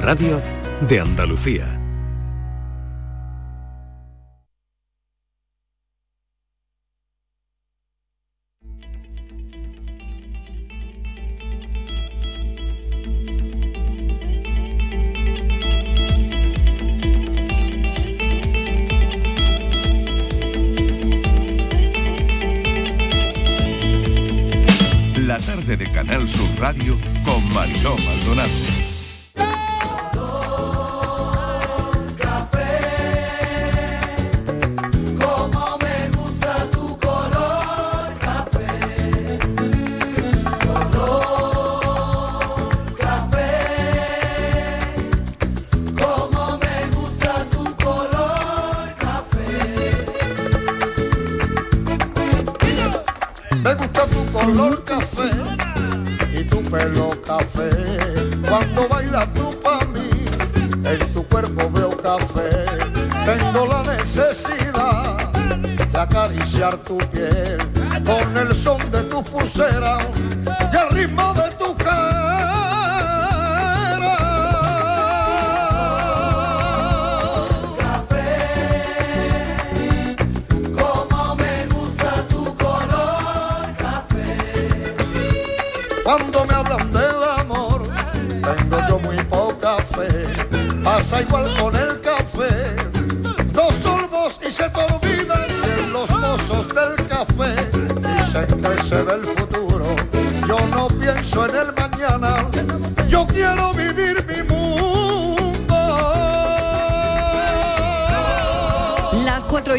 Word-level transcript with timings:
Radio 0.00 0.40
de 0.88 1.00
Andalucía. 1.00 1.79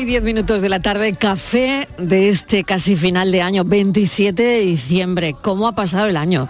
Y 0.02 0.06
10 0.06 0.24
minutos 0.24 0.62
de 0.62 0.70
la 0.70 0.80
tarde, 0.82 1.14
café 1.14 1.88
de 1.98 2.30
este 2.30 2.64
casi 2.64 2.96
final 2.96 3.32
de 3.32 3.42
año, 3.42 3.64
27 3.64 4.42
de 4.42 4.60
diciembre. 4.62 5.36
¿Cómo 5.42 5.68
ha 5.68 5.76
pasado 5.76 6.08
el 6.08 6.18
año? 6.18 6.48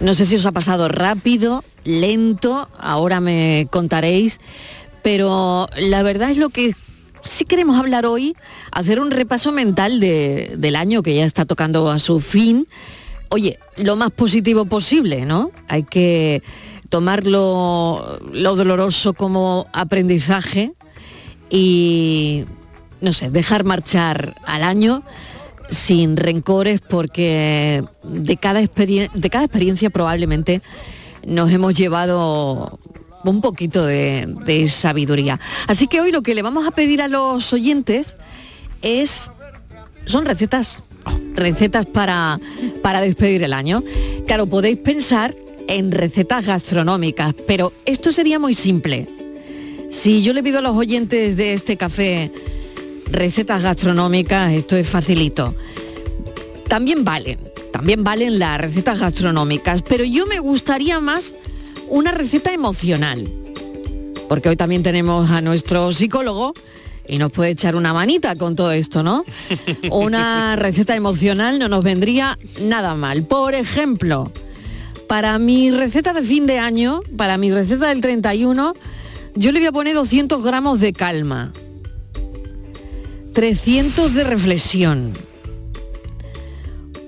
No 0.00 0.14
sé 0.14 0.26
si 0.26 0.36
os 0.36 0.44
ha 0.46 0.52
pasado 0.52 0.88
rápido, 0.88 1.64
lento, 1.84 2.68
ahora 2.78 3.20
me 3.20 3.66
contaréis, 3.70 4.38
pero 5.02 5.68
la 5.78 6.02
verdad 6.02 6.30
es 6.30 6.38
lo 6.38 6.50
que 6.50 6.74
sí 7.24 7.44
queremos 7.44 7.78
hablar 7.78 8.06
hoy, 8.06 8.34
hacer 8.72 9.00
un 9.00 9.10
repaso 9.10 9.52
mental 9.52 10.00
de- 10.00 10.54
del 10.58 10.76
año 10.76 11.02
que 11.02 11.14
ya 11.14 11.24
está 11.24 11.44
tocando 11.44 11.90
a 11.90 11.98
su 11.98 12.20
fin. 12.20 12.66
Oye, 13.30 13.58
lo 13.76 13.96
más 13.96 14.10
positivo 14.10 14.64
posible, 14.66 15.24
¿no? 15.24 15.50
Hay 15.68 15.84
que 15.84 16.42
tomar 16.88 17.26
lo, 17.26 18.18
lo 18.32 18.56
doloroso 18.56 19.14
como 19.14 19.66
aprendizaje 19.72 20.72
y, 21.50 22.44
no 23.00 23.12
sé, 23.12 23.30
dejar 23.30 23.64
marchar 23.64 24.34
al 24.44 24.62
año 24.62 25.02
sin 25.70 26.16
rencores 26.16 26.80
porque 26.80 27.84
de 28.02 28.36
cada, 28.36 28.60
de 28.60 29.30
cada 29.30 29.44
experiencia 29.44 29.90
probablemente 29.90 30.62
nos 31.26 31.50
hemos 31.52 31.74
llevado 31.74 32.78
un 33.24 33.40
poquito 33.40 33.84
de, 33.84 34.26
de 34.46 34.68
sabiduría. 34.68 35.38
Así 35.66 35.86
que 35.86 36.00
hoy 36.00 36.10
lo 36.10 36.22
que 36.22 36.34
le 36.34 36.42
vamos 36.42 36.66
a 36.66 36.70
pedir 36.70 37.02
a 37.02 37.08
los 37.08 37.52
oyentes 37.52 38.16
es 38.82 39.30
son 40.06 40.24
recetas 40.24 40.82
recetas 41.34 41.86
para 41.86 42.40
para 42.82 43.00
despedir 43.00 43.42
el 43.42 43.52
año 43.52 43.82
claro 44.26 44.46
podéis 44.46 44.78
pensar 44.78 45.34
en 45.68 45.92
recetas 45.92 46.44
gastronómicas 46.46 47.34
pero 47.46 47.72
esto 47.86 48.12
sería 48.12 48.38
muy 48.38 48.54
simple 48.54 49.06
si 49.90 50.22
yo 50.22 50.32
le 50.32 50.42
pido 50.42 50.58
a 50.58 50.62
los 50.62 50.76
oyentes 50.76 51.36
de 51.36 51.54
este 51.54 51.76
café 51.76 52.30
recetas 53.10 53.62
gastronómicas 53.62 54.52
esto 54.52 54.76
es 54.76 54.88
facilito 54.88 55.54
también 56.68 57.04
valen 57.04 57.38
también 57.72 58.04
valen 58.04 58.38
las 58.38 58.60
recetas 58.60 58.98
gastronómicas 58.98 59.82
pero 59.82 60.04
yo 60.04 60.26
me 60.26 60.38
gustaría 60.38 61.00
más 61.00 61.34
una 61.88 62.12
receta 62.12 62.52
emocional 62.52 63.30
porque 64.28 64.48
hoy 64.48 64.56
también 64.56 64.82
tenemos 64.82 65.30
a 65.30 65.40
nuestro 65.40 65.90
psicólogo 65.92 66.54
y 67.10 67.18
nos 67.18 67.32
puede 67.32 67.50
echar 67.50 67.74
una 67.74 67.92
manita 67.92 68.36
con 68.36 68.54
todo 68.54 68.70
esto, 68.70 69.02
¿no? 69.02 69.24
Una 69.90 70.54
receta 70.54 70.94
emocional 70.94 71.58
no 71.58 71.68
nos 71.68 71.82
vendría 71.82 72.38
nada 72.62 72.94
mal. 72.94 73.24
Por 73.24 73.54
ejemplo, 73.54 74.30
para 75.08 75.36
mi 75.40 75.72
receta 75.72 76.12
de 76.12 76.22
fin 76.22 76.46
de 76.46 76.60
año, 76.60 77.00
para 77.16 77.36
mi 77.36 77.50
receta 77.50 77.88
del 77.88 78.00
31, 78.00 78.74
yo 79.34 79.50
le 79.50 79.58
voy 79.58 79.66
a 79.66 79.72
poner 79.72 79.94
200 79.94 80.44
gramos 80.44 80.78
de 80.78 80.92
calma, 80.92 81.52
300 83.32 84.14
de 84.14 84.24
reflexión, 84.24 85.12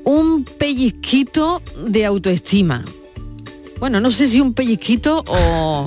un 0.05 0.45
pellizquito 0.45 1.63
de 1.87 2.05
autoestima. 2.07 2.85
Bueno, 3.81 4.01
no 4.01 4.11
sé 4.11 4.29
si 4.29 4.41
un 4.41 4.55
pellizquito 4.55 5.25
o, 5.27 5.85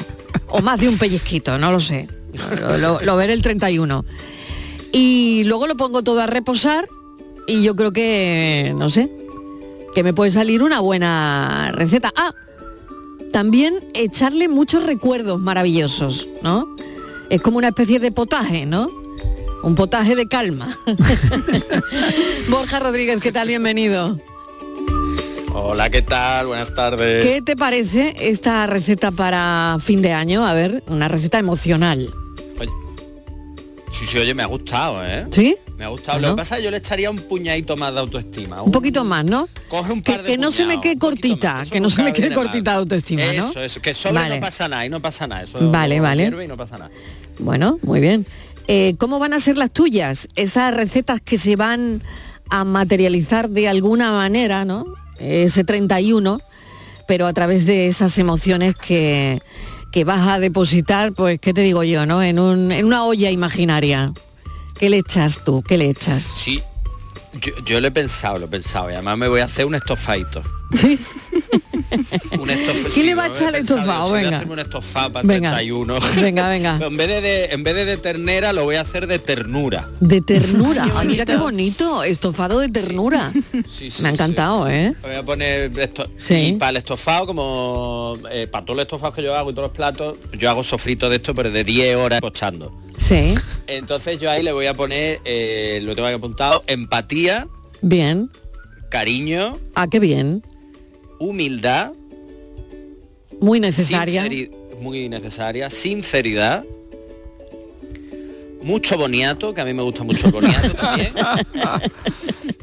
más 0.61 0.79
de 0.79 0.89
un 0.89 0.97
pellizquito, 0.97 1.57
no 1.57 1.71
lo 1.71 1.79
sé. 1.79 2.07
Lo, 2.59 2.77
lo- 2.77 3.01
lo 3.01 3.15
veré 3.15 3.33
el 3.33 3.41
31. 3.41 4.05
Y 4.91 5.43
luego 5.45 5.67
lo 5.67 5.75
pongo 5.77 6.03
todo 6.03 6.21
a 6.21 6.25
reposar 6.25 6.87
y 7.47 7.63
yo 7.63 7.75
creo 7.75 7.91
que, 7.93 8.73
no 8.77 8.89
sé, 8.89 9.09
que 9.93 10.03
me 10.03 10.13
puede 10.13 10.31
salir 10.31 10.61
una 10.63 10.79
buena 10.81 11.71
receta. 11.73 12.11
Ah, 12.15 12.33
también 13.31 13.75
echarle 13.93 14.47
muchos 14.47 14.83
recuerdos 14.85 15.39
maravillosos, 15.39 16.27
¿no? 16.41 16.75
Es 17.29 17.41
como 17.41 17.57
una 17.57 17.69
especie 17.69 17.99
de 17.99 18.11
potaje, 18.11 18.65
¿no? 18.65 18.89
Un 19.65 19.73
potaje 19.73 20.15
de 20.15 20.27
calma. 20.27 20.77
Borja 22.49 22.79
Rodríguez, 22.79 23.19
¿qué 23.19 23.31
tal? 23.31 23.47
Bienvenido. 23.47 24.15
Hola, 25.55 25.89
¿qué 25.89 26.03
tal? 26.03 26.45
Buenas 26.45 26.71
tardes. 26.75 27.25
¿Qué 27.25 27.41
te 27.41 27.55
parece 27.55 28.13
esta 28.19 28.67
receta 28.67 29.09
para 29.09 29.77
fin 29.81 30.03
de 30.03 30.13
año? 30.13 30.45
A 30.45 30.53
ver, 30.53 30.83
una 30.85 31.07
receta 31.07 31.39
emocional. 31.39 32.13
Sí, 33.91 34.05
sí, 34.05 34.19
oye, 34.19 34.35
me 34.35 34.43
ha 34.43 34.45
gustado, 34.45 35.03
¿eh? 35.03 35.25
¿Sí? 35.31 35.57
Me 35.77 35.85
ha 35.85 35.87
gustado. 35.87 36.17
Bueno. 36.19 36.27
Lo 36.27 36.35
que 36.35 36.41
pasa 36.41 36.55
es 36.55 36.59
que 36.59 36.65
yo 36.65 36.71
le 36.71 36.77
echaría 36.77 37.09
un 37.09 37.17
puñadito 37.17 37.75
más 37.75 37.91
de 37.91 38.01
autoestima. 38.01 38.61
Un 38.61 38.71
poquito 38.71 39.03
más, 39.03 39.25
¿no? 39.25 39.49
Coge 39.67 39.93
un 39.93 40.03
Que, 40.03 40.11
par 40.11 40.21
de 40.23 40.29
que 40.29 40.37
no 40.37 40.51
se 40.51 40.65
me 40.67 40.79
quede 40.79 40.99
cortita, 40.99 41.63
que 41.71 41.79
no 41.79 41.89
se 41.89 42.03
me 42.03 42.13
quede 42.13 42.35
cortita 42.35 42.71
de 42.73 42.77
autoestima, 42.77 43.23
¿no? 43.35 43.49
Eso, 43.49 43.63
eso, 43.63 43.81
que 43.81 43.95
solo 43.95 44.19
Vale. 44.19 44.35
no 44.35 44.41
pasa 44.41 44.67
nada 44.67 44.85
y 44.85 44.89
no 44.89 45.01
pasa 45.01 45.25
nada. 45.25 45.41
Eso 45.41 45.71
Vale, 45.71 45.99
vale. 46.01 46.25
y 46.43 46.47
no 46.47 46.55
pasa 46.55 46.77
nada. 46.77 46.91
Bueno, 47.39 47.79
muy 47.81 47.99
bien. 47.99 48.27
Eh, 48.67 48.95
¿Cómo 48.97 49.19
van 49.19 49.33
a 49.33 49.39
ser 49.39 49.57
las 49.57 49.71
tuyas? 49.71 50.27
Esas 50.35 50.73
recetas 50.75 51.21
que 51.21 51.37
se 51.37 51.55
van 51.55 52.01
a 52.49 52.63
materializar 52.63 53.49
de 53.49 53.67
alguna 53.69 54.11
manera, 54.11 54.65
¿no? 54.65 54.85
Ese 55.19 55.63
31, 55.63 56.39
pero 57.07 57.27
a 57.27 57.33
través 57.33 57.65
de 57.65 57.87
esas 57.87 58.17
emociones 58.17 58.75
que, 58.75 59.39
que 59.91 60.03
vas 60.03 60.27
a 60.27 60.39
depositar, 60.39 61.13
pues, 61.13 61.39
¿qué 61.39 61.53
te 61.53 61.61
digo 61.61 61.83
yo, 61.83 62.05
no? 62.05 62.23
En, 62.23 62.39
un- 62.39 62.71
en 62.71 62.85
una 62.85 63.05
olla 63.05 63.29
imaginaria. 63.31 64.11
¿Qué 64.79 64.89
le 64.89 64.97
echas 64.97 65.43
tú? 65.45 65.63
¿Qué 65.63 65.77
le 65.77 65.89
echas? 65.89 66.23
Sí, 66.23 66.61
yo, 67.39 67.51
yo 67.65 67.79
lo 67.79 67.87
he 67.87 67.91
pensado, 67.91 68.39
lo 68.39 68.45
he 68.45 68.49
pensado. 68.49 68.89
Y 68.89 68.93
además 68.93 69.17
me 69.17 69.27
voy 69.27 69.39
a 69.41 69.45
hacer 69.45 69.65
un 69.65 69.75
estofadito. 69.75 70.43
Sí. 70.73 70.99
Un 72.39 72.49
estofado. 72.49 72.93
¿Qué 72.93 73.03
le 73.03 73.15
va 73.15 73.23
a 73.25 73.27
echar 73.27 73.55
estofado? 73.55 74.11
Venga. 74.11 74.35
hacerme 74.37 74.53
un 74.53 74.59
estofado 74.59 75.11
para 75.13 75.27
Venga. 75.27 75.49
31. 75.55 75.97
Venga, 76.21 76.49
venga. 76.49 76.79
En 76.85 76.97
vez 76.97 77.07
de, 77.07 77.21
de- 77.21 77.45
en 77.45 77.63
vez 77.63 77.75
de, 77.75 77.85
de 77.85 77.97
ternera 77.97 78.53
lo 78.53 78.63
voy 78.63 78.75
a 78.75 78.81
hacer 78.81 79.07
de 79.07 79.19
ternura. 79.19 79.87
De 79.99 80.21
ternura. 80.21 80.87
Ay, 80.95 81.07
mira 81.07 81.25
qué 81.25 81.37
bonito. 81.37 82.03
Estofado 82.03 82.59
de 82.59 82.69
ternura. 82.69 83.31
Sí, 83.67 83.91
sí, 83.91 84.01
Me 84.01 84.09
ha 84.09 84.11
encantado, 84.11 84.69
¿eh? 84.69 84.93
Voy 85.01 85.15
a 85.15 85.23
poner 85.23 85.71
esto. 85.79 86.07
Y 86.29 86.53
para 86.53 86.71
el 86.71 86.77
estofado, 86.77 87.25
como 87.25 88.17
eh, 88.31 88.47
para 88.47 88.65
todos 88.65 88.77
los 88.77 88.83
estofados 88.85 89.15
que 89.15 89.23
yo 89.23 89.35
hago 89.35 89.51
y 89.51 89.53
todos 89.53 89.69
los 89.69 89.75
platos, 89.75 90.17
yo 90.37 90.49
hago 90.49 90.63
sofrito 90.63 91.09
de 91.09 91.17
esto, 91.17 91.33
pero 91.35 91.51
de 91.51 91.63
10 91.63 91.95
horas 91.97 92.21
cochando. 92.21 92.71
Sí. 92.97 93.35
Entonces 93.67 94.19
yo 94.19 94.31
ahí 94.31 94.41
le 94.41 94.51
voy 94.53 94.67
a 94.67 94.73
poner, 94.73 95.19
eh, 95.25 95.79
lo 95.83 95.95
tengo 95.95 96.07
aquí 96.07 96.15
apuntado, 96.15 96.63
empatía, 96.67 97.47
Bien. 97.81 98.29
cariño, 98.89 99.57
Ah, 99.75 99.87
qué 99.87 99.99
bien. 99.99 100.43
Humildad, 101.19 101.91
Muy 103.41 103.59
necesaria. 103.59 104.23
sinceri- 104.25 104.51
muy 104.81 105.07
necesaria, 105.09 105.69
sinceridad, 105.69 106.63
mucho 108.61 108.97
boniato, 108.97 109.53
que 109.53 109.61
a 109.61 109.65
mí 109.65 109.73
me 109.73 109.83
gusta 109.83 110.03
mucho 110.03 110.27
el 110.27 110.31
boniato 110.33 110.73
también. 110.75 111.13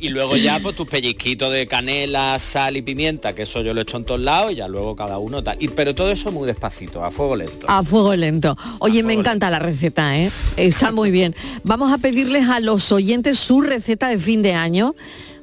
Y 0.01 0.09
luego 0.09 0.37
ya 0.37 0.59
pues 0.61 0.75
tus 0.75 0.89
pellizquitos 0.89 1.53
de 1.53 1.69
canela, 1.69 2.37
sal 2.41 2.77
y 2.77 2.83
pimienta, 2.83 3.35
que 3.37 3.43
eso 3.43 3.63
yo 3.63 3.73
lo 3.73 3.81
he 3.81 3.83
hecho 3.85 3.99
en 3.99 4.05
todos 4.05 4.21
lados 4.21 4.51
y 4.51 4.57
ya 4.57 4.67
luego 4.67 4.97
cada 4.97 5.19
uno 5.19 5.45
tal. 5.45 5.57
Y, 5.61 5.69
pero 5.69 5.95
todo 5.95 6.11
eso 6.11 6.33
muy 6.33 6.45
despacito, 6.49 7.05
a 7.05 7.13
fuego 7.13 7.37
lento. 7.37 7.67
A 7.69 7.85
fuego 7.85 8.13
lento. 8.17 8.57
Oye, 8.81 9.05
me 9.05 9.13
encanta 9.13 9.49
la 9.49 9.61
receta, 9.61 10.19
¿eh? 10.19 10.29
Está 10.57 10.91
muy 10.91 11.13
bien. 11.13 11.37
Vamos 11.63 11.93
a 11.93 11.99
pedirles 11.99 12.49
a 12.49 12.59
los 12.59 12.91
oyentes 12.91 13.39
su 13.39 13.61
receta 13.61 14.09
de 14.09 14.19
fin 14.19 14.43
de 14.43 14.55
año. 14.55 14.97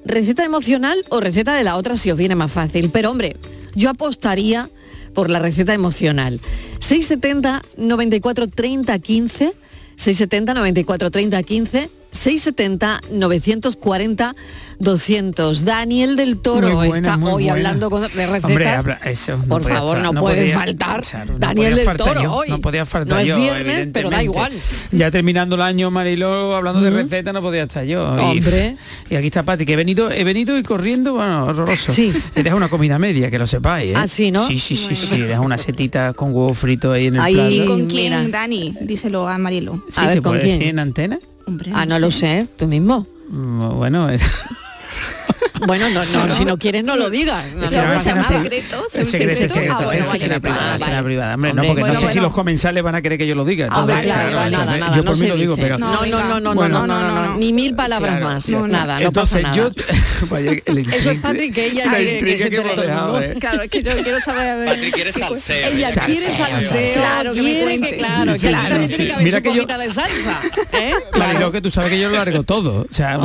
Receta 0.09 0.44
emocional 0.44 1.06
o 1.09 1.19
receta 1.19 1.53
de 1.53 1.63
la 1.63 1.77
otra 1.77 1.95
si 1.95 2.09
os 2.09 2.17
viene 2.17 2.33
más 2.33 2.51
fácil. 2.51 2.89
Pero 2.89 3.11
hombre, 3.11 3.38
yo 3.75 3.91
apostaría 3.91 4.67
por 5.13 5.29
la 5.29 5.38
receta 5.38 5.75
emocional. 5.75 6.41
670 6.79 7.61
94 7.77 8.47
30 8.47 8.97
15 8.97 9.53
670 9.97 10.53
94 10.56 11.11
30 11.11 11.44
15 11.44 11.89
670 12.11 13.01
940 13.11 14.35
200 14.79 15.65
Daniel 15.65 16.15
del 16.15 16.38
Toro 16.38 16.73
buena, 16.75 16.95
está 17.15 17.15
hoy 17.25 17.31
buena. 17.44 17.51
hablando 17.51 17.89
con- 17.89 18.01
de 18.01 18.07
recetas. 18.07 18.44
Hombre, 18.45 18.69
habla- 18.69 19.00
eso, 19.03 19.35
no 19.38 19.44
Por 19.45 19.63
favor, 19.67 19.97
estar- 19.97 20.03
no, 20.03 20.13
no 20.13 20.21
puede 20.21 20.41
podía- 20.41 20.53
faltar. 20.57 21.01
claro, 21.03 21.33
no 21.33 21.39
Daniel 21.39 21.75
del 21.75 21.85
faltar 21.85 22.07
Toro 22.07 22.21
yo, 22.23 22.33
hoy. 22.33 22.50
no 22.50 22.61
podía 22.61 22.85
faltar 22.85 23.15
No 23.17 23.19
es 23.21 23.27
yo, 23.27 23.38
viernes, 23.38 23.89
pero 23.91 24.09
da 24.09 24.23
igual. 24.23 24.53
Ya 24.91 25.11
terminando 25.11 25.56
el 25.57 25.63
año, 25.63 25.91
Mariló, 25.91 26.56
hablando 26.56 26.79
de 26.81 26.91
recetas, 26.91 27.33
no 27.33 27.41
podía 27.41 27.63
estar 27.63 27.83
yo. 27.83 28.15
Y- 28.33 28.38
Hombre. 28.38 28.77
Y, 29.09 29.15
aquí 29.15 29.27
está 29.27 29.44
Pati, 29.44 29.65
que 29.65 29.73
he 29.73 29.75
venido, 29.75 30.09
he 30.11 30.23
venido 30.23 30.57
y 30.57 30.63
corriendo, 30.63 31.13
bueno, 31.15 31.45
horroroso. 31.47 31.91
Sí. 31.91 32.13
He 32.35 32.44
dejado 32.44 32.56
una 32.57 32.69
comida 32.69 32.97
media, 33.00 33.29
que 33.29 33.38
lo 33.38 33.47
sepáis, 33.47 33.91
¿eh? 33.91 33.94
Ah, 33.97 34.07
sí, 34.07 34.31
¿no? 34.31 34.47
Sí, 34.47 34.57
sí, 34.59 34.77
sí, 34.77 34.95
sí, 34.95 35.15
he 35.15 35.25
dejado 35.25 35.44
una 35.44 35.57
setita 35.57 36.13
con 36.13 36.29
huevo 36.33 36.53
frito 36.53 36.94
ahí 36.94 37.07
en 37.07 37.15
el 37.15 37.21
Ahí, 37.21 37.33
plato. 37.33 37.50
¿Y 37.51 37.65
con 37.65 37.85
quién, 37.88 38.31
Dani? 38.31 38.75
Díselo 38.79 39.27
a 39.27 39.38
Marielo. 39.38 39.83
Sí, 39.89 39.95
A 39.97 40.03
ver, 40.06 40.13
¿se 40.13 40.21
¿con 40.21 40.31
puede 40.31 40.44
quién? 40.44 40.59
decir 40.59 40.69
en 40.69 40.79
antena? 40.79 41.19
Hombre, 41.50 41.72
Ah, 41.74 41.86
no 41.88 41.98
lo 41.98 42.12
sé, 42.12 42.48
tú 42.57 42.68
mismo. 42.68 43.07
Mm, 43.30 43.69
Bueno, 43.75 44.07
es- 44.10 44.24
Bueno, 45.67 45.89
no, 45.89 46.03
no, 46.06 46.35
si 46.35 46.45
no 46.45 46.57
quieres 46.57 46.83
no 46.83 46.95
lo 46.95 47.09
digas. 47.09 47.53
No, 47.56 47.69
no 47.69 47.83
no 47.85 47.94
es 47.94 48.03
secreto, 48.03 48.85
secreto, 48.91 49.53
secreto, 49.53 49.75
Ah, 49.89 49.95
es 49.95 50.07
vale, 50.07 50.39
privada, 50.39 51.03
privada. 51.03 51.35
Hombre, 51.35 51.53
no, 51.53 51.63
porque 51.63 51.81
bueno, 51.81 51.94
no 51.95 52.00
sé 52.00 52.09
si 52.09 52.19
los 52.19 52.33
comensales 52.33 52.83
van 52.83 52.95
a 52.95 53.01
querer 53.01 53.17
que 53.17 53.27
yo 53.27 53.35
lo 53.35 53.45
diga. 53.45 53.67
Hombre, 53.67 53.95
entonces, 53.95 54.06
claro, 54.06 54.29
claro, 54.31 54.50
nada, 54.50 54.63
entonces, 54.63 54.79
nada, 54.79 54.95
yo 54.95 55.03
no 55.03 55.11
por 55.11 55.19
mí 55.19 55.27
lo 55.27 55.35
digo, 55.38 55.56
pero 55.56 55.77
No, 55.77 56.06
no, 56.06 56.23
no, 56.23 56.39
no, 56.39 56.53
Bueno. 56.56 56.79
no, 56.79 56.88
no, 56.88 57.00
no, 57.11 57.25
no, 57.27 57.38
ni 57.38 57.53
mil 57.53 57.75
palabras 57.75 58.11
Claro. 58.17 58.25
más. 58.25 58.50
No, 58.50 58.59
no. 58.61 58.67
Nada, 58.67 59.00
no 59.00 59.07
Entonces 59.07 59.41
pasa 59.44 59.56
yo 59.56 59.69
nada. 59.69 60.03
Vaya, 60.29 60.51
el 60.65 60.77
Eso 60.94 61.11
es 61.11 61.19
Patrick, 61.19 61.53
que 61.53 61.65
ella 61.67 61.83
que 61.95 62.19
que. 62.19 62.35
¿eh? 62.35 63.35
Claro, 63.39 63.61
es 63.63 63.69
que 63.69 63.83
yo 63.83 63.91
quiero 64.03 64.19
saber... 64.19 64.47
a 64.47 64.56
ver, 64.56 64.67
Patrick 64.69 64.94
quiere 64.94 65.13
salseo. 65.13 65.69
Ella 65.71 65.91
quiere 65.91 66.35
salseo. 66.35 66.94
Claro, 66.95 67.33
quiere 67.33 67.79
que, 67.79 67.97
claro, 67.97 68.33
que 68.33 68.51
también 68.51 68.88
tiene 68.88 69.06
que 69.07 69.13
haber 69.13 69.25
Mira 69.25 69.38
su 69.38 69.44
que 69.44 69.50
yo- 69.50 69.56
poquita 69.63 69.77
de 69.77 69.94
salsa. 69.94 70.39
¿eh? 70.73 70.94
Claro. 71.11 71.51
que 71.51 71.61
tú 71.61 71.71
sabes 71.71 71.89
que 71.89 72.00
yo 72.00 72.09
lo 72.09 72.15
largo 72.15 72.44
todo. 72.44 72.85
O 72.89 72.94
sea, 72.94 73.19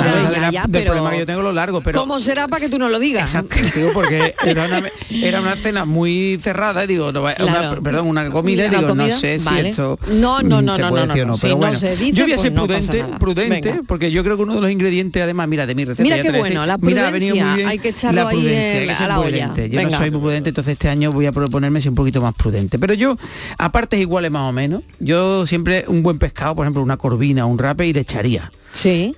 pero- 0.70 0.84
problema 0.84 1.10
que 1.10 1.18
yo 1.18 1.26
tengo 1.26 1.42
lo 1.42 1.52
largo, 1.52 1.80
pero 1.80 1.98
¿Cómo 2.00 2.20
será 2.24 2.48
para 2.48 2.64
que 2.64 2.70
tú 2.70 2.78
no 2.78 2.88
lo 2.88 2.98
digas? 2.98 3.34
Exacto, 3.34 3.56
digo, 3.78 3.90
porque 3.94 4.34
era 4.46 4.64
una, 4.66 4.82
era 5.10 5.40
una 5.40 5.56
cena 5.56 5.84
muy 5.84 6.38
cerrada, 6.40 6.86
digo, 6.86 7.12
no 7.12 7.22
Claro. 7.22 7.44
una- 7.72 7.80
perdón, 7.80 8.06
una 8.08 8.30
comida, 8.30 8.68
digo, 8.68 8.86
comida, 8.88 9.08
no 9.08 9.16
sé 9.18 9.38
si 9.38 9.44
vale. 9.44 9.68
esto 9.70 9.98
No, 10.08 10.40
no, 10.42 10.60
mm, 10.60 10.64
no, 10.64 10.74
se 10.74 10.82
no, 10.82 10.88
puede 10.90 11.06
no, 11.06 11.12
decir 11.12 11.26
no, 11.26 11.32
no, 11.32 11.36
si 11.36 11.42
pero 11.42 11.54
no 11.54 11.58
bueno, 11.58 11.78
se 11.78 11.90
dice, 11.96 12.12
yo 12.12 12.24
voy 12.24 12.32
a 12.32 12.36
pues 12.36 12.40
ser 12.42 12.54
pasa 12.54 12.66
prudente, 12.66 13.04
prudente, 13.18 13.70
Venga. 13.70 13.82
porque 13.86 14.10
yo 14.10 14.24
creo 14.24 14.36
que 14.36 14.42
uno 14.42 14.54
de 14.56 14.60
los 14.62 14.70
ingredientes, 14.70 15.22
además, 15.22 15.46
mira, 15.48 15.66
de 15.66 15.74
mi 15.74 15.84
receta, 15.84 16.02
Mira 16.02 16.16
qué 16.22 16.30
bueno, 16.30 16.44
decir. 16.62 16.66
la 16.68 16.78
Mira, 16.78 17.08
ha 17.08 17.10
venido 17.10 17.34
muy 17.36 17.40
prudencia, 17.42 17.56
bien 17.56 17.68
hay 17.68 17.78
que 17.78 17.88
echarlo 17.90 18.22
la 18.22 18.28
ahí 18.30 18.36
prudencia, 18.36 18.72
en- 18.82 18.90
hay 18.90 18.96
que 18.96 19.02
a 19.04 19.08
la 19.08 19.20
olla. 19.20 19.52
Yo 19.68 19.82
no 19.82 19.90
soy 19.90 20.10
muy 20.10 20.20
prudente, 20.20 20.48
entonces 20.50 20.72
este 20.72 20.88
año 20.88 21.12
voy 21.12 21.26
a 21.26 21.32
proponerme 21.32 21.80
ser 21.80 21.90
un 21.90 21.94
poquito 21.96 22.20
más 22.22 22.34
prudente. 22.34 22.78
Pero 22.78 22.94
yo, 22.94 23.16
a 23.58 23.70
partes 23.72 24.00
iguales 24.00 24.30
más 24.30 24.48
o 24.48 24.52
menos, 24.52 24.82
yo 25.00 25.46
siempre 25.46 25.84
un 25.88 26.02
buen 26.02 26.18
pescado, 26.18 26.54
por 26.54 26.64
ejemplo, 26.64 26.82
una 26.82 26.96
corvina, 26.96 27.46
un 27.46 27.58
rape 27.58 27.86
y 27.86 27.92
le 27.92 28.00
echaría. 28.00 28.50
Sí. 28.72 29.14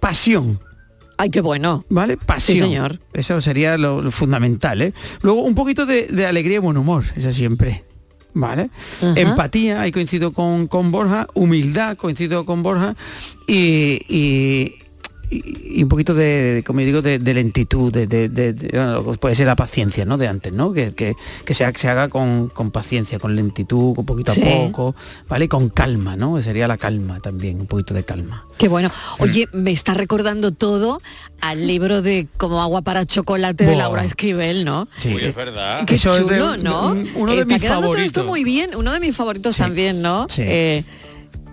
Pasión. 0.00 0.58
Ay, 1.18 1.30
qué 1.30 1.40
bueno. 1.40 1.84
¿Vale? 1.88 2.16
Pasión. 2.16 2.58
señor. 2.58 3.00
Eso 3.12 3.40
sería 3.40 3.78
lo, 3.78 4.02
lo 4.02 4.10
fundamental, 4.10 4.82
¿eh? 4.82 4.92
Luego, 5.22 5.42
un 5.42 5.54
poquito 5.54 5.86
de, 5.86 6.06
de 6.08 6.26
alegría 6.26 6.56
y 6.56 6.58
buen 6.60 6.76
humor, 6.76 7.04
eso 7.16 7.32
siempre. 7.32 7.84
¿Vale? 8.34 8.70
Ajá. 9.02 9.12
Empatía, 9.20 9.82
ahí 9.82 9.92
coincido 9.92 10.32
con, 10.32 10.66
con 10.66 10.90
Borja, 10.90 11.26
humildad, 11.34 11.96
coincido 11.98 12.46
con 12.46 12.62
Borja, 12.62 12.96
y, 13.46 13.98
y- 14.08 14.74
y- 15.36 15.78
y 15.78 15.82
un 15.82 15.88
poquito 15.88 16.14
de, 16.14 16.54
de, 16.54 16.62
como 16.64 16.80
yo 16.80 16.86
digo, 16.86 17.02
de, 17.02 17.18
de 17.18 17.34
lentitud, 17.34 17.92
de, 17.92 18.06
de- 18.06 18.28
de- 18.28 18.52
de- 18.52 18.68
bueno, 18.78 19.02
puede 19.18 19.34
ser 19.34 19.46
la 19.46 19.56
paciencia, 19.56 20.04
¿no? 20.04 20.18
De 20.18 20.28
antes, 20.28 20.52
¿no? 20.52 20.72
Que, 20.72 20.92
que, 20.92 21.14
que 21.44 21.54
se, 21.54 21.64
ha- 21.64 21.72
se 21.72 21.88
haga 21.88 22.08
con, 22.08 22.48
con 22.48 22.70
paciencia, 22.70 23.18
con 23.18 23.34
lentitud, 23.36 23.94
con 23.94 24.04
poquito 24.04 24.32
Sí. 24.34 24.42
a 24.42 24.44
poco, 24.66 24.94
¿vale? 25.28 25.48
Con 25.48 25.68
calma, 25.70 26.16
¿no? 26.16 26.40
Sería 26.42 26.68
la 26.68 26.76
calma 26.76 27.20
también, 27.20 27.60
un 27.60 27.66
poquito 27.66 27.94
de 27.94 28.04
calma. 28.04 28.46
Qué 28.58 28.68
bueno. 28.68 28.90
Oye, 29.18 29.48
me 29.52 29.72
está 29.72 29.94
recordando 29.94 30.52
todo 30.52 31.00
al 31.40 31.66
libro 31.66 32.02
de 32.02 32.28
Como 32.36 32.62
agua 32.62 32.82
para 32.82 33.04
chocolate 33.06 33.64
de. 33.66 33.74
Laura 33.76 34.04
Esquivel, 34.04 34.64
¿no? 34.64 34.86
Sí. 34.98 35.14
Uy, 35.14 35.24
es 35.24 35.34
verdad. 35.34 35.84
Qué 35.86 35.94
Eso 35.96 36.16
es 36.16 36.26
de 36.26 36.34
chulo, 36.38 36.56
¿no? 36.58 36.88
un- 36.88 37.10
uno 37.14 37.32
de 37.32 37.40
Está 37.40 37.54
mis 37.54 37.62
quedando 37.62 37.88
todo 37.88 37.96
esto 37.96 38.20
favoritos. 38.20 38.26
muy 38.26 38.44
bien, 38.44 38.70
uno 38.76 38.92
de 38.92 39.00
mis 39.00 39.16
favoritos 39.16 39.56
Sí. 39.56 39.62
también, 39.62 40.02
¿no? 40.02 40.26
Sí. 40.28 40.42
Eh, 40.44 40.84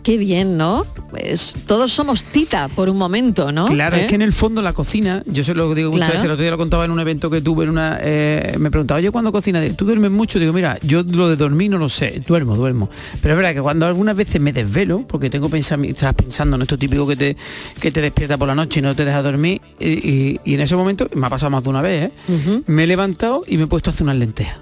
qué 0.09 0.17
bien, 0.17 0.57
¿no? 0.57 0.87
Es- 1.15 1.53
todos 1.67 1.91
somos 1.93 2.23
tita 2.23 2.67
por 2.69 2.89
un 2.89 2.97
momento, 2.97 3.51
¿no? 3.51 3.67
Claro, 3.67 3.95
¿Eh? 3.95 4.01
es 4.01 4.07
que 4.07 4.15
en 4.15 4.23
el 4.23 4.33
fondo 4.33 4.59
la 4.63 4.73
cocina, 4.73 5.21
yo 5.27 5.43
se 5.43 5.53
lo 5.53 5.71
digo 5.75 5.91
muchas 5.91 6.07
Claro. 6.07 6.13
veces, 6.13 6.25
el 6.25 6.31
otro 6.31 6.41
día 6.41 6.49
lo 6.51 6.57
contaba 6.57 6.83
en 6.85 6.89
un 6.89 6.99
evento 6.99 7.29
que 7.29 7.41
tuve 7.41 7.65
en 7.65 7.69
una, 7.69 7.99
eh, 8.01 8.55
me 8.57 8.71
preguntaba, 8.71 8.99
yo 9.01 9.11
cuando 9.11 9.31
cocina, 9.31 9.61
¿tú 9.75 9.85
duermes 9.85 10.09
mucho? 10.09 10.39
Digo, 10.39 10.51
mira, 10.51 10.79
yo 10.81 11.03
lo 11.03 11.29
de 11.29 11.35
dormir 11.35 11.69
no 11.69 11.77
lo 11.77 11.89
sé, 11.89 12.23
duermo, 12.27 12.55
duermo. 12.55 12.89
Pero 13.21 13.35
es 13.35 13.37
verdad 13.37 13.53
que 13.53 13.61
cuando 13.61 13.85
algunas 13.85 14.15
veces 14.15 14.41
me 14.41 14.51
desvelo, 14.51 15.05
porque 15.07 15.29
tengo 15.29 15.47
pensamiento, 15.47 15.97
estás 15.99 16.15
pensando 16.15 16.55
en 16.55 16.63
esto 16.63 16.75
típico 16.75 17.05
que 17.05 17.15
te, 17.15 17.37
que 17.79 17.91
te 17.91 18.01
despierta 18.01 18.35
por 18.35 18.47
la 18.47 18.55
noche 18.55 18.79
y 18.79 18.81
no 18.81 18.95
te 18.95 19.05
deja 19.05 19.21
dormir, 19.21 19.61
y, 19.79 19.89
y- 19.89 20.39
y 20.43 20.53
en 20.55 20.61
ese 20.61 20.75
momento, 20.75 21.07
me 21.13 21.27
ha 21.27 21.29
pasado 21.29 21.51
más 21.51 21.63
de 21.63 21.69
una 21.69 21.83
vez, 21.83 22.09
¿eh? 22.27 22.61
Me 22.65 22.85
he 22.85 22.87
levantado 22.87 23.43
y 23.47 23.57
me 23.57 23.65
he 23.65 23.67
puesto 23.67 23.91
a 23.91 23.93
hacer 23.93 24.05
unas 24.05 24.17
lentejas. 24.17 24.57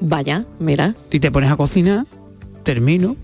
Vaya, 0.00 0.46
mira. 0.58 0.96
Y 1.12 1.20
te 1.20 1.30
pones 1.30 1.48
a 1.48 1.56
cocinar, 1.56 2.06
termino, 2.64 3.14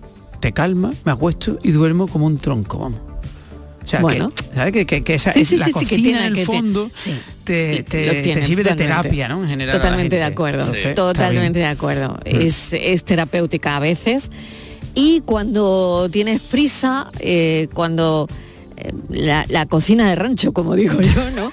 te 0.41 0.53
calma, 0.53 0.93
me 1.05 1.13
acuesto 1.13 1.59
y 1.63 1.71
duermo 1.73 2.07
como 2.09 2.27
un 2.27 2.39
tronco, 2.39 2.79
vamos. 2.79 3.01
O 3.85 3.89
sea, 3.89 4.01
Bueno. 4.01 4.31
que, 4.35 4.43
¿sabes? 4.55 4.73
Que, 4.73 4.85
que- 4.87 5.05
que 5.05 5.15
esa, 5.15 5.33
Sí, 5.33 5.43
es 5.43 5.49
sí, 5.49 5.57
la 5.59 5.67
sí, 5.67 5.73
cocina 5.73 5.97
tiene- 5.97 6.27
en 6.27 6.37
el 6.37 6.45
fondo 6.45 6.91
te, 7.45 7.85
sirve 8.45 8.65
de 8.65 8.75
terapia, 8.75 9.29
¿no? 9.29 9.43
En 9.45 9.49
general. 9.49 9.77
Totalmente 9.77 10.17
de 10.17 10.25
acuerdo, 10.25 10.61
Entonces, 10.63 10.95
totalmente 10.97 11.61
de 11.61 11.67
acuerdo. 11.67 12.15
Mm. 12.27 12.41
Es, 12.41 12.73
es 12.73 13.05
terapéutica 13.05 13.77
a 13.77 13.81
veces. 13.81 14.31
Y 14.95 15.21
cuando 15.21 16.09
tienes 16.11 16.43
prisa, 16.43 17.11
eh, 17.21 17.69
cuando 17.75 18.27
la, 19.11 19.45
la 19.49 19.67
cocina 19.67 20.09
de 20.09 20.15
rancho, 20.17 20.53
como 20.53 20.75
digo 20.75 21.01
yo, 21.01 21.31
¿no? 21.33 21.53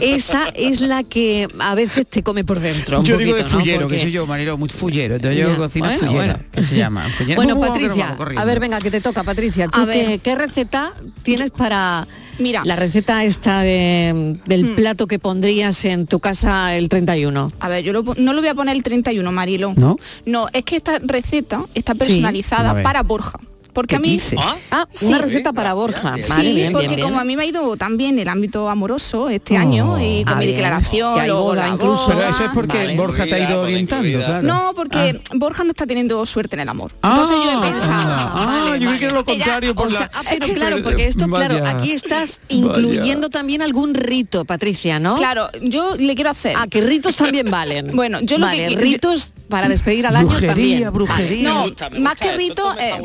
Esa 0.00 0.48
es 0.54 0.80
la 0.80 1.02
que 1.04 1.48
a 1.58 1.74
veces 1.74 2.06
te 2.08 2.22
come 2.22 2.44
por 2.44 2.60
dentro. 2.60 3.00
un 3.00 3.04
Yo 3.04 3.16
digo 3.16 3.36
de 3.36 3.44
fullero, 3.44 3.82
Porque- 3.82 3.96
que 3.96 4.02
soy 4.02 4.12
yo, 4.12 4.26
Marilo, 4.26 4.56
muy 4.58 4.68
fullero. 4.68 5.16
Entonces 5.16 5.38
yo 5.40 5.56
cocina 5.56 5.88
bueno, 5.88 6.00
fullera, 6.06 6.32
bueno. 6.34 6.48
que 6.52 6.62
se 6.62 6.76
llama. 6.76 7.08
Fullera. 7.16 7.36
Bueno, 7.36 7.54
Vamos, 7.54 7.68
Patricia, 7.78 8.16
a 8.36 8.44
ver, 8.44 8.60
venga, 8.60 8.78
que 8.80 8.90
te 8.90 9.00
toca, 9.00 9.22
Patricia. 9.24 9.68
¿Tú 9.68 9.80
A 9.80 9.84
ver. 9.84 10.06
qué, 10.06 10.18
qué 10.18 10.34
receta 10.34 10.92
tienes 11.22 11.50
para 11.50 12.06
Mira. 12.38 12.62
la 12.64 12.76
receta 12.76 13.24
esta 13.24 13.60
de- 13.62 14.38
del 14.46 14.64
Mm. 14.64 14.74
plato 14.76 15.06
que 15.06 15.18
pondrías 15.18 15.84
en 15.84 16.06
tu 16.06 16.18
casa 16.20 16.74
el 16.76 16.88
31? 16.88 17.52
A 17.60 17.68
ver, 17.68 17.84
yo 17.84 17.92
lo 17.92 18.02
no 18.16 18.32
lo 18.32 18.40
voy 18.40 18.48
a 18.48 18.54
poner 18.54 18.74
el 18.76 18.82
31, 18.82 19.30
Marilo. 19.32 19.74
¿No? 19.76 19.96
No, 20.26 20.48
es 20.52 20.64
que 20.64 20.76
esta 20.76 20.98
receta 21.02 21.62
está 21.74 21.94
personalizada 21.94 22.82
para 22.82 23.02
Borja. 23.02 23.38
Porque 23.78 23.94
a 23.94 24.00
mí... 24.00 24.08
dice? 24.10 24.34
Ah, 24.72 24.86
Sí. 24.92 25.06
una 25.06 25.18
receta 25.18 25.52
para 25.52 25.72
Borja. 25.74 26.10
Vale, 26.10 26.24
sí, 26.24 26.52
bien, 26.54 26.72
porque 26.72 26.88
bien, 26.88 26.96
bien. 26.96 27.08
como 27.08 27.20
a 27.20 27.24
mí 27.24 27.36
me 27.36 27.44
ha 27.44 27.46
ido 27.46 27.76
tan 27.76 27.96
bien 27.96 28.18
el 28.18 28.26
ámbito 28.28 28.68
amoroso 28.68 29.28
este 29.28 29.54
Oh. 29.56 29.60
año 29.60 29.98
y 30.02 30.24
con 30.24 30.34
Ah, 30.34 30.38
mi 30.40 30.46
declaración, 30.46 31.14
luego 31.26 31.42
boda 31.44 31.62
la 31.62 31.74
incluso. 31.74 32.06
boda. 32.06 32.16
Pero 32.18 32.30
eso 32.30 32.44
es 32.44 32.50
porque 32.52 32.76
Vale. 32.78 32.96
Borja 32.96 33.24
te 33.26 33.34
ha 33.36 33.48
ido 33.50 33.62
orientando, 33.62 34.18
claro. 34.18 34.42
No, 34.48 34.72
porque 34.74 35.20
Borja 35.34 35.62
no 35.62 35.70
está 35.70 35.86
teniendo 35.86 36.26
suerte 36.26 36.56
en 36.56 36.60
el 36.62 36.68
amor. 36.68 36.90
Ah, 37.02 37.10
Entonces 37.20 37.38
yo 37.44 37.58
he 37.68 37.70
pensado, 37.70 38.12
ah, 38.12 38.64
vale, 38.66 38.80
yo 38.80 38.88
creí 38.88 38.98
que 38.98 39.04
era 39.04 39.14
lo 39.14 39.24
contrario 39.24 39.74
por 39.76 39.86
O 39.86 39.90
la... 39.90 39.98
sea, 39.98 40.10
ah, 40.12 40.22
pero 40.28 40.46
claro, 40.54 40.82
porque 40.82 41.04
esto, 41.06 41.26
claro, 41.28 41.64
aquí 41.64 41.92
estás 41.92 42.40
incluyendo 42.48 43.30
también 43.30 43.62
algún 43.62 43.94
rito, 43.94 44.44
Patricia, 44.44 44.98
¿no? 44.98 45.14
claro, 45.14 45.48
yo 45.62 45.94
le 45.96 46.14
quiero 46.16 46.30
hacer. 46.30 46.54
Ah, 46.58 46.66
que 46.68 46.80
ritos 46.80 47.14
también 47.16 47.48
valen. 47.50 47.92
Bueno, 47.98 48.20
yo 48.22 48.38
lo 48.38 48.46
vale, 48.46 48.68
que- 48.68 48.76
ritos 48.76 49.30
para 49.48 49.68
despedir 49.68 50.06
al 50.06 50.16
año 50.16 50.26
Brujería, 50.28 50.54
también. 50.54 50.92
brujería. 50.92 51.64
me 51.92 52.00
más 52.00 52.16
que 52.16 52.36
rito, 52.36 52.74
eh, 52.78 53.00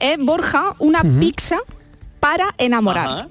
es 0.00 0.18
Borja 0.18 0.74
una 0.78 1.02
pizza 1.02 1.58
para 2.20 2.54
enamorar. 2.58 3.06
Ajá. 3.08 3.28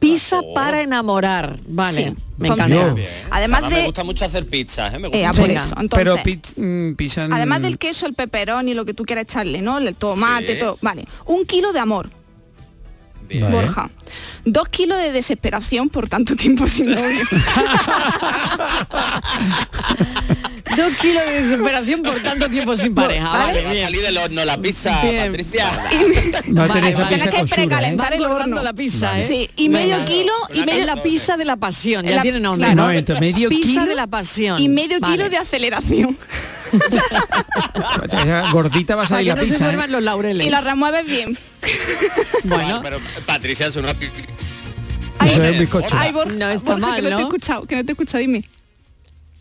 Pizza 0.00 0.40
Oh. 0.40 0.54
para 0.54 0.82
enamorar. 0.82 1.60
Vale, 1.68 2.08
Sí, 2.08 2.14
me 2.38 2.48
encanta. 2.48 2.74
Además 2.74 3.06
Además, 3.30 3.62
de... 3.62 3.68
me 3.76 3.84
gusta 3.84 4.02
mucho 4.04 4.24
hacer 4.24 4.44
pizzas, 4.46 4.92
¿eh? 4.92 4.98
Me 4.98 5.08
gusta 5.08 5.22
Eh, 5.22 5.26
mucho. 5.28 5.40
por 5.42 5.50
eso, 5.50 5.74
entonces, 5.78 6.20
Pero 6.24 6.36
mm, 6.56 6.94
pisan... 6.94 7.32
además 7.32 7.62
del 7.62 7.78
queso, 7.78 8.06
el 8.06 8.14
peperón 8.14 8.68
y 8.68 8.74
lo 8.74 8.84
que 8.84 8.94
tú 8.94 9.04
quieras 9.04 9.22
echarle, 9.24 9.62
¿no? 9.62 9.78
El 9.78 9.94
tomate, 9.94 10.54
Sí. 10.54 10.58
todo. 10.60 10.76
Vale. 10.82 11.04
Un 11.26 11.44
kilo 11.46 11.72
de 11.72 11.78
amor, 11.78 12.10
Bien. 13.28 13.50
Borja. 13.52 13.88
Dos 14.44 14.68
kilos 14.68 14.98
de 14.98 15.12
desesperación 15.12 15.88
por 15.88 16.08
tanto 16.08 16.34
tiempo 16.36 16.66
sin 16.66 16.90
novio. 16.90 17.24
Dos 20.76 20.92
kilos 21.00 21.24
de 21.24 21.42
desesperación 21.42 22.02
por 22.02 22.20
tanto 22.20 22.48
tiempo 22.50 22.76
sin 22.76 22.94
pareja. 22.94 23.28
Vale. 23.30 23.62
Vale, 23.62 23.64
Va 23.64 23.70
a 23.70 23.84
salir 23.84 24.02
del 24.02 24.18
horno 24.18 24.44
la 24.44 24.58
pizza, 24.58 25.00
Bien. 25.02 25.26
Patricia. 25.30 25.66
Va 25.66 25.84
a 25.84 25.88
tener 25.88 26.68
Vale, 26.68 26.88
esa 26.90 26.98
vale. 27.00 27.16
Tienes 27.16 27.34
que 27.34 27.40
¿eh? 27.40 27.44
precalentar. 27.48 28.12
Va 28.12 28.16
el 28.16 28.24
horno. 28.24 28.62
la 28.62 28.72
pizza, 28.72 29.18
¿eh? 29.18 29.22
Sí, 29.22 29.50
y 29.56 29.68
medio 29.68 30.04
kilo 30.04 30.32
y 30.52 30.60
medio, 30.62 30.84
la 30.84 31.02
pizza 31.02 31.36
de 31.36 31.44
la 31.44 31.56
pasión, 31.56 32.04
ya 32.06 32.16
La- 32.16 32.22
tiene 32.22 32.40
nombre, 32.40 32.66
claro. 32.66 32.82
¿no? 32.82 32.86
No, 32.88 32.92
entonces 32.92 33.20
medio 33.20 33.48
pizza 33.48 33.66
kilo 33.68 33.86
de 33.86 33.94
la 33.94 34.06
pasión. 34.06 34.60
y 34.60 34.68
medio 34.68 34.98
Vale. 35.00 35.16
kilo 35.16 35.28
de 35.30 35.36
aceleración. 35.38 36.16
Gordita 38.52 38.96
va 38.96 39.04
a 39.04 39.06
que 39.06 39.24
la 39.24 39.34
no 39.34 39.40
se 39.40 39.46
pizza. 39.46 39.72
¿eh? 39.72 39.88
los 39.88 40.02
laureles. 40.02 40.46
y 40.46 40.50
la 40.50 40.60
remueves 40.60 41.06
bien. 41.06 41.38
Bueno, 42.44 42.80
Pero 42.82 42.98
Patricia 43.24 43.66
es 43.66 43.76
una... 43.76 43.90
Eso 43.90 45.42
es 45.42 45.52
un 45.54 45.58
bizcocho. 45.60 45.96
Ay, 45.98 46.12
Borja, 46.12 46.34
No 46.34 46.48
está 46.50 46.72
Borja, 46.72 46.86
mal, 46.86 46.96
que 46.96 47.02
no, 47.02 47.08
te 47.08 47.14
he 47.14 47.16
¿no? 47.18 47.22
escuchado, 47.22 47.66
que 47.66 47.76
no 47.76 47.84
te 47.84 47.90
he 47.90 47.94
escuchado, 47.94 48.18
dime. 48.18 48.44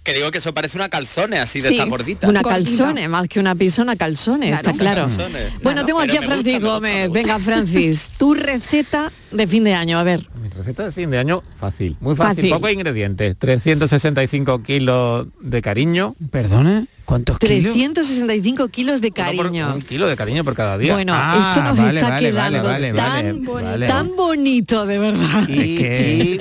Que 0.06 0.14
digo 0.14 0.30
que 0.30 0.38
eso 0.38 0.54
parece 0.54 0.78
una 0.78 0.88
calzone 0.88 1.40
así 1.40 1.62
de 1.62 1.70
Sí. 1.70 1.74
esta 1.76 1.90
gordita. 1.90 2.30
una 2.30 2.44
calzone, 2.44 3.08
más 3.08 3.28
que 3.28 3.40
una 3.40 3.56
pizza, 3.56 3.82
una 3.82 3.96
calzone, 3.96 4.50
Claro. 4.50 4.70
está 4.70 4.80
claro. 4.80 5.02
Calzone. 5.06 5.50
Bueno, 5.64 5.84
tengo 5.84 6.00
aquí 6.00 6.16
a 6.16 6.22
Francis 6.22 6.54
gusta, 6.54 6.60
me 6.60 6.60
gusta, 6.60 6.74
Gómez. 6.76 6.94
me 6.94 7.08
gusta. 7.08 7.20
Venga, 7.22 7.40
Francis, 7.40 8.12
tu 8.20 8.36
receta 8.36 9.12
de 9.32 9.48
fin 9.48 9.64
de 9.64 9.74
año, 9.74 9.98
a 9.98 10.04
ver. 10.04 10.28
Mi 10.40 10.50
receta 10.50 10.84
de 10.86 10.92
fin 10.92 11.10
de 11.10 11.18
año, 11.18 11.42
fácil, 11.60 11.98
muy 12.02 12.16
fácil, 12.16 12.36
Fácil. 12.36 12.50
pocos 12.52 12.72
ingredientes, 12.72 13.36
365 13.40 14.62
kilos 14.62 15.26
de 15.42 15.62
cariño. 15.64 16.14
Perdona, 16.30 16.86
¿cuántos 17.06 17.40
kilos? 17.40 17.74
365 17.74 18.68
kilos 18.68 19.02
de 19.02 19.08
uno 19.08 19.16
por- 19.16 19.26
cariño. 19.48 19.74
un 19.74 19.82
kilo 19.82 20.08
de 20.08 20.16
cariño 20.16 20.44
por 20.44 20.54
cada 20.54 20.78
día. 20.78 20.94
Bueno, 20.94 21.14
Ah, 21.16 21.48
esto 21.50 21.64
nos 21.64 21.78
vale, 21.78 22.00
está 22.00 22.10
vale, 22.12 22.28
quedando 22.30 22.68
vale, 22.68 22.92
vale, 22.92 22.94
tan, 22.94 23.44
vale, 23.46 23.64
vale. 23.66 23.88
tan 23.88 24.16
bonito, 24.16 24.86
de 24.86 25.00
verdad. 25.00 25.50
y, 25.50 26.38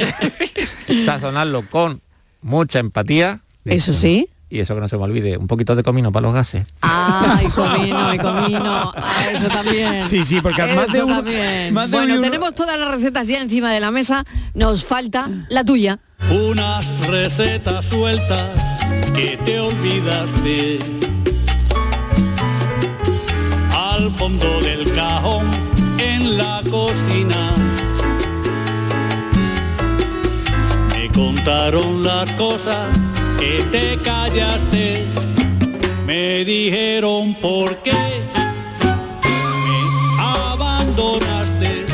y 0.87 1.02
sazonarlo 1.02 1.68
con 1.71 2.02
mucha 2.42 2.78
empatía 2.78 3.40
Eso 3.64 3.92
sí. 3.92 4.28
y 4.50 4.61
eso 4.61 4.75
que 4.75 4.80
no 4.80 4.88
se 4.88 4.97
me 4.97 5.02
olvide, 5.04 5.37
un 5.37 5.47
poquito 5.47 5.75
de 5.75 5.83
comino 5.83 6.12
para 6.12 6.23
los 6.25 6.35
gases. 6.35 6.66
Ay, 6.83 7.47
comino, 7.54 8.14
y 8.14 8.18
comino. 8.18 8.92
Ah, 8.94 9.25
eso 9.33 9.47
también. 9.49 10.04
Sí, 10.04 10.25
sí, 10.25 10.40
porque 10.40 10.62
eso 10.64 10.75
más 10.76 10.92
de 10.92 11.02
uno- 11.02 11.16
también. 11.16 11.75
más 11.75 11.90
de 11.90 11.97
bueno, 11.97 12.14
uno- 12.14 12.23
tenemos 12.23 12.54
todas 12.54 12.78
las 12.78 12.88
recetas 12.90 13.26
ya 13.26 13.40
encima 13.40 13.73
de 13.73 13.80
la 13.80 13.90
mesa. 13.90 14.25
Nos 14.54 14.85
falta 14.85 15.28
la 15.49 15.64
tuya. 15.64 15.99
Unas 16.30 17.06
recetas 17.06 17.87
sueltas 17.87 18.49
que 19.14 19.38
te 19.44 19.59
olvidaste. 19.61 20.78
Al 23.73 24.11
fondo 24.11 24.61
del 24.61 24.92
cajón 24.94 25.47
en 25.99 26.37
la 26.38 26.62
cocina. 26.71 27.52
Me 30.92 31.11
contaron 31.12 32.02
las 32.02 32.30
cosas 32.33 32.88
que 33.38 33.62
te 33.70 33.98
callaste. 34.02 35.06
Me 36.06 36.44
dijeron 36.44 37.34
por 37.34 37.76
qué 37.82 37.92
me 38.82 40.22
abandonaste. 40.22 41.86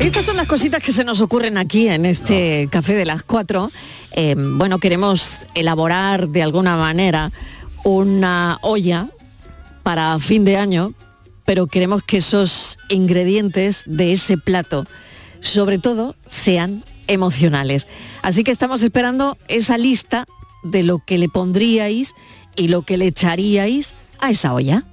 Estas 0.00 0.26
son 0.26 0.36
las 0.36 0.46
cositas 0.46 0.82
que 0.82 0.92
se 0.92 1.04
nos 1.04 1.20
ocurren 1.20 1.58
aquí 1.58 1.88
en 1.88 2.06
este 2.06 2.68
café 2.70 2.94
de 2.94 3.04
las 3.04 3.22
cuatro. 3.22 3.70
Eh, 4.12 4.34
bueno, 4.36 4.78
queremos 4.78 5.38
elaborar 5.54 6.28
de 6.28 6.42
alguna 6.42 6.76
manera 6.76 7.30
una 7.84 8.58
olla 8.62 9.08
para 9.82 10.18
fin 10.18 10.44
de 10.44 10.56
año, 10.56 10.94
pero 11.44 11.66
queremos 11.68 12.02
que 12.02 12.16
esos 12.16 12.78
ingredientes 12.88 13.84
de 13.86 14.12
ese 14.12 14.36
plato, 14.36 14.86
sobre 15.40 15.78
todo, 15.78 16.16
sean 16.26 16.82
emocionales. 17.08 17.86
Así 18.22 18.44
que 18.44 18.50
estamos 18.50 18.82
esperando 18.82 19.36
esa 19.48 19.78
lista 19.78 20.26
de 20.62 20.82
lo 20.82 20.98
que 20.98 21.18
le 21.18 21.28
pondríais 21.28 22.14
y 22.56 22.68
lo 22.68 22.82
que 22.82 22.96
le 22.96 23.06
echaríais 23.06 23.94
a 24.18 24.30
esa 24.30 24.54
olla. 24.54 24.84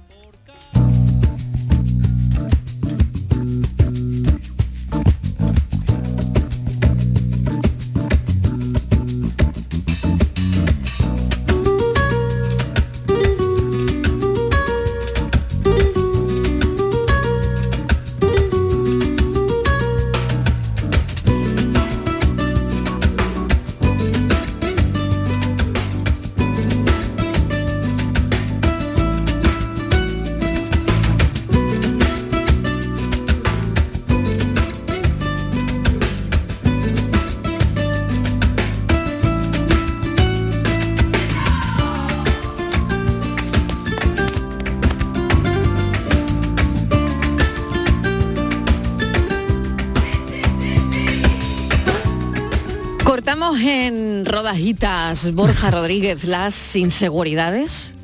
En 54.44 54.50
rodajitas, 54.50 55.32
Borja 55.32 55.70
Rodríguez, 55.70 56.24
las 56.24 56.76
inseguridades. 56.76 57.94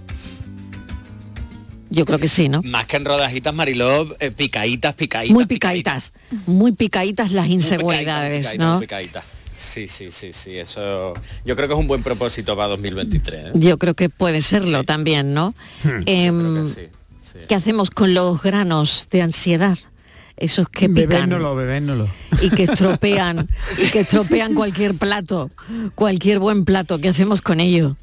Yo 1.90 2.06
creo 2.06 2.18
que 2.18 2.28
sí, 2.28 2.49
¿no? 2.49 2.62
Más 2.62 2.87
que 2.87 2.97
en 2.97 3.04
rodajitas, 3.04 3.52
Mariló, 3.52 4.16
eh, 4.20 4.30
picaditas, 4.30 4.94
picaditas. 4.94 5.35
Muy 5.35 5.44
picaditas, 5.44 6.12
muy 6.47 6.73
picaditas 6.73 7.32
las 7.32 7.47
Muy 7.47 7.54
inseguridades, 7.56 8.47
picaditas, 8.47 8.66
¿no? 8.66 8.75
muy 8.75 8.87
picaditas. 8.87 9.25
Sí, 9.59 9.87
sí, 9.87 10.11
sí, 10.11 10.32
sí, 10.32 10.56
eso 10.56 11.14
yo 11.44 11.54
creo 11.56 11.68
que 11.68 11.75
es 11.75 11.80
un 11.80 11.87
buen 11.87 12.02
propósito 12.02 12.56
para 12.56 12.68
2023. 12.68 13.47
¿eh? 13.47 13.50
Yo 13.54 13.76
creo 13.76 13.94
que 13.94 14.09
puede 14.09 14.40
serlo 14.40 14.85
también, 14.85 15.35
¿no? 15.35 15.54
Em, 16.06 16.40
Creo 16.40 16.64
que 16.64 16.73
sí, 16.73 16.88
sí. 17.32 17.38
¿Qué 17.49 17.54
hacemos 17.54 17.90
con 17.90 18.14
los 18.14 18.42
granos 18.42 19.09
de 19.11 19.23
ansiedad? 19.23 19.78
Esos 20.40 20.68
que 20.68 20.88
pican 20.88 21.28
bebérnoslo. 21.54 22.09
y 22.40 22.50
que 22.50 22.62
estropean, 22.64 23.49
y 23.78 23.90
que 23.90 24.00
estropean 24.00 24.54
cualquier 24.54 24.94
plato, 24.94 25.50
cualquier 25.94 26.38
buen 26.38 26.64
plato. 26.64 26.99
¿Qué 26.99 27.11
hacemos 27.11 27.42
con 27.42 27.61
ello? 27.61 27.97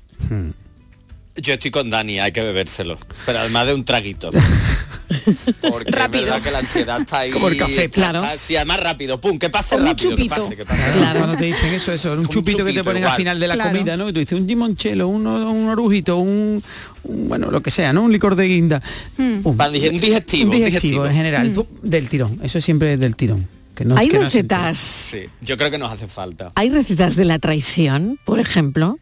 Yo 1.42 1.54
estoy 1.54 1.72
con 1.72 1.90
Dani, 1.90 2.20
hay 2.20 2.32
que 2.32 2.42
bebérselo. 2.42 2.98
Pero 3.26 3.40
además 3.40 3.68
de 3.68 3.74
un 3.76 3.86
traguito. 3.86 4.32
Porque 5.70 5.92
Rápido. 5.92 6.24
es 6.24 6.30
verdad 6.32 6.42
que 6.42 6.52
la 6.52 6.60
ansiedad 6.60 7.02
está 7.02 7.20
ahí. 7.20 7.32
Como 7.32 7.48
el 7.48 7.58
café, 7.58 7.86
está- 7.86 7.90
claro. 7.96 8.24
está- 8.24 8.38
sí, 8.38 8.56
además 8.56 8.80
rápido, 8.82 9.22
pum, 9.22 9.40
que 9.40 9.50
pase 9.50 9.78
rápido, 9.78 9.96
que 9.96 10.04
chupito. 10.16 10.36
pase, 10.36 10.56
que 10.58 10.66
pase. 10.66 10.92
Claro. 10.98 11.20
Cuando 11.20 11.38
te 11.38 11.46
dicen 11.46 11.74
eso, 11.74 11.92
eso, 11.94 12.14
un 12.14 12.20
un 12.20 12.28
chupito 12.28 12.66
que 12.66 12.74
te 12.74 12.84
ponen 12.84 13.04
al 13.06 13.16
final 13.16 13.40
de 13.40 13.48
la 13.48 13.54
Claro. 13.56 13.72
comida, 13.72 13.96
¿no? 13.98 14.10
Y 14.10 14.14
tú 14.14 14.20
dices 14.20 14.40
un 14.40 14.48
limonchelo, 14.48 15.08
un, 15.08 15.26
un 15.28 15.70
orujito, 15.70 16.18
un, 16.18 16.62
un- 17.04 17.30
bueno, 17.30 17.52
lo 17.52 17.62
que 17.62 17.72
sea, 17.72 17.94
¿no? 17.94 18.04
Un 18.04 18.12
licor 18.12 18.36
de 18.36 18.46
guinda. 18.48 18.82
Un, 19.18 19.44
dije- 19.72 19.90
un 19.92 20.00
digestivo, 20.00 20.46
un 20.46 20.52
digestivo, 20.52 20.56
digestivo. 20.66 21.06
en 21.06 21.14
general, 21.14 21.54
tú, 21.54 21.68
del 21.84 22.10
tirón. 22.10 22.40
Eso 22.44 22.60
siempre 22.62 22.94
es 22.94 23.00
del 23.00 23.16
tirón. 23.16 23.48
Que 23.76 23.86
no, 23.86 23.96
Hay 23.96 24.10
que 24.10 24.18
no 24.18 24.24
recetas, 24.24 24.76
Sí, 24.78 25.20
yo 25.42 25.56
creo 25.56 25.70
que 25.70 25.78
nos 25.78 25.92
hace 25.92 26.08
falta. 26.08 26.52
hay 26.56 26.70
recetas 26.72 27.16
de 27.16 27.26
la 27.26 27.38
traición, 27.40 28.20
por 28.26 28.40
ejemplo. 28.40 28.98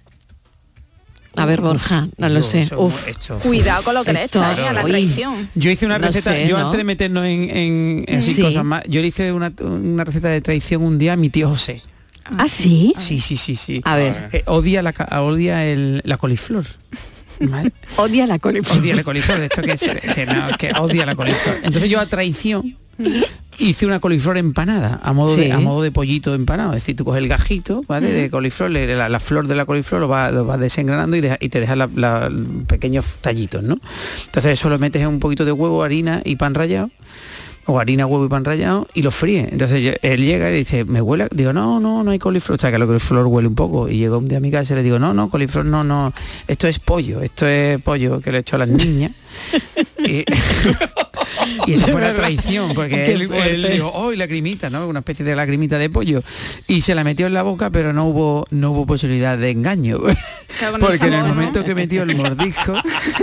A 1.38 1.46
ver, 1.46 1.62
Borja, 1.62 2.08
no 2.18 2.30
lo 2.30 2.36
Yo, 2.39 2.42
sé. 2.42 2.62
eso- 2.62 2.80
Uf. 2.82 3.08
esto- 3.08 3.39
Cuidado 3.39 3.84
con 3.84 3.94
lo 3.94 4.04
que 4.04 4.13
le 4.13 4.24
Esto- 4.24 4.39
echas, 4.39 4.60
¿eh? 4.60 4.68
a 4.68 4.74
la 4.74 4.84
traición. 4.84 5.50
Yo 5.56 5.70
hice 5.72 5.86
una 5.86 6.00
No 6.00 6.08
receta, 6.08 6.32
sé, 6.32 6.48
yo 6.48 6.58
¿no? 6.58 6.65
antes 6.65 6.77
de 6.77 6.84
meternos 6.84 7.25
en, 7.25 7.50
en- 7.56 8.06
en 8.08 8.20
así 8.20 8.34
Sí. 8.34 8.42
cosas 8.42 8.63
más, 8.63 8.84
yo 8.88 9.01
le 9.01 9.08
hice 9.08 9.32
una, 9.32 9.51
una 9.60 10.04
receta 10.04 10.30
de 10.30 10.42
traición 10.42 10.82
un 10.84 10.98
día 10.98 11.13
a 11.13 11.15
mi 11.15 11.30
tío 11.30 11.50
José. 11.50 11.82
¿Ah, 12.25 12.48
sí? 12.48 12.94
Sí, 12.98 13.20
sí, 13.20 13.38
sí, 13.38 13.56
sí. 13.56 13.82
A 13.86 13.96
ver. 13.98 14.30
Eh, 14.34 14.44
odia 14.48 14.82
la, 14.82 14.94
odia 15.22 15.65
el- 15.65 16.01
la 16.06 16.18
coliflor. 16.18 16.65
¿vale? 17.42 17.72
Odia 17.98 18.25
la 18.27 18.39
coliflor. 18.39 18.77
Odia 18.80 18.96
la 18.96 19.04
coliflor, 19.04 19.38
de 19.39 19.46
hecho 19.48 19.62
que, 19.62 19.74
es- 19.74 20.13
que 20.15 20.25
no, 20.25 20.48
que 20.58 20.72
odia 20.80 21.06
la 21.06 21.15
coliflor. 21.15 21.58
Entonces 21.63 21.89
yo 21.89 22.00
a 22.00 22.06
traición 22.06 22.77
hice 23.59 23.85
una 23.85 24.00
coliflor 24.00 24.38
empanada, 24.38 25.00
a 25.03 25.13
modo, 25.13 25.35
Sí. 25.35 25.41
de, 25.41 25.51
a 25.51 25.59
modo 25.59 25.81
de 25.81 25.91
pollito 25.91 26.33
empanado. 26.35 26.71
Es 26.74 26.83
decir, 26.83 26.95
tú 26.95 27.05
coges 27.05 27.21
el 27.21 27.27
gajito 27.27 27.83
¿vale? 27.88 28.12
de 28.12 28.29
coliflor, 28.29 28.71
la, 28.71 29.09
la 29.09 29.19
flor 29.19 29.47
de 29.47 29.55
la 29.55 29.65
coliflor 29.65 30.01
lo 30.01 30.07
vas 30.07 30.33
lo 30.33 30.45
vas 30.45 30.59
desengranando 30.59 31.15
y, 31.17 31.21
deja- 31.21 31.38
y 31.39 31.50
te 31.50 31.59
deja 31.59 31.75
la- 31.75 31.89
la- 31.95 32.31
pequeños 32.67 33.15
tallitos, 33.21 33.63
¿no? 33.63 33.77
Entonces 34.25 34.53
eso 34.53 34.69
lo 34.69 34.77
metes 34.79 35.01
en 35.01 35.07
un 35.07 35.19
poquito 35.19 35.45
de 35.45 35.51
huevo, 35.51 35.83
harina 35.83 36.21
y 36.25 36.35
pan 36.35 36.53
rallado 36.53 36.89
o 37.67 37.79
harina, 37.79 38.05
huevo 38.05 38.25
y 38.25 38.29
pan 38.29 38.45
rallado 38.45 38.88
y 38.93 39.01
lo 39.01 39.09
fríe. 39.09 39.50
Entonces 39.51 39.81
yo- 39.83 39.93
él 40.03 40.21
llega 40.24 40.51
y 40.51 40.55
dice, 40.57 40.85
¿me 40.85 41.01
huele? 41.01 41.27
Digo, 41.33 41.51
no, 41.51 41.79
no, 41.79 42.03
no 42.03 42.12
hay 42.12 42.19
coliflor. 42.19 42.57
O 42.57 42.62
sea, 42.62 42.71
que 42.71 42.77
la 42.77 42.85
coliflor 42.85 43.25
huele 43.25 43.47
un 43.47 43.55
poco. 43.55 43.89
Y 43.89 43.97
llegó 43.97 44.19
un 44.19 44.25
día 44.27 44.38
a 44.38 44.41
mi 44.41 44.51
casa 44.51 44.74
y 44.74 44.75
le 44.77 44.83
digo, 44.83 45.00
no, 45.00 45.13
no, 45.15 45.29
coliflor 45.31 45.65
no, 45.65 45.83
no. 45.83 46.13
Esto 46.47 46.67
es 46.67 46.77
pollo, 46.77 47.21
esto 47.21 47.47
es 47.47 47.81
pollo 47.81 48.21
que 48.21 48.31
le 48.31 48.38
he 48.38 48.41
hecho 48.41 48.57
a 48.57 48.59
las 48.59 48.69
niñas. 48.69 49.13
y, 50.05 50.24
y 51.68 51.74
eso 51.74 51.88
fue 51.88 52.01
la 52.01 52.13
traición, 52.13 52.74
porque 52.74 53.12
él, 53.13 53.30
él 53.32 53.70
dijo, 53.72 53.92
oh, 53.94 54.12
y 54.13 54.18
lagrimita, 54.18 54.70
¿no? 54.70 54.88
Una 54.88 55.00
especie 55.00 55.25
de 55.25 55.36
lagrimita 55.36 55.77
de 55.77 55.89
pollo. 55.89 56.24
Y 56.68 56.82
se 56.82 56.96
la 56.96 57.04
metió 57.04 57.27
en 57.27 57.34
la 57.34 57.44
boca, 57.44 57.70
pero 57.70 57.94
no 57.94 58.06
hubo, 58.06 58.46
no 58.51 58.72
hubo 58.72 58.86
posibilidad 58.86 59.38
de 59.38 59.51
engaño. 59.51 60.00
Porque 60.80 60.96
en 60.98 61.13
el 61.13 61.20
sabor, 61.20 61.27
¿no? 61.27 61.27
momento 61.36 61.63
que 61.65 61.75
metió 61.75 62.04
el 62.04 62.15
mordisco 62.15 62.75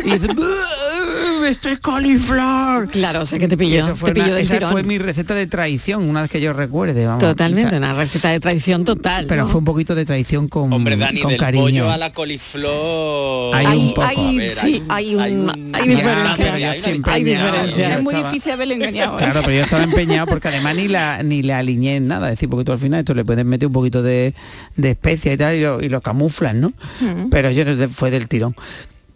y 0.04 0.10
dice, 0.10 0.28
"¡Ah, 0.30 1.46
esto 1.48 1.68
es 1.70 1.78
coliflor. 1.78 2.88
Claro, 2.90 3.22
o 3.22 3.26
sea 3.26 3.38
que 3.38 3.48
te 3.48 3.54
Y 3.54 3.56
pilló, 3.56 3.80
eso 3.80 3.96
fue 3.96 4.12
te 4.12 4.20
pilló 4.20 4.36
esa 4.36 4.54
tirón. 4.54 4.70
fue 4.72 4.82
mi 4.82 4.98
receta 4.98 5.34
de 5.34 5.46
traición, 5.46 6.02
una 6.08 6.22
vez 6.22 6.30
que 6.30 6.40
yo 6.40 6.52
recuerde, 6.52 7.06
vamos. 7.06 7.22
Totalmente, 7.24 7.76
una 7.76 7.94
receta 7.94 8.28
de 8.30 8.38
traición 8.40 8.84
total. 8.84 9.26
Pero 9.28 9.44
¿no? 9.44 9.48
fue 9.48 9.58
un 9.60 9.64
poquito 9.64 9.94
de 9.94 10.04
traición 10.04 10.48
con, 10.48 10.72
Hombre, 10.72 10.96
Dani, 10.96 11.20
con 11.20 11.30
del 11.30 11.40
cariño. 11.40 11.64
pollo 11.84 11.90
a 11.90 11.96
la 11.96 12.12
coliflor. 12.12 13.54
Hay 13.54 13.66
Hay, 13.66 13.78
un 13.78 13.94
poco, 13.94 14.06
hay- 14.06 14.16
a 14.36 14.38
ver, 14.38 14.54
sí, 14.54 14.82
hay, 14.88 15.14
un, 15.14 15.22
hay, 15.22 15.32
un- 15.34 15.46
Ya, 15.72 15.80
diferencia. 15.82 16.34
pero 16.36 16.58
yo 16.58 16.70
hay 16.70 16.78
estoy 16.78 16.92
una 16.98 17.12
hay 17.12 17.20
empeñado, 17.20 17.66
diferencia. 17.66 17.88
Es 18.02 18.04
muy 18.04 18.14
estaba- 18.14 18.30
difícil 18.32 18.52
haberle 18.52 18.74
engañado. 18.74 19.14
¿eh? 19.14 19.18
Claro, 19.18 19.40
pero 19.44 19.52
yo 19.56 19.62
estaba 19.62 19.82
empeñado 19.84 20.26
porque 20.26 20.48
además 20.48 20.76
ni 20.76 20.88
la 20.88 21.22
ni 21.22 21.42
la 21.42 21.58
aliñé 21.58 21.96
en 21.96 22.08
nada, 22.08 22.28
es 22.28 22.32
decir, 22.34 22.48
porque 22.48 22.64
tú 22.64 22.72
al 22.72 22.78
final 22.78 23.00
esto 23.00 23.14
le 23.14 23.24
puedes 23.24 23.44
meter 23.44 23.66
un 23.68 23.72
poquito 23.72 24.02
de, 24.02 24.34
de 24.76 24.90
especia 24.90 25.32
y 25.32 25.36
tal 25.36 25.54
y 25.56 25.60
lo, 25.62 25.80
y 25.82 25.88
lo 25.88 26.00
camuflan, 26.00 26.60
¿no? 26.60 26.72
Mm. 27.00 27.30
Pero 27.30 27.50
yo 27.50 27.64
no- 27.64 27.88
fue 27.88 28.10
del 28.10 28.28
tirón. 28.28 28.54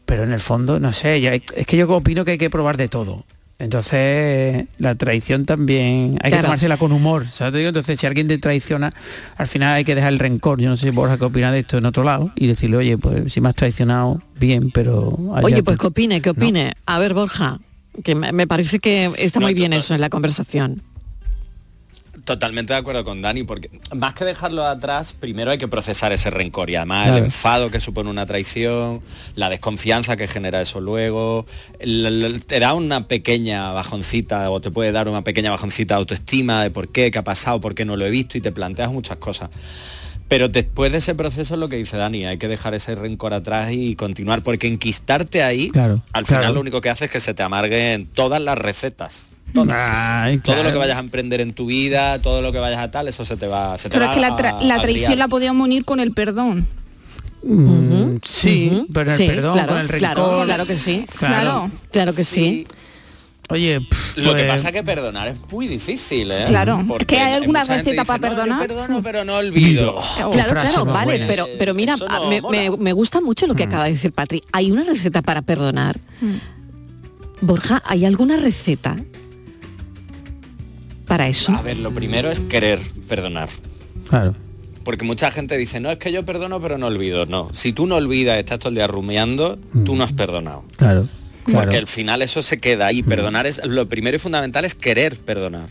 Pero 0.04 0.22
en 0.24 0.32
el 0.32 0.40
fondo, 0.40 0.78
no 0.80 0.92
sé, 0.92 1.26
es 1.56 1.66
que 1.66 1.76
yo 1.76 1.88
opino 1.92 2.24
que 2.24 2.30
hay 2.32 2.38
que 2.38 2.48
probar 2.50 2.76
de 2.76 2.88
todo. 2.88 3.24
Entonces, 3.58 4.66
la 4.78 4.94
traición 4.94 5.44
también 5.44 6.18
hay 6.22 6.30
Claro. 6.30 6.36
que 6.36 6.42
tomársela 6.42 6.76
con 6.76 6.92
humor, 6.92 7.26
¿sabes? 7.26 7.52
Te 7.52 7.58
digo? 7.58 7.68
Entonces, 7.68 7.98
si 7.98 8.06
alguien 8.06 8.28
te 8.28 8.38
traiciona, 8.38 8.92
al 9.36 9.46
final 9.46 9.74
hay 9.74 9.84
que 9.84 9.94
dejar 9.94 10.12
el 10.12 10.18
rencor. 10.18 10.60
Yo 10.60 10.68
no 10.68 10.76
sé, 10.76 10.90
Borja, 10.90 11.18
qué 11.18 11.24
opina 11.24 11.50
de 11.52 11.60
esto 11.60 11.78
en 11.78 11.86
otro 11.86 12.04
lado 12.04 12.30
y 12.36 12.46
decirle, 12.46 12.76
oye, 12.76 12.98
pues 12.98 13.32
si 13.32 13.40
me 13.40 13.48
has 13.48 13.54
traicionado, 13.54 14.20
bien, 14.38 14.70
pero... 14.70 15.08
Oye, 15.42 15.56
tú". 15.58 15.64
pues 15.64 15.78
que 15.78 15.86
opine, 15.86 16.20
que 16.20 16.30
opine. 16.30 16.72
A 16.86 16.98
ver, 16.98 17.14
Borja, 17.14 17.58
que 18.04 18.14
me, 18.14 18.46
parece 18.46 18.78
que 18.78 19.10
está 19.18 19.40
No, 19.40 19.46
muy 19.46 19.54
bien 19.54 19.70
total. 19.70 19.78
eso 19.80 19.94
en 19.94 20.00
la 20.00 20.10
conversación. 20.10 20.82
Totalmente 22.24 22.72
de 22.72 22.80
acuerdo 22.80 23.04
con 23.04 23.22
Dani, 23.22 23.44
porque 23.44 23.70
más 23.94 24.14
que 24.14 24.24
dejarlo 24.24 24.66
atrás, 24.66 25.12
primero 25.12 25.52
hay 25.52 25.58
que 25.58 25.68
procesar 25.68 26.12
ese 26.12 26.28
rencor 26.28 26.68
y 26.70 26.74
además 26.74 27.04
Claro. 27.04 27.18
el 27.18 27.24
enfado 27.26 27.70
que 27.70 27.78
supone 27.78 28.10
una 28.10 28.26
traición, 28.26 29.00
la 29.36 29.48
desconfianza 29.48 30.16
que 30.16 30.26
genera 30.26 30.60
eso 30.60 30.80
luego, 30.80 31.46
te 31.78 32.58
da 32.58 32.74
una 32.74 33.06
pequeña 33.06 33.70
bajoncita 33.70 34.50
o 34.50 34.60
te 34.60 34.72
puede 34.72 34.90
dar 34.90 35.08
una 35.08 35.22
pequeña 35.22 35.52
bajoncita 35.52 35.94
de 35.94 35.98
autoestima 36.00 36.64
de 36.64 36.70
por 36.72 36.88
qué, 36.88 37.12
qué 37.12 37.18
ha 37.18 37.22
pasado, 37.24 37.60
por 37.60 37.76
qué 37.76 37.84
no 37.84 37.96
lo 37.96 38.04
he 38.04 38.10
visto 38.10 38.36
y 38.36 38.40
te 38.40 38.50
planteas 38.50 38.90
muchas 38.90 39.18
cosas. 39.18 39.50
Pero 40.28 40.48
después 40.48 40.90
de 40.90 40.98
ese 40.98 41.14
proceso 41.14 41.54
es 41.54 41.60
lo 41.60 41.68
que 41.68 41.76
dice 41.76 41.96
Dani, 41.96 42.26
hay 42.26 42.36
que 42.38 42.48
dejar 42.48 42.74
ese 42.74 42.94
rencor 42.96 43.32
atrás 43.32 43.70
y 43.72 43.94
continuar, 43.94 44.42
porque 44.42 44.66
enquistarte 44.66 45.42
ahí, 45.44 45.70
Claro, 45.70 46.02
al 46.12 46.24
claro. 46.24 46.42
final 46.42 46.54
lo 46.54 46.60
único 46.60 46.80
que 46.80 46.90
hace 46.90 47.04
es 47.04 47.10
que 47.12 47.20
se 47.20 47.32
te 47.32 47.42
amarguen 47.44 48.06
todas 48.06 48.40
las 48.42 48.58
recetas. 48.58 49.30
Todas. 49.54 49.76
Ay, 49.80 50.38
Todo 50.38 50.64
lo 50.64 50.72
que 50.72 50.78
vayas 50.78 50.96
a 50.96 51.00
emprender 51.00 51.40
en 51.40 51.52
tu 51.54 51.66
vida, 51.66 52.18
todo 52.20 52.42
lo 52.42 52.50
que 52.50 52.58
vayas 52.58 52.80
a 52.80 52.90
tal, 52.90 53.06
eso 53.06 53.24
se 53.24 53.36
te 53.36 53.46
va, 53.46 53.78
se 53.78 53.88
te 53.88 53.92
Pero 53.94 54.06
va 54.06 54.10
es 54.10 54.16
que 54.16 54.20
la, 54.20 54.36
tra- 54.36 54.80
traición 54.82 55.18
la 55.18 55.28
podíamos 55.28 55.64
unir 55.64 55.84
con 55.84 56.00
el 56.00 56.12
perdón. 56.12 56.66
Mm, 57.44 58.16
sí, 58.24 58.86
pero 58.92 59.12
el 59.12 59.16
Sí, 59.16 59.26
perdón, 59.28 59.52
claro, 59.52 59.68
con 59.72 59.80
el 59.80 59.88
rencor. 59.88 60.14
claro, 60.14 60.42
claro 60.44 60.66
que 60.66 60.76
sí. 60.76 61.04
Claro. 61.18 61.70
Claro 61.92 62.12
que 62.14 62.24
sí. 62.24 62.66
Oye, 63.48 63.80
pff, 63.80 64.16
Lo 64.18 64.34
que 64.34 64.42
pues, 64.44 64.48
pasa 64.54 64.72
que 64.72 64.82
perdonar 64.82 65.28
es 65.28 65.36
muy 65.52 65.68
difícil, 65.68 66.30
¿eh? 66.32 66.44
Claro. 66.48 66.82
Porque 66.88 67.14
¿Es 67.14 67.20
que 67.20 67.24
hay 67.24 67.34
alguna 67.34 67.62
receta 67.64 68.04
para 68.04 68.18
"No, 68.18 68.28
yo 68.28 68.36
perdonar?" 68.36 68.66
perdono, 68.66 69.02
pero 69.02 69.24
no 69.24 69.36
olvido. 69.36 69.96
Oh, 69.96 70.30
Claro, 70.32 70.50
claro, 70.52 70.84
vale, 70.84 71.12
buena. 71.12 71.26
pero, 71.28 71.46
pero 71.58 71.72
mira, 71.74 71.96
no 71.96 72.28
me, 72.28 72.40
mola. 72.40 72.58
me- 72.70 72.76
me 72.76 72.92
gusta 72.92 73.20
mucho 73.20 73.46
lo 73.46 73.54
que 73.54 73.62
acaba 73.64 73.84
de 73.84 73.92
decir 73.92 74.12
Patri. 74.12 74.42
¿Hay 74.52 74.70
una 74.72 74.82
receta 74.84 75.22
para 75.22 75.42
perdonar? 75.42 75.98
Borja, 77.40 77.82
¿hay 77.86 78.04
alguna 78.04 78.36
receta 78.36 78.96
para 81.06 81.28
eso? 81.28 81.52
A 81.52 81.62
ver, 81.62 81.78
lo 81.78 81.92
primero 81.92 82.30
es 82.30 82.40
querer 82.40 82.80
perdonar. 83.08 83.48
Claro. 84.08 84.34
Porque 84.84 85.04
mucha 85.04 85.30
gente 85.30 85.56
dice, 85.56 85.80
no, 85.80 85.90
es 85.90 85.98
que 85.98 86.12
yo 86.12 86.24
perdono 86.24 86.60
pero 86.60 86.78
no 86.78 86.86
olvido. 86.86 87.26
No, 87.26 87.48
si 87.52 87.72
tú 87.72 87.86
no 87.86 87.96
olvidas, 87.96 88.38
estás 88.38 88.58
todo 88.60 88.68
el 88.70 88.76
día 88.76 88.86
rumiando, 88.86 89.58
tú 89.84 89.96
no 89.96 90.04
has 90.04 90.12
perdonado. 90.12 90.64
Claro. 90.76 91.08
Claro. 91.46 91.60
Porque 91.62 91.78
al 91.78 91.86
final 91.86 92.22
eso 92.22 92.42
se 92.42 92.58
queda 92.58 92.86
ahí. 92.86 93.02
Perdonar 93.02 93.46
es 93.46 93.64
lo 93.64 93.88
primero 93.88 94.16
y 94.16 94.20
fundamental 94.20 94.64
es 94.64 94.74
querer 94.74 95.16
perdonar. 95.16 95.68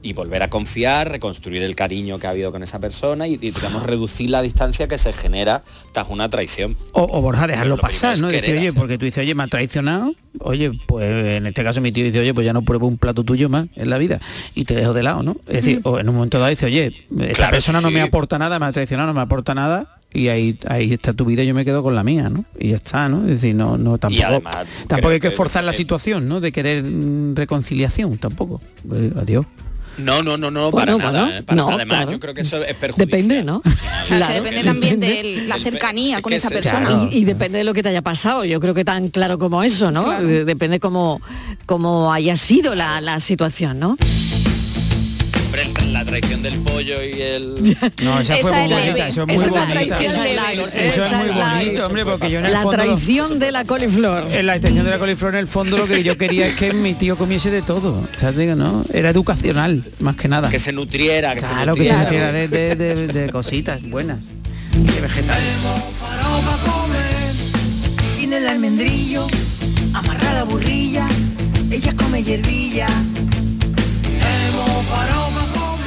Y 0.00 0.12
volver 0.12 0.44
a 0.44 0.50
confiar, 0.50 1.10
reconstruir 1.10 1.62
el 1.62 1.74
cariño 1.74 2.20
que 2.20 2.28
ha 2.28 2.30
habido 2.30 2.52
con 2.52 2.62
esa 2.62 2.78
persona 2.78 3.26
y, 3.26 3.32
y, 3.34 3.50
digamos 3.50 3.82
reducir 3.82 4.30
la 4.30 4.40
distancia 4.40 4.86
que 4.86 4.96
se 4.98 5.12
genera 5.12 5.64
tras 5.92 6.06
una 6.10 6.28
traición. 6.28 6.76
O, 6.92 7.02
o 7.10 7.20
Borja, 7.20 7.48
dejarlo 7.48 7.74
Lo 7.74 7.82
pasar, 7.82 8.16
¿no? 8.20 8.28
Decir, 8.28 8.56
oye, 8.56 8.68
hacer. 8.68 8.74
porque 8.78 8.96
tú 8.98 9.04
dices, 9.06 9.22
oye, 9.24 9.34
me 9.34 9.42
ha 9.42 9.48
traicionado, 9.48 10.14
oye, 10.38 10.70
pues 10.86 11.10
en 11.38 11.46
este 11.46 11.64
caso 11.64 11.80
mi 11.80 11.90
tío 11.90 12.04
dice, 12.04 12.20
oye, 12.20 12.32
pues 12.32 12.44
ya 12.46 12.52
no 12.52 12.62
pruebo 12.62 12.86
un 12.86 12.98
plato 12.98 13.24
tuyo 13.24 13.48
más 13.48 13.66
en 13.74 13.90
la 13.90 13.98
vida 13.98 14.20
y 14.54 14.64
te 14.64 14.76
dejo 14.76 14.92
de 14.92 15.02
lado, 15.02 15.24
¿no? 15.24 15.36
Es 15.48 15.64
decir, 15.64 15.80
o 15.82 15.98
en 15.98 16.08
un 16.08 16.14
momento 16.14 16.38
dado 16.38 16.50
dice, 16.50 16.66
oye, 16.66 16.94
esta 17.18 17.34
Claro, 17.34 17.50
persona 17.50 17.80
no 17.80 17.90
me 17.90 18.00
aporta 18.00 18.38
nada, 18.38 18.60
me 18.60 18.66
ha 18.66 18.72
traicionado, 18.72 19.08
no 19.08 19.14
me 19.14 19.22
aporta 19.22 19.54
nada. 19.56 19.97
Y 20.18 20.28
ahí, 20.28 20.58
ahí 20.66 20.92
está 20.92 21.12
tu 21.12 21.24
vida, 21.24 21.44
yo 21.44 21.54
me 21.54 21.64
quedo 21.64 21.82
con 21.82 21.94
la 21.94 22.02
mía, 22.02 22.28
¿no? 22.28 22.44
Y 22.58 22.70
ya 22.70 22.76
está, 22.76 23.08
¿no? 23.08 23.20
Es 23.22 23.40
decir, 23.40 23.54
no, 23.54 23.78
no 23.78 23.98
tampoco, 23.98 24.24
además, 24.26 24.56
tampoco 24.88 25.10
hay 25.12 25.20
que 25.20 25.28
que- 25.30 25.36
forzar 25.36 25.62
la 25.64 25.72
situación, 25.72 26.28
¿no? 26.28 26.40
De 26.40 26.50
querer 26.52 26.82
mm, 26.82 27.34
reconciliación, 27.36 28.18
tampoco. 28.18 28.60
Eh, 28.92 29.12
adiós. 29.16 29.46
No, 29.98 30.22
no, 30.22 30.36
no, 30.36 30.50
no, 30.52 30.70
Bueno, 30.70 30.96
para 30.98 31.10
nada. 31.10 31.24
bueno, 31.24 31.38
¿eh? 31.38 31.42
Para 31.42 31.56
no, 31.56 31.64
nada. 31.64 31.74
Además, 31.76 31.96
claro. 31.98 32.12
yo 32.12 32.20
creo 32.20 32.32
que 32.34 32.40
eso 32.42 32.62
es 32.64 32.74
perjudicial. 32.76 33.08
Depende, 33.10 33.42
¿no? 33.44 33.60
Claro, 34.08 34.26
que 34.28 34.40
depende 34.40 34.62
también 34.64 35.00
de 35.00 35.44
la 35.48 35.58
cercanía 35.58 36.16
es 36.18 36.22
con 36.22 36.30
que 36.30 36.36
esa 36.36 36.50
persona. 36.50 36.86
Claro. 36.86 37.08
Y, 37.12 37.18
y 37.18 37.24
depende 37.24 37.58
de 37.58 37.64
lo 37.64 37.74
que 37.74 37.82
te 37.82 37.88
haya 37.90 38.00
pasado, 38.02 38.44
yo 38.44 38.60
creo 38.60 38.74
que 38.74 38.84
tan 38.84 39.08
claro 39.08 39.38
como 39.38 39.62
eso, 39.62 39.90
¿no? 39.90 40.20
Depende 40.22 40.78
cómo, 40.80 41.20
cómo 41.66 42.12
haya 42.12 42.36
sido 42.36 42.74
la, 42.76 43.00
la 43.00 43.18
situación, 43.20 43.78
¿no? 43.80 43.96
Hombre, 45.46 45.64
la 45.98 46.04
traición 46.04 46.42
del 46.42 46.58
pollo 46.60 47.02
y 47.02 47.20
el... 47.20 47.54
No, 48.02 48.20
esa, 48.20 48.36
fue 48.36 48.50
Esa 48.50 48.60
muy 48.62 48.72
bonita, 48.72 49.08
eso 49.08 49.22
es 49.22 49.26
muy 49.26 49.36
Esa 49.36 49.44
es 49.46 49.52
la 49.52 49.64
bonita. 49.64 50.00
Esa 50.00 50.24
la-. 50.34 50.52
Eso 50.52 50.66
es 50.66 50.74
esa 50.96 51.16
muy 51.18 51.26
la- 51.28 51.54
bonito, 51.54 51.86
hombre, 51.86 52.04
porque 52.04 52.30
yo 52.30 52.38
en 52.38 52.46
el 52.46 52.52
La 52.52 52.62
fondo... 52.62 52.76
traición 52.82 53.38
de 53.38 53.52
la 53.52 53.64
coliflor. 53.64 54.26
En 54.32 54.46
la 54.46 54.54
extensión 54.56 54.84
de 54.84 54.90
la 54.90 54.98
coliflor, 54.98 55.34
en 55.34 55.40
el 55.40 55.46
fondo, 55.48 55.76
lo 55.78 55.86
que 55.86 56.02
yo 56.02 56.16
quería 56.16 56.46
es 56.46 56.54
que 56.56 56.72
mi 56.72 56.94
tío 56.94 57.16
comiese 57.16 57.50
de 57.50 57.62
todo. 57.62 58.06
¿no? 58.56 58.84
Era 58.92 59.10
educacional, 59.10 59.84
más 60.00 60.16
que 60.16 60.28
nada. 60.28 60.48
Que 60.50 60.58
se 60.58 60.72
nutriera, 60.72 61.34
que 61.34 61.40
Claro, 61.40 61.74
se 61.74 61.80
que 61.82 61.88
se 61.88 61.94
nutriera. 61.96 62.26
nutriera 62.32 62.32
de, 62.32 62.48
de- 62.48 62.76
de- 62.76 63.06
de 63.08 63.30
cositas 63.30 63.82
buenas. 63.88 64.18
De 64.72 65.00
vegetales. 65.00 65.44
Tiene 68.16 68.38
el 68.38 68.48
almendrillo, 68.48 69.26
amarra 69.94 70.32
la 70.34 70.44
burrilla, 70.44 71.08
ella 71.70 71.94
come 71.96 72.22
hierbilla. 72.22 72.88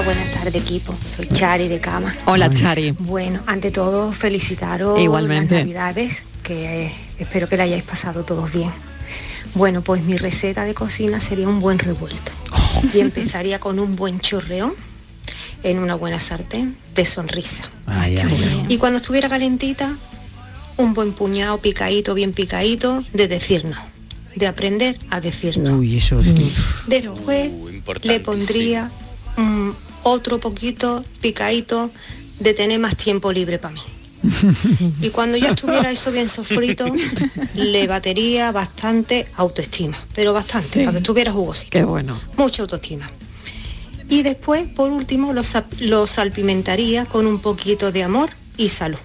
Buenas 0.06 0.32
tardes 0.32 0.56
equipo, 0.56 0.96
soy 1.08 1.28
Chari 1.28 1.68
de 1.68 1.80
Cama. 1.80 2.14
Hola, 2.26 2.50
Chari. 2.50 2.92
Bueno, 2.92 3.42
ante 3.46 3.72
todo 3.72 4.12
felicitaros 4.12 5.00
Igualmente. 5.00 5.56
las 5.56 5.64
navidades, 5.64 6.24
que 6.44 6.86
eh, 6.88 6.92
espero 7.20 7.48
que 7.48 7.56
la 7.58 7.64
hayáis 7.64 7.84
pasado 7.84 8.24
todos 8.26 8.52
bien. 8.52 8.72
Bueno, 9.54 9.82
pues 9.82 10.04
mi 10.04 10.18
receta 10.18 10.64
de 10.66 10.74
cocina 10.74 11.20
sería 11.20 11.48
un 11.48 11.60
buen 11.60 11.78
revuelto. 11.80 12.32
Y 12.94 13.00
empezaría 13.02 13.60
con 13.60 13.80
un 13.80 13.96
buen 13.96 14.20
chorreón 14.20 14.74
en 15.64 15.80
una 15.80 15.96
buena 15.96 16.20
sartén 16.20 16.76
de 16.96 17.06
sonrisa. 17.06 17.66
Ay, 17.86 18.18
ay, 18.18 18.28
ay. 18.32 18.66
Y 18.70 18.78
cuando 18.78 18.98
estuviera 18.98 19.30
calentita, 19.30 19.96
un 20.78 20.94
buen 20.94 21.14
puñado 21.14 21.60
picadito, 21.60 22.14
bien 22.16 22.34
picadito, 22.34 23.04
de 23.14 23.28
decirnos, 23.28 23.78
de 24.36 24.48
aprender 24.48 24.98
a 25.10 25.22
decirnos. 25.22 25.80
Uy, 25.80 25.98
eso 25.98 26.20
es... 26.20 26.28
Después 26.88 27.52
Uh, 27.52 27.94
le 28.04 28.20
pondría 28.20 28.92
mm, 29.38 29.70
otro 30.04 30.40
poquito 30.40 31.04
picadito 31.22 31.92
de 32.40 32.54
tener 32.54 32.80
más 32.80 32.96
tiempo 32.96 33.32
libre 33.32 33.60
para 33.60 33.74
mí. 33.76 33.82
Y 35.02 35.10
cuando 35.10 35.38
ya 35.38 35.50
estuviera 35.50 35.92
eso 35.92 36.12
bien 36.12 36.30
sofrito, 36.30 36.86
le 37.56 37.88
batería 37.88 38.52
bastante 38.52 39.28
autoestima, 39.36 39.98
pero 40.14 40.34
bastante, 40.34 40.68
Sí. 40.70 40.80
para 40.80 40.92
que 40.94 40.98
estuviera 41.00 41.32
jugosito. 41.32 41.72
Qué 41.72 41.84
bueno. 41.84 42.20
Mucha 42.38 42.62
autoestima. 42.64 43.10
Y 44.10 44.24
después, 44.24 44.68
por 44.76 44.92
último, 44.92 45.34
lo, 45.34 45.42
lo 45.80 46.06
salpimentaría 46.08 47.06
con 47.06 47.26
un 47.26 47.40
poquito 47.40 47.92
de 47.92 48.04
amor 48.04 48.30
y 48.58 48.70
salud. 48.70 49.00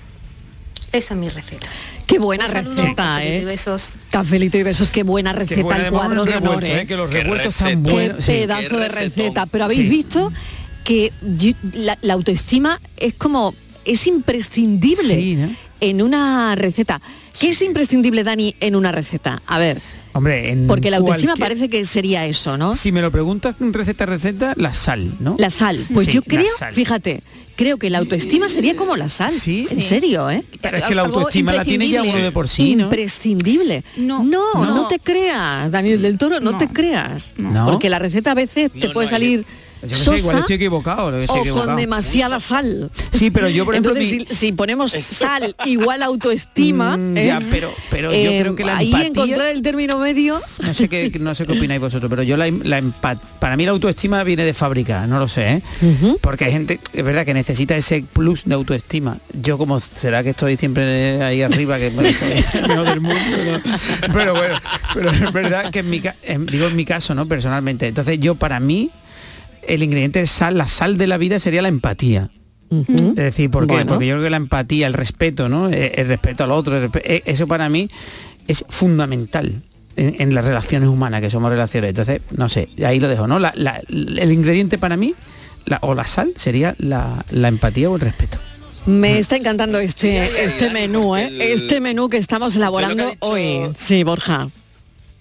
Esa 0.93 1.15
es 1.15 1.21
mi 1.21 1.29
receta. 1.29 1.69
Qué 2.07 2.19
buena 2.19 2.47
receta, 2.47 2.95
cafelito 2.95 3.37
y 3.37 3.41
¿eh? 3.41 3.45
besos. 3.45 3.93
Cafelito 4.11 4.59
y 4.59 4.63
besos, 4.63 4.91
qué 4.91 5.03
buena 5.03 5.33
receta 5.33 5.63
buena, 5.63 5.87
el 5.87 5.93
cuadro 5.93 6.25
de 6.25 6.37
honor, 6.37 6.65
¿eh? 6.65 6.81
¿eh? 6.83 6.87
que 6.87 6.97
los 6.97 7.11
Qué 7.11 7.23
revueltos 7.23 7.49
están 7.55 7.83
buenos. 7.83 8.25
Qué 8.25 8.33
pedazo 8.43 8.69
qué 8.69 8.77
de 8.77 8.89
receta. 8.89 9.47
Pero 9.47 9.65
habéis 9.65 9.81
Sí. 9.81 9.89
visto 9.89 10.33
que 10.87 11.13
yo- 11.37 11.53
la, 11.75 11.99
la 12.03 12.15
autoestima 12.15 12.81
es 12.97 13.15
como 13.15 13.55
es 13.85 14.07
imprescindible 14.07 15.15
Sí, 15.15 15.37
¿no? 15.37 15.49
en 15.81 16.01
una 16.03 16.55
receta. 16.55 17.01
¿Qué 17.39 17.51
es 17.51 17.61
imprescindible, 17.63 18.25
Dani, 18.25 18.55
en 18.61 18.75
una 18.77 18.93
receta? 18.93 19.43
A 19.47 19.59
ver, 19.59 19.79
Hombre, 20.15 20.51
en 20.51 20.67
porque 20.67 20.91
la 20.91 20.97
autoestima 20.99 21.33
cualquier- 21.35 21.45
parece 21.59 21.69
que 21.69 21.85
sería 21.85 22.25
eso, 22.25 22.57
¿no? 22.57 22.75
Si 22.75 22.91
me 22.93 23.03
lo 23.03 23.11
preguntas 23.13 23.57
receta 23.61 24.05
a 24.05 24.07
receta, 24.07 24.55
la 24.57 24.73
sal, 24.73 25.13
¿no? 25.21 25.37
La 25.39 25.51
sal. 25.51 25.79
Pues 25.93 26.07
Sí, 26.07 26.13
yo 26.15 26.23
creo, 26.23 26.47
fíjate, 26.73 27.23
creo 27.55 27.77
que 27.77 27.91
la 27.91 27.99
autoestima 27.99 28.49
sería 28.49 28.75
como 28.75 28.97
la 28.97 29.09
sal. 29.11 29.31
Sí. 29.31 29.67
En 29.71 29.83
Sí. 29.83 29.89
serio, 29.89 30.31
¿eh? 30.31 30.45
Pero 30.63 30.79
es 30.79 30.85
que 30.85 30.95
la 30.95 31.03
autoestima 31.03 31.53
la 31.53 31.65
tiene 31.65 31.89
ya 31.91 32.03
uno 32.03 32.17
de 32.23 32.33
por 32.33 32.49
sí, 32.49 32.75
¿no? 32.77 32.85
Imprescindible. 32.85 33.85
No, 33.99 34.23
no, 34.25 34.55
no, 34.55 34.65
no. 34.75 34.89
te 34.89 34.99
creas, 34.99 35.71
Daniel 35.71 36.01
del 36.01 36.17
Toro, 36.17 36.41
no, 36.41 36.53
No. 36.53 36.59
te 36.59 36.69
creas. 36.69 37.35
No. 37.37 37.67
Porque 37.67 37.91
la 37.91 37.99
receta 37.99 38.31
a 38.31 38.35
veces 38.35 38.73
te 38.73 38.89
puede 38.89 39.07
no, 39.07 39.11
salir 39.11 39.45
Yo 39.87 39.97
qué 39.97 40.03
sé, 40.05 40.17
igual 40.19 40.23
sosa 40.23 40.39
estoy 40.41 40.57
equivocado. 40.57 41.11
lo 41.11 41.19
estoy 41.19 41.39
o 41.39 41.41
equivocado. 41.41 41.67
con 41.69 41.77
demasiada 41.77 42.41
sal. 42.41 42.91
Sí, 43.13 43.31
pero 43.31 43.49
yo, 43.49 43.65
por 43.65 43.75
ejemplo, 43.75 43.93
Entonces, 43.93 44.13
mi- 44.19 44.27
si, 44.27 44.35
si 44.35 44.53
ponemos 44.53 44.93
sal 44.93 45.55
igual 45.65 46.03
autoestima, 46.03 46.97
Mm, 46.97 47.17
¿eh? 47.17 47.27
ya, 47.27 47.41
pero, 47.51 47.73
pero 47.91 48.11
yo 48.13 48.17
Eh, 48.19 48.39
creo 48.41 48.57
que 48.57 48.65
la 48.65 48.77
ahí 48.79 48.89
empatía... 48.93 49.07
encontrar 49.25 49.49
el 49.49 49.63
término 49.63 49.99
medio. 49.99 50.41
No 50.63 50.75
sé 50.75 50.89
qué, 50.89 51.11
no 51.21 51.35
sé 51.35 51.47
qué 51.47 51.53
opináis 51.53 51.81
vosotros, 51.81 52.09
pero 52.11 52.23
yo 52.23 52.37
la, 52.37 52.49
la 52.51 52.83
para 53.41 53.57
mí 53.57 53.65
la 53.65 53.73
autoestima 53.73 54.23
viene 54.25 54.45
de 54.45 54.55
fábrica, 54.55 55.07
no 55.07 55.19
lo 55.19 55.29
sé, 55.29 55.53
¿eh? 55.55 55.63
Porque 56.21 56.45
hay 56.47 56.53
gente, 56.53 56.81
es 56.93 57.05
verdad, 57.05 57.25
que 57.25 57.35
necesita 57.35 57.77
ese 57.77 58.03
plus 58.13 58.45
de 58.45 58.55
autoestima. 58.55 59.19
Yo 59.41 59.59
como 59.59 59.79
será 59.81 60.23
que 60.23 60.31
estoy 60.31 60.57
siempre 60.57 61.23
ahí 61.23 61.43
arriba, 61.43 61.79
que 61.79 61.91
me 61.91 62.09
estoy 62.11 62.33
el 62.63 62.69
mejor 62.69 62.85
del 62.87 63.01
mundo, 63.01 63.21
¿no? 63.53 64.13
Pero 64.13 64.35
bueno, 64.35 64.55
pero 64.95 65.11
es 65.11 65.33
verdad 65.33 65.71
que 65.71 65.81
en 65.81 65.91
mi 65.91 66.03
en- 66.25 66.47
digo 66.47 66.67
en 66.67 66.77
mi 66.77 66.85
caso, 66.85 67.15
¿no? 67.15 67.27
Personalmente. 67.27 67.87
Entonces 67.87 68.19
yo 68.21 68.35
para 68.35 68.61
mí 68.61 68.91
el 69.69 69.83
ingrediente 69.83 70.21
de 70.21 70.27
sal, 70.27 70.59
la 70.59 70.69
sal 70.69 70.99
de 70.99 71.07
la 71.07 71.19
vida 71.19 71.39
sería 71.41 71.63
la 71.63 71.69
empatía. 71.69 72.31
Es 72.71 73.15
decir, 73.15 73.49
¿por 73.51 73.67
qué? 73.67 73.75
Bueno. 73.75 73.93
Porque 73.93 74.07
yo 74.09 74.15
creo 74.15 74.25
que 74.25 74.31
la 74.31 74.37
empatía, 74.39 74.89
el 74.89 74.93
respeto, 74.95 75.49
¿no? 75.49 75.71
Eh, 75.71 75.93
El 75.97 76.09
respeto 76.09 76.43
al 76.45 76.51
otro, 76.53 76.77
el 76.77 76.91
eh, 77.05 77.23
eso 77.25 77.47
para 77.47 77.69
mí 77.69 77.89
es 78.49 78.65
fundamental 78.69 79.63
en, 79.97 80.17
en 80.21 80.35
las 80.35 80.45
relaciones 80.45 80.89
humanas, 80.89 81.21
que 81.21 81.31
somos 81.31 81.49
relaciones. 81.51 81.91
Entonces, 81.91 82.23
no 82.33 82.49
sé, 82.49 82.69
ahí 82.85 82.99
lo 82.99 83.07
dejo, 83.09 83.27
¿no? 83.29 83.39
La- 83.39 83.53
la- 83.57 83.81
el 83.89 84.33
ingrediente 84.33 84.79
para 84.79 84.97
mí, 84.97 85.15
la- 85.65 85.79
o 85.83 85.95
la 85.95 86.07
sal, 86.07 86.33
sería 86.37 86.75
la, 86.79 87.25
la 87.31 87.49
empatía 87.49 87.89
o 87.89 87.95
el 87.95 88.01
respeto. 88.01 88.39
Me 88.85 89.19
está 89.19 89.37
encantando 89.37 89.79
este, 89.79 90.45
este 90.45 90.71
menú, 90.71 91.17
¿eh? 91.17 91.27
el- 91.29 91.41
Este 91.43 91.81
menú 91.81 92.09
que 92.09 92.17
estamos 92.19 92.57
elaborando 92.57 93.13
hoy. 93.21 93.61
Sí, 93.77 94.03
Borja. 94.03 94.49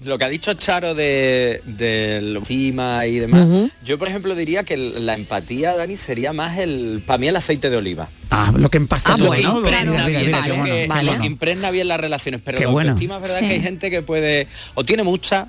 Lo 0.06 0.18
que 0.18 0.26
ha 0.26 0.30
dicho 0.30 0.54
Charo 0.54 0.94
de, 0.96 1.62
del 1.66 2.36
encima 2.38 3.06
y 3.08 3.20
demás, 3.20 3.48
yo 3.84 3.98
por 3.98 4.08
ejemplo 4.08 4.36
diría 4.36 4.64
que 4.64 4.78
la 4.78 5.14
empatía, 5.16 5.76
Dani, 5.76 5.98
sería 5.98 6.32
más 6.34 6.58
el, 6.60 7.04
para 7.06 7.18
mí 7.18 7.28
el 7.28 7.36
aceite 7.36 7.70
de 7.70 7.78
oliva. 7.78 8.08
Ah, 8.30 8.52
lo 8.56 8.70
que 8.70 8.78
empasta 8.78 9.14
Ah, 9.14 9.18
todo, 9.18 9.28
bueno, 9.28 9.56
qué 9.56 9.70
bueno, 9.70 9.96
que, 10.06 10.88
vale. 10.88 11.18
que 11.20 11.26
impregna 11.28 11.72
bien 11.72 11.88
las 11.88 12.00
relaciones, 12.00 12.42
pero 12.44 12.58
Qué 12.58 12.66
la 12.66 12.72
bueno. 12.72 12.90
autoestima 12.92 13.16
es 13.18 13.22
verdad 13.22 13.40
Sí. 13.40 13.46
que 13.48 13.54
hay 13.54 13.62
gente 13.62 13.90
que 13.92 14.02
puede, 14.02 14.48
o 14.74 14.84
tiene 14.84 15.04
mucha, 15.04 15.48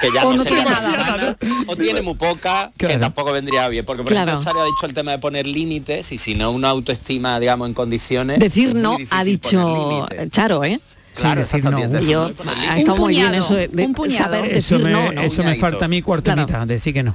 que 0.00 0.08
ya 0.14 0.26
O 0.26 0.30
no, 0.30 0.36
no 0.38 0.42
sería 0.44 0.64
nada. 0.64 0.80
sana, 0.80 1.36
o 1.66 1.76
tiene 1.76 2.02
muy 2.02 2.14
poca, 2.14 2.70
que 2.76 2.98
tampoco 2.98 3.32
vendría 3.32 3.68
bien. 3.68 3.84
Porque 3.84 4.02
por 4.02 4.12
Claro. 4.12 4.32
ejemplo 4.32 4.44
Charo 4.52 4.62
ha 4.62 4.66
dicho 4.66 4.86
el 4.86 4.94
tema 4.94 5.10
de 5.12 5.18
poner 5.18 5.46
límites 5.46 6.12
y 6.12 6.18
si 6.18 6.34
no 6.34 6.50
una 6.50 6.68
autoestima, 6.68 7.40
digamos, 7.40 7.68
en 7.68 7.74
condiciones. 7.74 8.38
Decir 8.38 8.74
no 8.74 8.96
ha 9.10 9.24
dicho. 9.24 10.06
Charo, 10.30 10.64
¿eh? 10.64 10.80
Claro, 11.14 11.40
decir 11.40 11.64
no. 11.64 12.00
Yo 12.00 12.28
estado 12.78 13.02
Un 13.02 13.08
bien 13.08 13.26
puñado, 13.30 13.34
eso 13.34 13.54
de, 13.54 13.84
un 13.84 13.94
puñado. 13.94 14.24
saber 14.24 14.44
Eso 14.56 14.74
decir 14.74 14.78
me, 14.78 14.90
no, 14.92 15.12
¿no? 15.12 15.20
eso 15.20 15.42
me 15.44 15.56
falta 15.56 15.84
a 15.84 15.88
mí 15.88 16.02
cuarto 16.02 16.30
y 16.30 16.34
Claro. 16.34 16.46
mitad, 16.46 16.66
decir 16.66 16.94
que 16.94 17.02
no. 17.02 17.14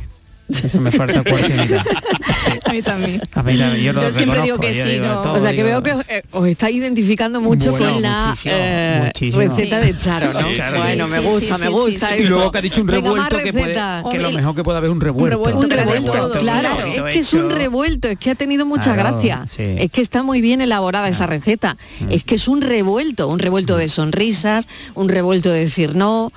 Eso 0.50 0.80
me 0.80 0.92
falta 0.92 1.22
mitad. 1.24 1.38
Sí. 1.38 2.60
A 2.66 2.72
mí 2.72 2.82
también. 2.82 3.22
A 3.34 3.44
mí 3.44 3.58
también, 3.58 3.84
yo 3.84 3.94
lo 3.94 4.02
Yo 4.02 4.14
siempre 4.14 4.42
digo 4.42 4.58
que 4.60 4.74
sí, 4.74 5.00
no. 5.00 5.22
todo, 5.22 5.34
O 5.34 5.40
sea 5.42 5.52
que 5.52 5.58
digo- 5.64 5.68
veo 5.68 5.84
que 5.84 5.92
os, 5.94 6.06
eh, 6.10 6.24
os 6.32 6.48
está 6.48 6.70
identificando 6.70 7.42
mucho 7.42 7.72
Bueno, 7.72 7.92
con 7.92 8.02
la 8.02 8.26
muchísimo, 8.28 8.56
eh, 8.58 9.02
muchísimo. 9.06 9.40
receta 9.42 9.80
de 9.80 9.98
Charo, 9.98 10.34
¿no? 10.34 10.48
Sí, 10.50 10.56
Charo, 10.56 10.78
bueno, 10.82 11.06
sí, 11.06 11.12
me 11.12 11.20
gusta, 11.20 11.56
sí, 11.56 11.62
me 11.62 11.68
sí, 11.68 11.72
gusta 11.74 12.10
sí, 12.16 12.22
Y 12.22 12.24
luego 12.28 12.52
que 12.52 12.58
ha 12.58 12.62
dicho 12.62 12.82
un 12.82 12.88
revuelto 12.88 13.38
que, 13.38 13.52
puede, 13.54 13.76
que 14.12 14.18
lo 14.20 14.32
mejor 14.32 14.56
que 14.56 14.64
puede 14.64 14.78
haber 14.78 14.90
un 14.90 15.02
revuelto. 15.02 15.38
revuelto, 15.38 15.60
Un 15.60 15.70
revuelto, 15.70 16.32
claro, 16.40 16.70
es 16.86 17.02
que 17.02 17.20
es 17.20 17.34
un 17.34 17.50
revuelto, 17.50 18.08
es 18.08 18.18
que 18.18 18.32
ha 18.32 18.36
tenido 18.36 18.66
mucha 18.66 18.94
Claro, 18.94 19.14
gracia, 19.18 19.44
sí. 19.48 19.64
Mm. 19.64 19.78
es 19.80 19.92
que 19.92 20.02
está 20.02 20.24
muy 20.24 20.40
bien 20.42 20.62
elaborada 20.62 21.10
esa 21.10 21.26
receta, 21.28 21.78
es 22.10 22.24
que 22.24 22.36
es 22.36 22.48
un 22.48 22.62
revuelto, 22.62 23.28
un 23.28 23.40
revuelto 23.40 23.76
de 23.78 23.90
sonrisas, 23.90 24.68
un 24.96 25.10
revuelto 25.10 25.52
de 25.52 25.60
decir 25.60 25.96
no, 25.96 26.32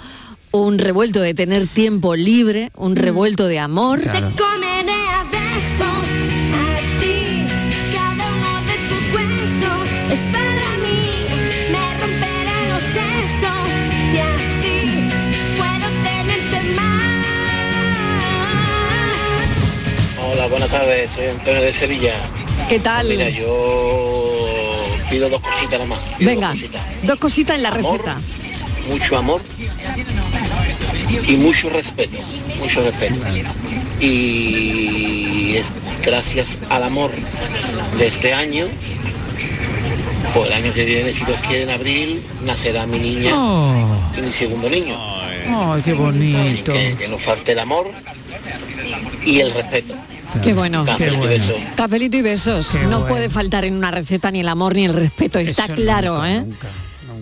un 0.53 0.79
revuelto 0.79 1.21
de 1.21 1.35
tener 1.35 1.67
tiempo 1.69 2.15
libre, 2.17 2.71
un 2.77 2.97
revuelto 2.97 3.47
de 3.47 3.59
amor. 3.59 4.01
Claro. 4.03 4.33
Comeré 4.37 4.93
a 4.93 5.25
besos 5.25 6.09
a 6.55 6.81
ti, 7.01 7.45
cada 7.93 8.27
uno 8.27 8.61
de 8.67 8.77
tus 8.89 9.03
huesos 9.15 9.89
es 10.11 10.21
para 10.33 10.77
mí. 10.83 11.03
Me 11.71 11.95
romperé 12.01 12.59
los 12.73 12.83
sesos 12.83 13.71
si 14.11 14.19
así 14.19 14.79
puedo 15.57 15.87
tenerte 16.03 16.59
más. 16.75 16.91
Hola, 20.33 20.45
buenas 20.49 20.71
tardes, 20.71 21.13
soy 21.13 21.27
Antonio 21.27 21.63
de 21.63 21.73
Sevilla. 21.73 22.15
¿Qué 22.69 22.79
tal? 22.81 23.07
Mira, 23.09 23.29
yo 23.31 24.85
pido 25.09 25.29
dos 25.29 25.41
cositas 25.41 25.73
nada 25.73 25.87
más. 25.87 26.01
pido 26.19 26.29
Venga, 26.31 26.49
dos 26.49 26.57
cositas. 26.61 26.83
dos 27.07 27.19
cositas 27.19 27.57
en 27.57 27.63
la 27.63 27.69
Amor. 27.71 27.93
receta. 27.93 28.19
Mucho 28.89 29.17
amor 29.19 29.41
y 31.27 31.37
mucho 31.37 31.69
respeto, 31.71 32.19
mucho 32.59 32.83
respeto. 32.83 33.15
Y 34.01 35.57
es 35.57 35.73
gracias 36.05 36.59
al 36.69 36.85
amor 36.85 37.11
de 37.99 38.07
este 38.07 38.33
año, 38.33 38.67
pues 40.35 40.47
el 40.47 40.53
año 40.53 40.73
que 40.73 40.85
viene, 40.85 41.13
si 41.13 41.25
Dios 41.25 41.39
quiere, 41.47 41.65
en 41.65 41.71
abril, 41.71 42.23
nacerá 42.45 42.87
mi 42.87 42.99
niña 42.99 43.33
Oh, 43.35 43.99
y 44.17 44.21
mi 44.23 44.33
segundo 44.33 44.69
niño. 44.71 44.97
ay, 44.99 45.83
qué 45.85 45.91
Así 45.93 45.99
bonito. 46.01 46.73
que 46.73 46.97
que 46.97 47.09
no 47.09 47.19
falte 47.19 47.53
el 47.53 47.59
amor 47.59 47.91
y 49.25 49.41
el 49.41 49.53
respeto. 49.53 49.95
Qué 50.45 50.55
bueno. 50.55 50.85
Cafelito 50.85 51.15
y 51.15 51.19
bueno. 51.19 51.31
besos. 51.33 51.57
Cafelito 51.75 52.17
y 52.17 52.23
besos. 52.23 52.69
Qué 52.69 52.79
no 52.79 53.01
bueno. 53.01 53.07
puede 53.09 53.31
faltar 53.31 53.65
en 53.65 53.75
una 53.75 53.91
receta 53.91 54.31
ni 54.31 54.41
el 54.41 54.49
amor 54.49 54.77
ni 54.77 54.85
el 54.85 54.93
respeto, 54.95 55.41
está 55.41 55.65
Eso 55.65 55.75
claro, 55.75 56.15
nunca, 56.15 56.31
¿eh? 56.33 56.41
Nunca, 56.43 56.69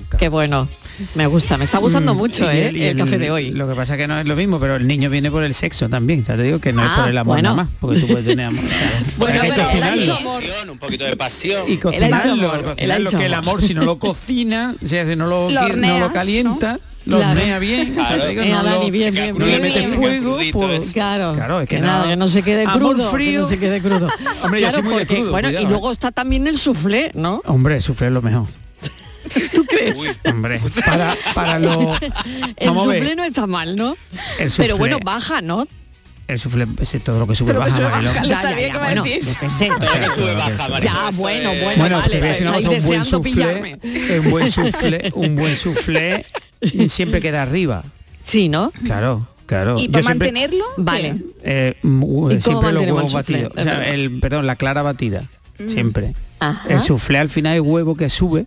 nunca. 0.08 0.18
Qué 0.18 0.28
bueno. 0.28 0.68
Me 1.14 1.26
gusta, 1.26 1.56
me 1.56 1.64
está 1.64 1.78
gustando 1.78 2.14
Mm, 2.14 2.18
mucho, 2.18 2.44
y 2.52 2.56
¿eh? 2.56 2.72
y 2.74 2.82
El, 2.82 2.96
café 2.96 3.18
de 3.18 3.30
hoy. 3.30 3.50
Lo 3.50 3.68
que 3.68 3.74
pasa 3.74 3.94
es 3.94 3.98
que 4.00 4.08
no 4.08 4.18
es 4.18 4.26
lo 4.26 4.34
mismo, 4.34 4.58
pero 4.58 4.76
el 4.76 4.86
niño 4.86 5.10
viene 5.10 5.30
por 5.30 5.44
el 5.44 5.54
sexo 5.54 5.88
también. 5.88 6.24
Ya 6.24 6.36
te 6.36 6.42
digo 6.42 6.58
que 6.60 6.72
no 6.72 6.82
es 6.82 6.90
Ah, 6.92 7.00
por 7.02 7.10
el 7.10 7.18
amor 7.18 7.34
bueno. 7.36 7.50
nada 7.50 7.62
más, 7.64 7.68
porque 7.80 8.00
tú 8.00 8.06
puedes 8.08 8.26
tener 8.26 8.46
amor. 8.46 8.64
claro. 8.68 9.06
Bueno, 9.16 9.40
Hay 9.42 9.48
que 9.50 9.54
pero 9.56 9.62
él 9.70 9.82
ha 9.82 9.90
cocinarlo. 9.90 10.00
dicho 10.02 10.16
amor. 10.16 10.42
Pasión, 10.42 10.70
un 10.70 10.78
poquito 10.78 11.04
de 11.04 11.16
pasión. 11.16 11.62
y 11.70 11.76
cocinarlo, 11.78 12.52
dicho 12.52 13.18
que 13.18 13.26
el 13.26 13.34
amor. 13.34 13.62
si 13.62 13.74
no 13.74 13.84
lo 13.84 13.98
cocina, 13.98 14.74
o 14.82 14.86
sea, 14.88 15.06
si 15.06 15.14
no 15.16 15.26
lo, 15.26 15.50
Lo 15.50 15.68
no 15.76 15.98
lo 16.00 16.12
calienta, 16.12 16.80
lo 17.04 17.16
Claro. 17.18 17.38
hornea 17.38 17.58
bien, 17.58 17.92
o 17.92 17.94
sea, 18.06 18.14
Claro. 18.16 18.28
digo, 18.30 18.42
no, 18.44 18.62
lo- 18.64 18.90
bien, 18.90 19.14
bien, 19.14 19.36
mete 19.62 19.88
fuego. 19.88 20.38
Claro, 20.92 21.34
Claro, 21.34 21.60
es 21.60 21.68
que 21.68 21.78
nada, 21.80 22.02
no- 22.04 22.08
que 22.10 22.16
no 22.16 22.28
se 22.28 22.42
quede 22.42 22.64
Amor 22.64 22.94
crudo, 22.96 23.10
frío. 23.10 23.32
que 23.32 23.38
no 23.38 23.46
se 23.48 23.58
quede 23.58 23.80
crudo. 23.80 24.08
Hombre, 24.42 24.60
yo 24.60 24.70
soy 24.72 24.82
muy 24.82 24.94
de 24.96 25.06
crudo, 25.06 25.30
Bueno, 25.30 25.48
y 25.50 25.64
luego 25.66 25.92
está 25.92 26.10
también 26.10 26.46
el 26.48 26.58
soufflé, 26.58 27.12
¿no? 27.14 27.40
Hombre, 27.46 27.80
sufre 27.80 28.10
lo 28.10 28.20
mejor. 28.20 28.46
¿Tú 29.54 29.64
crees? 29.64 30.20
Hombre, 30.24 30.60
para, 30.84 31.16
para 31.34 31.58
lo... 31.58 31.94
El 32.56 32.74
soufflé 32.74 33.16
no 33.16 33.24
está 33.24 33.46
mal, 33.46 33.76
¿no? 33.76 33.96
el 34.38 34.52
Pero 34.56 34.76
bueno, 34.76 34.98
baja, 35.02 35.40
¿no? 35.40 35.66
El 36.28 36.38
sufle, 36.38 36.66
ese, 36.78 37.00
todo 37.00 37.18
lo 37.20 37.26
que 37.26 37.34
sube 37.34 37.54
Todo 37.54 37.64
lo 37.64 37.74
que 37.74 37.80
baja, 37.80 37.88
Mariló. 37.88 38.28
Ya, 38.28 38.42
sabía 38.42 38.70
que 38.70 38.78
bueno, 38.78 39.04
sé. 39.04 39.68
Todo 39.68 39.78
lo 39.78 40.00
que 40.00 40.14
sube 40.14 40.34
baja, 40.34 40.68
Mariló, 40.68 40.92
Ya, 40.92 41.10
bueno, 41.14 41.50
bueno, 41.62 41.78
Bueno, 41.78 41.98
vale, 42.00 42.10
te 42.10 42.18
voy 42.20 42.28
a 42.28 42.32
decir 42.32 42.48
una 42.48 42.58
estáis 42.58 42.66
cosa, 42.66 42.78
un 42.78 42.86
buen 42.86 43.04
suflé, 43.04 43.78
un 44.18 44.30
buen 44.30 44.50
suflé, 44.52 45.12
un 45.14 45.36
buen 45.36 45.56
suflé 45.56 46.26
siempre 46.88 47.20
queda 47.20 47.42
arriba. 47.42 47.82
Sí, 48.22 48.50
¿no? 48.50 48.70
Claro, 48.84 49.26
claro. 49.46 49.78
¿Y 49.78 49.88
para 49.88 50.04
siempre- 50.04 50.28
mantenerlo? 50.32 50.66
Vale. 50.76 51.16
Eh, 51.42 51.76
mm, 51.80 52.02
¿Y 52.02 52.06
cómo 52.06 52.40
siempre 52.40 52.72
los 52.72 52.82
huevos 52.84 53.12
batidos. 53.14 53.52
O 53.56 53.62
sea, 53.62 53.88
el, 53.88 54.20
perdón, 54.20 54.46
la 54.46 54.56
clara 54.56 54.82
batida. 54.82 55.22
Siempre. 55.66 56.14
Ajá. 56.40 56.68
El 56.68 56.80
soufflé 56.82 57.18
al 57.18 57.30
final 57.30 57.54
es 57.56 57.62
huevo 57.62 57.96
que 57.96 58.10
sube 58.10 58.44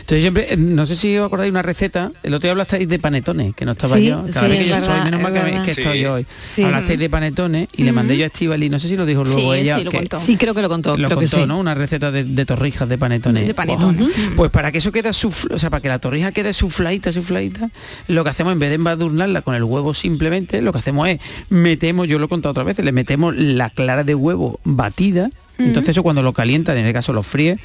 Entonces 0.00 0.20
siempre, 0.20 0.46
eh, 0.52 0.56
no 0.56 0.86
sé 0.86 0.96
si 0.96 1.16
os 1.18 1.26
acordáis 1.26 1.48
de 1.48 1.50
una 1.52 1.62
receta, 1.62 2.12
el 2.22 2.34
otro 2.34 2.46
día 2.46 2.52
hablasteis 2.52 2.88
de 2.88 2.98
panetones, 2.98 3.54
que 3.54 3.64
no 3.64 3.72
estaba 3.72 3.96
Sí, 3.96 4.06
yo. 4.06 4.24
Cada 4.32 4.40
sí, 4.42 4.48
vez 4.48 4.58
que 4.58 4.64
es 4.64 4.68
yo 4.70 4.74
verdad, 4.76 4.90
estoy, 4.96 5.04
menos 5.10 5.22
mal 5.22 5.62
que, 5.64 5.70
estoy 5.70 6.04
hoy. 6.06 6.26
Sí. 6.46 6.62
Hablasteis 6.62 6.98
de 6.98 7.10
panetones 7.10 7.68
y 7.76 7.84
le 7.84 7.92
mandé 7.92 8.16
yo 8.16 8.24
a 8.24 8.26
Estivali, 8.26 8.68
no 8.70 8.78
sé 8.78 8.88
si 8.88 8.96
lo 8.96 9.06
dijo 9.06 9.24
luego 9.24 9.52
Sí, 9.54 9.60
ella. 9.60 9.78
sí, 9.78 9.84
lo 9.84 9.90
que- 9.90 9.96
contó. 9.98 10.20
Sí, 10.20 10.36
creo 10.36 10.54
que 10.54 10.62
lo 10.62 10.68
contó. 10.68 10.90
lo 10.90 11.08
creo 11.08 11.08
contó, 11.18 11.20
que 11.20 11.42
sí. 11.42 11.46
¿no? 11.46 11.58
Una 11.58 11.74
receta 11.74 12.10
de, 12.10 12.24
de 12.24 12.46
torrijas 12.46 12.88
de 12.88 12.98
panetones. 12.98 13.46
De 13.46 13.54
panetones. 13.54 14.06
Oh, 14.08 14.36
Pues 14.36 14.50
para 14.50 14.70
que 14.72 14.78
eso 14.78 14.92
quede 14.92 15.10
sufl- 15.10 15.52
o 15.52 15.58
sea, 15.58 15.70
para 15.70 15.80
que 15.80 15.88
la 15.88 15.98
torrija 15.98 16.32
quede 16.32 16.52
sufladita, 16.52 17.12
sufladita, 17.12 17.70
lo 18.08 18.24
que 18.24 18.30
hacemos 18.30 18.52
en 18.52 18.58
vez 18.58 18.68
de 18.70 18.76
embadurnarla 18.76 19.42
con 19.42 19.54
el 19.54 19.64
huevo 19.64 19.94
simplemente, 19.94 20.62
lo 20.62 20.72
que 20.72 20.78
hacemos 20.78 21.08
es 21.08 21.18
metemos, 21.48 22.08
yo 22.08 22.18
lo 22.18 22.26
he 22.26 22.28
contado 22.28 22.50
otra 22.52 22.64
vez, 22.64 22.78
le 22.78 22.92
metemos 22.92 23.34
la 23.36 23.70
clara 23.70 24.04
de 24.04 24.14
huevo 24.14 24.60
batida. 24.64 25.30
Entonces 25.58 25.90
eso 25.90 26.02
cuando 26.02 26.22
lo 26.22 26.32
calientan, 26.32 26.76
en 26.76 26.84
este 26.84 26.92
caso 26.92 27.12
lo 27.12 27.22
fríe, 27.22 27.58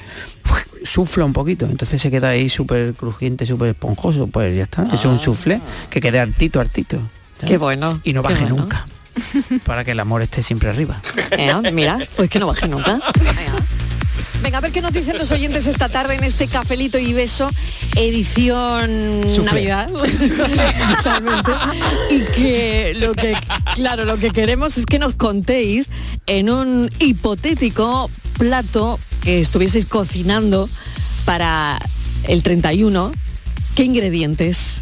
sufla 0.84 1.24
un 1.24 1.32
poquito. 1.32 1.66
Entonces 1.66 2.00
se 2.00 2.10
queda 2.10 2.30
ahí 2.30 2.48
súper 2.48 2.94
crujiente, 2.94 3.46
súper 3.46 3.70
esponjoso. 3.70 4.26
Pues 4.26 4.56
ya 4.56 4.64
está. 4.64 4.84
Eso 4.84 4.96
es 4.96 5.04
un 5.04 5.18
soufflé 5.18 5.60
que 5.90 6.00
quede 6.00 6.18
hartito, 6.18 6.60
hartito. 6.60 6.98
¿sabes? 7.38 7.50
Qué 7.50 7.58
bueno. 7.58 8.00
Y 8.04 8.12
no 8.12 8.22
baje 8.22 8.40
bueno. 8.40 8.56
nunca. 8.56 8.86
Para 9.64 9.84
que 9.84 9.90
el 9.90 10.00
amor 10.00 10.22
esté 10.22 10.42
siempre 10.42 10.70
arriba. 10.70 11.00
Eh, 11.32 11.52
mira, 11.72 11.98
pues 12.16 12.30
que 12.30 12.38
no 12.38 12.46
baje 12.46 12.68
nunca. 12.68 12.98
Venga. 14.42 14.58
A 14.58 14.60
ver 14.60 14.72
qué 14.72 14.80
nos 14.80 14.92
dicen 14.92 15.16
los 15.18 15.30
oyentes 15.30 15.66
esta 15.66 15.88
tarde 15.88 16.14
en 16.14 16.24
este 16.24 16.46
cafelito 16.46 16.98
y 16.98 17.12
beso, 17.12 17.48
edición. 17.96 19.20
Navidad. 19.44 19.88
Totalmente. 20.96 21.52
Y 22.10 22.20
que 22.34 22.94
lo 22.96 23.12
que, 23.12 23.34
claro, 23.74 24.04
lo 24.04 24.18
que 24.18 24.30
queremos 24.30 24.78
es 24.78 24.86
que 24.86 24.98
nos 24.98 25.14
contéis 25.14 25.88
en 26.26 26.50
un 26.50 26.90
hipotético 26.98 28.10
plato 28.38 28.98
que 29.22 29.40
estuvieseis 29.40 29.86
cocinando 29.86 30.68
para 31.24 31.78
el 32.24 32.42
31, 32.42 33.12
qué 33.74 33.84
ingredientes, 33.84 34.80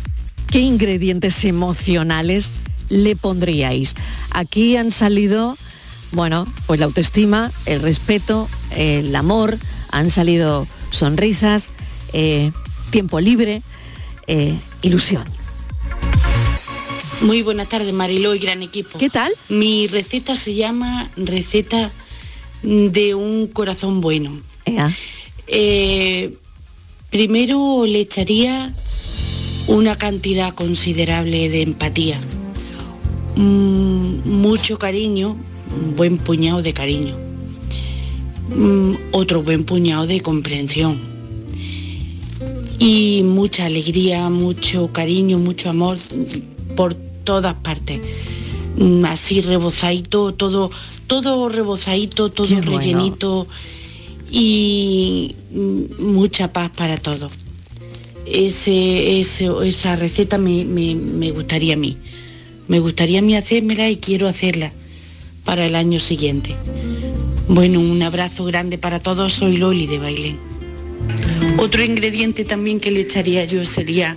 qué 0.50 0.60
ingredientes 0.60 1.44
emocionales 1.44 2.50
le 2.88 3.16
pondríais. 3.16 3.94
Aquí 4.30 4.76
han 4.76 4.90
salido, 4.90 5.56
bueno, 6.12 6.46
pues 6.66 6.80
la 6.80 6.86
autoestima, 6.86 7.50
el 7.66 7.82
respeto, 7.82 8.48
el 8.76 9.14
amor, 9.14 9.58
han 9.90 10.10
salido 10.10 10.66
sonrisas, 10.90 11.70
eh, 12.12 12.50
tiempo 12.90 13.20
libre, 13.20 13.62
eh, 14.26 14.54
ilusión. 14.82 15.24
Muy 17.20 17.42
buenas 17.42 17.68
tardes, 17.68 17.92
Mariló 17.92 18.34
y 18.34 18.38
gran 18.38 18.62
equipo. 18.62 18.98
¿Qué 18.98 19.10
tal? 19.10 19.32
Mi 19.48 19.86
receta 19.86 20.34
se 20.34 20.54
llama 20.54 21.10
receta 21.16 21.90
de 22.62 23.14
un 23.14 23.46
corazón 23.46 24.00
bueno. 24.00 24.40
Eh, 25.46 26.34
primero 27.10 27.84
le 27.86 28.00
echaría 28.00 28.72
una 29.66 29.98
cantidad 29.98 30.54
considerable 30.54 31.48
de 31.48 31.62
empatía, 31.62 32.20
Mm, 33.36 34.28
mucho 34.28 34.78
cariño, 34.78 35.36
un 35.74 35.94
buen 35.96 36.18
puñado 36.18 36.62
de 36.62 36.72
cariño, 36.72 37.16
Mm, 38.52 38.94
otro 39.12 39.44
buen 39.44 39.62
puñado 39.62 40.08
de 40.08 40.20
comprensión 40.20 40.98
y 42.80 43.22
mucha 43.24 43.66
alegría, 43.66 44.28
mucho 44.28 44.88
cariño, 44.92 45.38
mucho 45.38 45.70
amor 45.70 45.98
por 46.74 46.94
todas 47.22 47.54
partes. 47.54 48.00
Mm, 48.76 49.04
Así 49.04 49.40
rebozadito, 49.40 50.34
todo, 50.34 50.70
todo 51.06 51.48
rebozadito, 51.48 52.30
todo 52.30 52.48
Qué 52.48 52.54
bueno. 52.56 52.78
rellenito 52.78 53.46
y 54.30 55.36
mm, 55.52 56.02
mucha 56.02 56.52
paz 56.52 56.70
para 56.76 56.96
todos. 56.96 57.30
Ese, 58.26 59.20
ese- 59.20 59.50
esa 59.64 59.94
receta 59.96 60.38
me, 60.38 60.64
me- 60.64 60.94
me 60.96 61.30
gustaría 61.30 61.74
a 61.74 61.76
mí. 61.76 61.96
Me 62.66 62.80
gustaría 62.80 63.20
a 63.20 63.22
mí 63.22 63.36
hacérmela 63.36 63.88
y 63.90 63.96
quiero 63.96 64.26
hacerla 64.26 64.72
para 65.50 65.66
el 65.66 65.74
año 65.74 65.98
siguiente. 65.98 66.54
Bueno, 67.48 67.80
un 67.80 68.00
abrazo 68.04 68.44
grande 68.44 68.78
para 68.78 69.00
todos. 69.00 69.32
Soy 69.32 69.56
Loli 69.56 69.88
de 69.88 69.98
Bailén. 69.98 70.38
Otro 71.58 71.82
ingrediente 71.82 72.44
también 72.44 72.78
que 72.78 72.92
le 72.92 73.00
echaría 73.00 73.44
yo 73.46 73.64
sería 73.64 74.16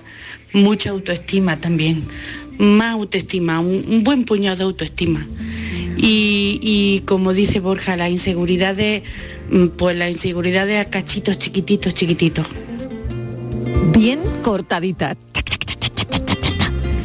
mucha 0.54 0.92
autoestima 0.92 1.60
también, 1.60 2.04
más 2.60 2.94
autoestima, 2.94 3.62
un, 3.62 4.04
buen 4.04 4.26
puñado 4.26 4.58
de 4.58 4.64
autoestima. 4.66 5.26
Y, 5.98 7.02
como 7.08 7.34
dice 7.34 7.60
Borja, 7.60 7.98
las 7.98 8.12
inseguridades, 8.12 9.02
mm, 9.50 9.70
pues 9.70 9.98
las 9.98 10.12
inseguridades 10.12 10.86
a 10.86 10.88
cachitos 10.88 11.40
chiquititos, 11.40 11.96
chiquititos. 11.96 12.46
Bien 13.92 14.20
cortadita. 14.44 15.18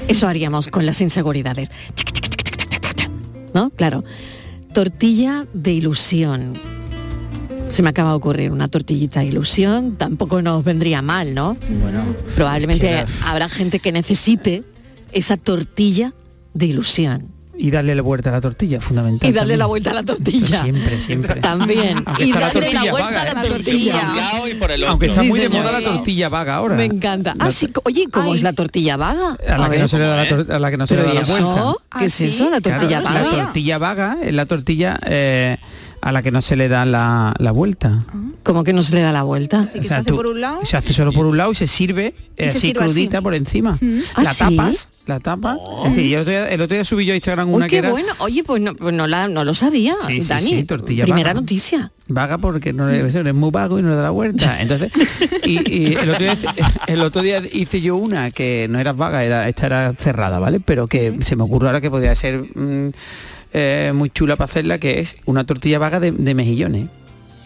Eso 0.06 0.28
haríamos 0.28 0.68
con 0.68 0.84
las 0.84 1.00
inseguridades. 1.00 1.70
¿No? 3.54 3.70
Claro. 3.70 4.04
Tortilla 4.72 5.46
de 5.52 5.72
ilusión. 5.72 6.54
Se 7.70 7.82
me 7.82 7.90
acaba 7.90 8.10
de 8.10 8.16
ocurrir 8.16 8.50
una 8.50 8.68
tortillita 8.68 9.20
de 9.20 9.26
ilusión, 9.26 9.96
tampoco 9.96 10.40
nos 10.40 10.64
vendría 10.64 11.02
mal, 11.02 11.34
¿no? 11.34 11.56
Bueno, 11.82 12.02
Probablemente 12.34 13.04
habrá 13.26 13.48
gente 13.48 13.78
que 13.78 13.92
necesite 13.92 14.64
esa 15.12 15.36
tortilla 15.36 16.14
de 16.54 16.66
ilusión. 16.66 17.37
Y 17.60 17.72
darle 17.72 17.94
la 17.96 18.02
vuelta 18.02 18.28
a 18.30 18.32
la 18.32 18.40
tortilla, 18.40 18.80
fundamental. 18.80 19.28
Y 19.28 19.32
darle 19.32 19.40
también. 19.54 19.58
la 19.58 19.66
vuelta 19.66 19.90
a 19.90 19.94
la 19.94 20.02
tortilla. 20.04 20.62
Siempre, 20.62 21.00
siempre. 21.00 21.40
También. 21.40 22.02
Aunque 22.06 22.24
Y 22.24 22.32
la 22.32 22.40
darle 22.40 22.72
la 22.72 22.90
vuelta 22.90 23.10
vaga, 23.10 23.22
a 23.22 23.34
la 23.34 23.44
¿eh? 23.44 23.48
tortilla. 23.48 23.92
Por 24.00 24.08
un 24.10 24.16
lado 24.16 24.48
y 24.48 24.54
por 24.54 24.70
el 24.70 24.82
otro. 24.82 24.90
Aunque 24.92 25.06
está 25.06 25.20
Sí, 25.22 25.28
muy 25.28 25.40
de 25.40 25.46
señor. 25.48 25.62
moda 25.64 25.80
la 25.80 25.84
tortilla 25.88 26.28
vaga 26.28 26.54
ahora. 26.54 26.76
Me 26.76 26.84
encanta. 26.84 27.34
Ah, 27.38 27.44
La 27.46 27.50
sí, 27.50 27.68
oye, 27.84 28.06
¿cómo 28.12 28.30
Ay. 28.32 28.38
es 28.38 28.42
la 28.44 28.52
tortilla 28.52 28.96
vaga? 28.96 29.36
A 29.48 29.58
la, 29.58 29.64
que 29.64 29.70
ver. 29.70 29.80
no 29.82 29.88
se 29.88 29.98
le 29.98 30.04
da 30.04 30.16
la, 30.24 30.54
a 30.56 30.58
la 30.60 30.70
que 30.70 30.76
no 30.76 30.86
se 30.86 30.94
le 30.94 31.02
¿Pero 31.02 31.14
da 31.14 31.20
y 31.20 31.26
la 31.26 31.30
vuelta. 31.32 31.72
¿Qué 31.72 31.78
¿Ah, 31.90 32.04
es 32.04 32.20
eso, 32.20 32.50
la 32.50 32.60
Claro, 32.60 32.78
tortilla 32.80 33.00
la 33.00 33.12
vaga? 33.12 33.30
tortilla 33.44 33.78
vaga 33.78 34.16
es 34.22 34.34
la 34.34 34.46
tortilla 34.46 35.00
eh, 35.06 35.56
a 36.00 36.12
la 36.12 36.22
que 36.22 36.30
no 36.30 36.40
se 36.42 36.56
le 36.56 36.68
da 36.68 36.84
la, 36.84 37.34
la 37.38 37.50
vuelta. 37.50 38.04
¿Cómo 38.42 38.64
que 38.64 38.72
no 38.72 38.82
se 38.82 38.94
le 38.94 39.02
da 39.02 39.12
la 39.12 39.22
vuelta? 39.24 39.68
¿Y 39.74 39.80
que 39.80 39.88
se 39.88 39.94
hace 39.94 40.12
por 40.12 40.26
un 40.26 40.40
lado? 40.40 40.60
Se 40.64 40.76
hace 40.76 40.92
solo 40.92 41.12
por 41.12 41.26
un 41.26 41.36
lado 41.36 41.52
y 41.52 41.54
se 41.54 41.66
sirve 41.68 42.14
eh, 42.36 42.46
Y 42.46 42.48
se 42.50 42.58
así 42.58 42.60
sirve 42.68 42.80
crudita 42.80 43.18
así. 43.18 43.24
por 43.24 43.34
encima. 43.34 43.78
¿Ah, 44.14 44.22
la 44.22 44.32
sí? 44.32 44.38
tapas, 44.38 44.88
la 45.06 45.20
tapas. 45.20 45.58
Es 45.86 45.94
decir, 45.94 46.08
yo 46.10 46.18
el 46.18 46.22
otro, 46.22 46.30
día, 46.32 46.48
el 46.48 46.60
otro 46.60 46.74
día 46.74 46.84
subí 46.84 47.04
yo 47.04 47.12
a 47.12 47.16
Instagram 47.16 47.48
Uy, 47.50 47.54
una 47.56 47.66
que 47.66 47.70
qué 47.72 47.78
era 47.78 47.90
bueno. 47.90 48.12
Oye, 48.18 48.42
pues 48.44 48.62
no, 48.62 48.74
pues 48.74 48.94
no, 48.94 49.06
la, 49.06 49.28
no 49.28 49.44
lo 49.44 49.54
sabía, 49.54 49.96
Sí, 50.06 50.20
Dani. 50.20 50.46
sí, 50.50 50.64
tortilla 50.64 51.04
Primera 51.04 51.30
vaga. 51.30 51.40
noticia. 51.40 51.92
vaga 52.08 52.38
porque 52.38 52.72
no 52.72 52.88
es, 52.88 53.14
es 53.14 53.34
muy 53.34 53.50
vago 53.50 53.78
y 53.78 53.82
no 53.82 53.90
le 53.90 53.96
da 53.96 54.02
la 54.04 54.10
vuelta. 54.10 54.56
Entonces, 54.62 54.90
y, 55.44 55.70
y 55.70 55.94
el, 55.94 56.10
otro 56.10 56.18
día, 56.24 56.34
el 56.86 57.00
otro 57.02 57.22
día 57.22 57.42
hice 57.52 57.80
yo 57.80 57.96
una 57.96 58.30
que 58.30 58.66
no 58.70 58.78
era 58.78 58.92
vaga, 58.92 59.24
era, 59.24 59.48
esta 59.48 59.66
era 59.66 59.92
cerrada, 59.98 60.38
¿vale? 60.38 60.60
Pero 60.60 60.86
que 60.86 61.18
se 61.20 61.36
me 61.36 61.42
ocurrió 61.42 61.68
ahora 61.68 61.80
que 61.80 61.90
podía 61.90 62.14
ser 62.14 62.44
mm, 62.54 62.92
eh, 63.52 63.92
muy 63.94 64.10
chula 64.10 64.36
para 64.36 64.50
hacerla, 64.50 64.78
que 64.78 65.00
es 65.00 65.16
una 65.26 65.44
tortilla 65.44 65.78
vaga 65.78 66.00
de, 66.00 66.10
de 66.12 66.34
mejillones. 66.34 66.88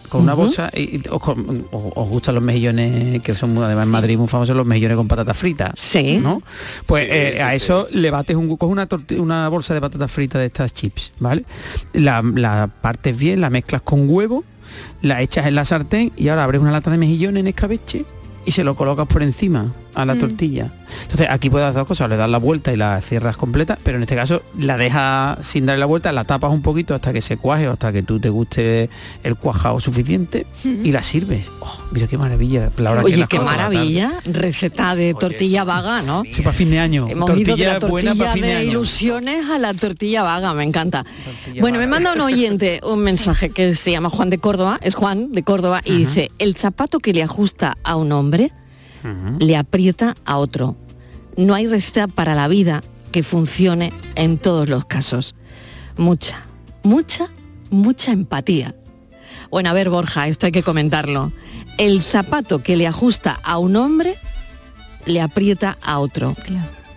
Con 0.09 0.21
una 0.21 0.35
bolsa, 0.35 0.69
y, 0.75 0.97
y 0.97 1.01
os, 1.09 1.19
con- 1.19 1.65
os- 1.71 1.93
os 1.95 2.07
gustan 2.09 2.35
los 2.35 2.43
mejillones, 2.43 3.19
que 3.23 3.33
son 3.33 3.57
además 3.63 3.87
en 3.87 3.91
Madrid 3.91 4.15
muy 4.15 4.27
famosos 4.27 4.55
los 4.55 4.63
mejillones 4.65 4.95
con 4.95 5.07
patatas 5.07 5.35
fritas. 5.35 5.71
Sí. 5.75 6.19
¿no? 6.21 6.43
Pues 6.85 7.05
Sí, 7.05 7.09
eh, 7.11 7.33
sí, 7.35 7.41
a 7.41 7.49
sí. 7.49 7.55
eso 7.55 7.87
le 7.91 8.11
bates 8.11 8.35
un 8.35 8.55
coges 8.55 8.71
una 8.71 8.87
una 9.19 9.49
bolsa 9.49 9.73
de 9.73 9.81
patatas 9.81 10.11
fritas 10.11 10.39
de 10.39 10.45
estas 10.45 10.71
chips, 10.71 11.13
¿vale? 11.19 11.45
La, 11.93 12.21
la 12.35 12.67
partes 12.79 13.17
bien, 13.17 13.41
la 13.41 13.49
mezclas 13.49 13.81
con 13.81 14.07
huevo, 14.07 14.43
la 15.01 15.19
echas 15.23 15.47
en 15.47 15.55
la 15.55 15.65
sartén 15.65 16.11
y 16.15 16.27
ahora 16.27 16.43
abres 16.43 16.61
una 16.61 16.69
lata 16.71 16.91
de 16.91 16.99
mejillones 16.99 17.39
en 17.41 17.47
escabeche 17.47 18.05
y 18.45 18.51
se 18.51 18.63
lo 18.63 18.75
colocas 18.75 19.07
por 19.07 19.23
encima 19.23 19.73
a 19.95 20.05
la 20.05 20.15
tortilla. 20.15 20.71
Entonces 21.03 21.27
aquí 21.29 21.49
puedes 21.49 21.67
hacer 21.67 21.79
dos 21.79 21.87
cosas, 21.87 22.09
le 22.09 22.17
das 22.17 22.29
la 22.29 22.37
vuelta 22.37 22.71
y 22.71 22.75
la 22.75 23.01
cierras 23.01 23.37
completa, 23.37 23.77
pero 23.83 23.97
en 23.97 24.03
este 24.03 24.15
caso 24.15 24.41
la 24.57 24.77
dejas 24.77 25.45
sin 25.45 25.65
darle 25.65 25.79
la 25.79 25.85
vuelta, 25.85 26.11
la 26.11 26.23
tapas 26.23 26.51
un 26.51 26.61
poquito 26.61 26.93
hasta 26.95 27.13
que 27.13 27.21
se 27.21 27.37
cuaje 27.37 27.67
o 27.67 27.73
hasta 27.73 27.91
que 27.91 28.03
tú 28.03 28.19
te 28.19 28.29
guste 28.29 28.89
el 29.23 29.35
cuajado 29.35 29.79
suficiente 29.79 30.45
y 30.63 30.91
la 30.91 31.03
sirves. 31.03 31.47
Oh, 31.59 31.81
mira 31.91 32.07
qué 32.07 32.17
maravilla. 32.17 32.71
La 32.77 32.91
hora 32.91 33.01
que 33.01 33.05
Oye, 33.07 33.17
las 33.17 33.29
qué 33.29 33.39
maravilla. 33.39 34.13
Receta 34.25 34.95
de 34.95 35.13
tortilla 35.13 35.59
eso, 35.61 35.67
vaga, 35.67 36.01
¿no? 36.01 36.23
Sí, 36.31 36.41
para 36.41 36.53
fin 36.53 36.71
de 36.71 36.79
año. 36.79 37.07
Hemos 37.09 37.37
ido 37.37 37.55
de 37.55 37.65
la 37.65 37.79
buena 37.79 38.11
tortilla 38.11 38.15
para 38.15 38.33
fin 38.33 38.41
de, 38.43 38.47
de 38.49 38.55
año. 38.55 38.69
ilusiones 38.69 39.49
a 39.49 39.57
la 39.59 39.73
tortilla 39.73 40.23
vaga, 40.23 40.53
me 40.53 40.63
encanta. 40.63 41.03
Tortilla 41.03 41.61
Bueno, 41.61 41.79
me 41.79 41.85
vaga. 41.85 41.95
manda 41.99 42.13
un 42.13 42.21
oyente 42.21 42.79
un 42.83 42.99
mensaje 42.99 43.49
que 43.49 43.75
se 43.75 43.91
llama 43.91 44.09
Juan 44.09 44.29
de 44.29 44.37
Córdoba, 44.37 44.79
es 44.81 44.95
Juan 44.95 45.31
de 45.31 45.43
Córdoba, 45.43 45.81
y 45.83 45.97
dice, 45.97 46.29
el 46.39 46.55
zapato 46.55 46.99
que 46.99 47.13
le 47.13 47.23
ajusta 47.23 47.77
a 47.83 47.95
un 47.95 48.11
hombre 48.11 48.51
le 49.39 49.57
aprieta 49.57 50.15
a 50.25 50.37
otro. 50.37 50.75
No 51.35 51.55
hay 51.55 51.67
receta 51.67 52.07
para 52.07 52.35
la 52.35 52.47
vida 52.47 52.81
que 53.11 53.23
funcione 53.23 53.91
en 54.15 54.37
todos 54.37 54.69
los 54.69 54.85
casos. 54.85 55.35
Mucha, 55.97 56.45
mucha, 56.83 57.29
mucha 57.69 58.11
empatía. 58.11 58.75
Bueno, 59.49 59.69
a 59.69 59.73
ver, 59.73 59.89
Borja, 59.89 60.27
esto 60.27 60.47
hay 60.47 60.51
que 60.51 60.63
comentarlo. 60.63 61.31
El 61.77 62.01
zapato 62.01 62.63
que 62.63 62.75
le 62.75 62.87
ajusta 62.87 63.39
a 63.43 63.57
un 63.57 63.75
hombre 63.75 64.15
le 65.05 65.21
aprieta 65.21 65.77
a 65.81 65.99
otro. 65.99 66.33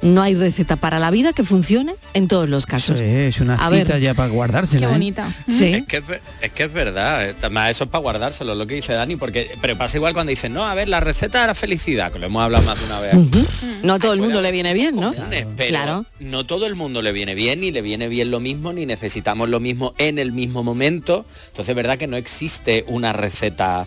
No 0.03 0.23
hay 0.23 0.35
receta 0.35 0.77
para 0.77 0.99
la 0.99 1.11
vida 1.11 1.33
que 1.33 1.43
funcione 1.45 1.95
en 2.15 2.29
todos 2.29 2.49
los 2.49 2.67
casos. 2.67 2.99
es 3.01 3.41
una 3.41 3.55
A 3.55 3.71
cita 3.71 3.95
ver. 3.95 4.01
ya 4.03 4.15
para 4.15 4.29
guardársela. 4.29 4.95
¿eh? 4.97 5.13
Sí. 5.49 5.65
Es 5.75 5.87
que 5.87 6.03
es, 6.43 6.53
que 6.53 6.65
es 6.65 6.73
verdad, 6.73 7.29
eh, 7.31 7.35
además 7.39 7.71
eso 7.71 7.85
es 7.85 7.91
para 7.91 8.03
guardárselo, 8.03 8.55
lo 8.55 8.67
que 8.67 8.75
dice 8.75 8.93
Dani, 8.93 9.17
porque 9.17 9.51
pero 9.61 9.77
pasa 9.77 9.97
igual 9.97 10.13
cuando 10.15 10.31
dicen, 10.31 10.53
no, 10.53 10.65
a 10.65 10.75
ver, 10.75 10.89
la 10.89 11.01
receta 11.01 11.41
de 11.41 11.47
la 11.49 11.55
felicidad, 11.55 12.13
que 12.13 12.19
lo 12.19 12.27
hemos 12.27 12.43
hablado 12.43 12.65
más 12.65 12.79
de 12.79 12.85
una 12.87 13.01
vez. 13.01 13.15
aquí. 13.15 13.39
Ujú. 13.39 13.47
No 13.83 13.95
a 13.95 13.99
todo 13.99 14.13
el 14.13 14.21
mundo 14.21 14.41
le 14.43 14.53
viene 14.53 14.75
bien, 14.75 14.97
¿no? 14.97 15.13
Pero 15.57 15.69
Claro. 15.69 16.07
no 16.21 16.45
todo 16.45 16.67
el 16.67 16.75
mundo 16.75 17.03
le 17.03 17.13
viene 17.13 17.35
bien, 17.35 17.61
ni 17.61 17.71
le 17.73 17.83
viene 17.83 18.09
bien 18.09 18.31
lo 18.31 18.41
mismo, 18.41 18.73
ni 18.73 18.87
necesitamos 18.87 19.49
lo 19.49 19.61
mismo 19.61 19.95
en 19.99 20.19
el 20.19 20.33
mismo 20.33 20.63
momento. 20.63 21.25
Entonces 21.49 21.71
es 21.71 21.77
verdad 21.77 21.99
que 21.99 22.07
no 22.07 22.17
existe 22.17 22.85
una 22.89 23.13
receta 23.13 23.87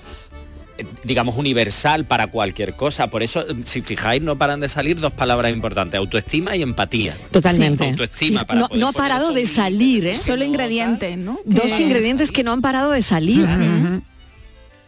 digamos 1.03 1.35
universal 1.37 2.05
para 2.05 2.27
cualquier 2.27 2.75
cosa. 2.75 3.09
Por 3.09 3.23
eso, 3.23 3.41
eh, 3.41 3.55
si 3.65 3.81
fijáis, 3.81 4.21
no 4.21 4.37
paran 4.37 4.59
de 4.59 4.69
salir 4.69 4.99
dos 4.99 5.13
palabras 5.13 5.51
importantes, 5.51 5.97
autoestima 5.97 6.55
y 6.55 6.61
empatía. 6.61 7.17
Totalmente. 7.31 7.87
Autoestima 7.89 8.45
para 8.45 8.59
No, 8.61 8.67
poder 8.69 8.79
no 8.81 8.87
ha 8.89 8.93
parado 8.93 9.31
de 9.33 9.45
salir, 9.45 10.05
¿eh? 10.07 10.15
Solo 10.15 10.43
ingredientes, 10.43 11.17
¿no? 11.17 11.39
Dos 11.45 11.79
ingredientes 11.79 12.31
que 12.31 12.43
no 12.43 12.51
han 12.51 12.61
parado 12.61 12.91
de 12.91 13.01
salir. 13.01 13.47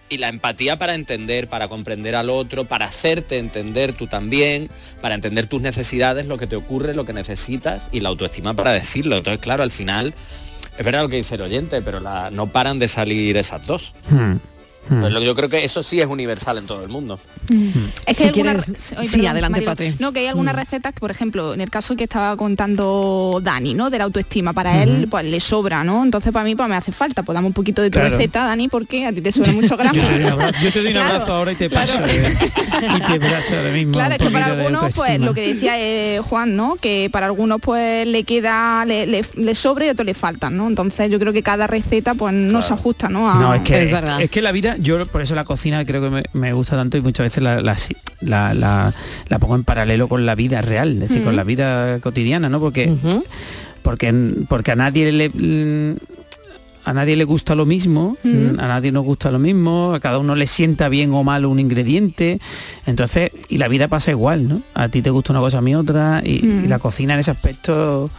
y 0.10 0.18
la 0.18 0.28
empatía 0.28 0.78
para 0.78 0.94
entender, 0.96 1.48
para 1.48 1.70
comprender 1.70 2.16
al 2.18 2.30
otro, 2.30 2.66
para 2.66 2.84
hacerte 2.86 3.38
entender 3.38 3.94
tú 3.94 4.08
también, 4.08 4.70
para 5.02 5.16
entender 5.16 5.48
tus 5.48 5.62
necesidades, 5.62 6.26
lo 6.26 6.38
que 6.38 6.48
te 6.48 6.58
ocurre, 6.58 6.94
lo 6.94 7.06
que 7.06 7.14
necesitas 7.14 7.88
y 7.94 8.02
la 8.02 8.10
autoestima 8.10 8.54
para 8.54 8.74
decirlo. 8.74 9.16
Entonces, 9.16 9.40
claro, 9.40 9.64
al 9.64 9.72
final 9.72 10.14
es 10.78 10.84
verdad 10.84 11.04
lo 11.04 11.08
que 11.08 11.16
dice 11.16 11.36
el 11.36 11.42
oyente, 11.42 11.82
pero 11.82 12.02
la- 12.02 12.30
no 12.30 12.48
paran 12.48 12.78
de 12.78 12.90
salir 12.90 13.38
esas 13.38 13.66
dos. 13.66 13.94
Hmm. 14.10 14.34
Pues 14.90 15.12
lo- 15.14 15.22
yo 15.22 15.36
creo 15.36 15.48
que 15.48 15.64
eso 15.64 15.84
sí 15.84 16.02
es 16.02 16.08
universal 16.08 16.58
en 16.58 16.66
todo 16.66 16.84
el 16.84 16.90
mundo. 16.90 17.20
Es 18.06 18.18
Si 18.18 18.24
que 18.24 18.24
hay 18.24 18.30
algunas 18.48 18.66
quieres- 18.66 18.94
ay, 18.98 19.08
sí, 19.08 19.14
perdón, 19.18 19.32
adelante, 19.32 19.52
Marilo. 19.52 19.72
Patri. 19.72 19.96
No, 20.00 20.12
que 20.12 20.20
hay 20.20 20.28
algunas 20.28 20.54
Mm. 20.54 20.58
recetas 20.58 20.94
que, 20.94 21.00
por 21.00 21.12
ejemplo, 21.12 21.54
en 21.54 21.62
el 21.62 21.70
caso 21.70 21.96
que 21.96 22.04
estaba 22.04 22.36
contando 22.36 23.40
Dani, 23.44 23.74
¿no? 23.74 23.90
De 23.90 23.98
la 23.98 24.04
autoestima, 24.06 24.54
para 24.54 24.84
él 24.84 25.08
pues 25.10 25.26
le 25.26 25.40
sobra, 25.40 25.84
¿no? 25.84 26.04
Entonces 26.04 26.32
para 26.32 26.44
mí 26.46 26.56
pues 26.56 26.68
me 26.68 26.76
hace 26.76 26.92
falta. 26.92 27.24
Pues 27.24 27.34
dame 27.34 27.48
un 27.48 27.54
poquito 27.54 27.82
de 27.82 27.90
tu 27.90 28.00
Claro. 28.00 28.18
receta, 28.18 28.44
Dani, 28.46 28.68
porque 28.68 29.06
a 29.06 29.14
ti 29.14 29.22
te 29.22 29.32
sobra 29.32 29.52
mucho 29.54 29.78
gramo. 29.78 29.94
Yo 30.02 30.02
te 30.04 30.20
doy 30.20 30.24
un 30.24 30.28
abrazo, 30.32 30.64
yo 30.64 30.72
te 30.72 30.80
doy 30.80 30.88
un 30.88 30.94
Claro, 30.94 31.14
abrazo 31.16 31.34
ahora 31.34 31.52
y 31.52 31.56
te 31.56 31.70
claro. 31.70 31.92
paso. 31.92 32.04
eh, 32.08 32.38
y 32.82 33.00
te 33.20 33.26
abrazo 33.26 33.56
ahora 33.58 33.72
mismo. 33.72 33.94
Claro, 33.94 34.16
es 34.16 34.22
que 34.22 34.30
para 34.30 34.46
algunos, 34.48 34.96
pues 34.96 35.20
lo 35.20 35.34
que 35.34 35.54
decía 35.54 35.74
eh, 35.80 36.20
Juan, 36.28 36.56
¿no? 36.56 36.76
Que 36.76 37.10
para 37.12 37.28
algunos 37.28 37.60
pues 37.62 38.08
le 38.08 38.24
queda, 38.24 38.84
le, 38.86 39.06
le, 39.08 39.24
le 39.36 39.56
sobra 39.56 39.86
y 39.86 39.90
otros 39.90 40.06
le 40.06 40.14
faltan, 40.14 40.58
¿no? 40.58 40.68
Entonces 40.68 41.10
yo 41.10 41.20
creo 41.20 41.34
que 41.34 41.44
cada 41.44 41.68
receta 41.68 42.14
pues 42.16 42.34
no 42.34 42.62
se 42.62 42.74
ajusta, 42.74 43.10
¿no? 43.10 43.30
A- 43.30 43.36
No, 43.36 43.54
es 43.54 43.62
que, 43.62 43.92
es, 44.20 44.30
que 44.30 44.42
la 44.42 44.52
vida, 44.52 44.71
yo 44.78 45.04
por 45.06 45.22
eso 45.22 45.36
la 45.36 45.44
cocina 45.46 45.86
creo 45.86 46.02
que 46.02 46.10
me, 46.10 46.24
me 46.34 46.54
gusta 46.54 46.76
tanto 46.76 46.98
y 46.98 47.02
muchas 47.02 47.26
veces 47.26 47.44
la, 47.44 47.62
la, 47.62 48.94
la- 49.30 49.40
pongo 49.40 49.56
en 49.56 49.64
paralelo 49.64 50.08
con 50.08 50.26
la 50.26 50.36
vida 50.36 50.62
real, 50.62 50.94
es 50.94 51.10
decir, 51.10 51.24
con 51.24 51.36
la 51.36 51.44
vida 51.44 52.00
cotidiana, 52.00 52.50
¿no? 52.50 52.60
Porque, 52.60 52.86
porque, 53.84 54.14
porque 54.48 54.72
a 54.72 54.76
nadie 54.76 55.12
le 55.12 55.96
a 56.84 56.94
nadie 56.94 57.16
le 57.16 57.24
gusta 57.24 57.56
lo 57.56 57.66
mismo, 57.66 58.18
Mm. 58.24 58.60
a 58.60 58.68
nadie 58.68 58.92
nos 58.92 59.04
gusta 59.04 59.30
lo 59.32 59.40
mismo, 59.40 59.94
a 59.94 60.00
cada 60.00 60.18
uno 60.20 60.36
le 60.36 60.48
sienta 60.48 60.90
bien 60.90 61.14
o 61.14 61.24
mal 61.24 61.46
un 61.46 61.60
ingrediente, 61.60 62.40
entonces, 62.86 63.32
y 63.50 63.58
la 63.58 63.68
vida 63.68 63.88
pasa 63.88 64.12
igual, 64.12 64.48
¿no? 64.48 64.62
A 64.74 64.90
ti 64.90 65.02
te 65.02 65.10
gusta 65.10 65.34
una 65.34 65.40
cosa, 65.40 65.60
a 65.60 65.62
mí 65.62 65.76
otra, 65.76 66.22
y, 66.26 66.40
Mm. 66.46 66.66
y 66.66 66.68
la 66.68 66.80
cocina 66.80 67.14
en 67.14 67.20
ese 67.20 67.32
aspecto 67.32 68.10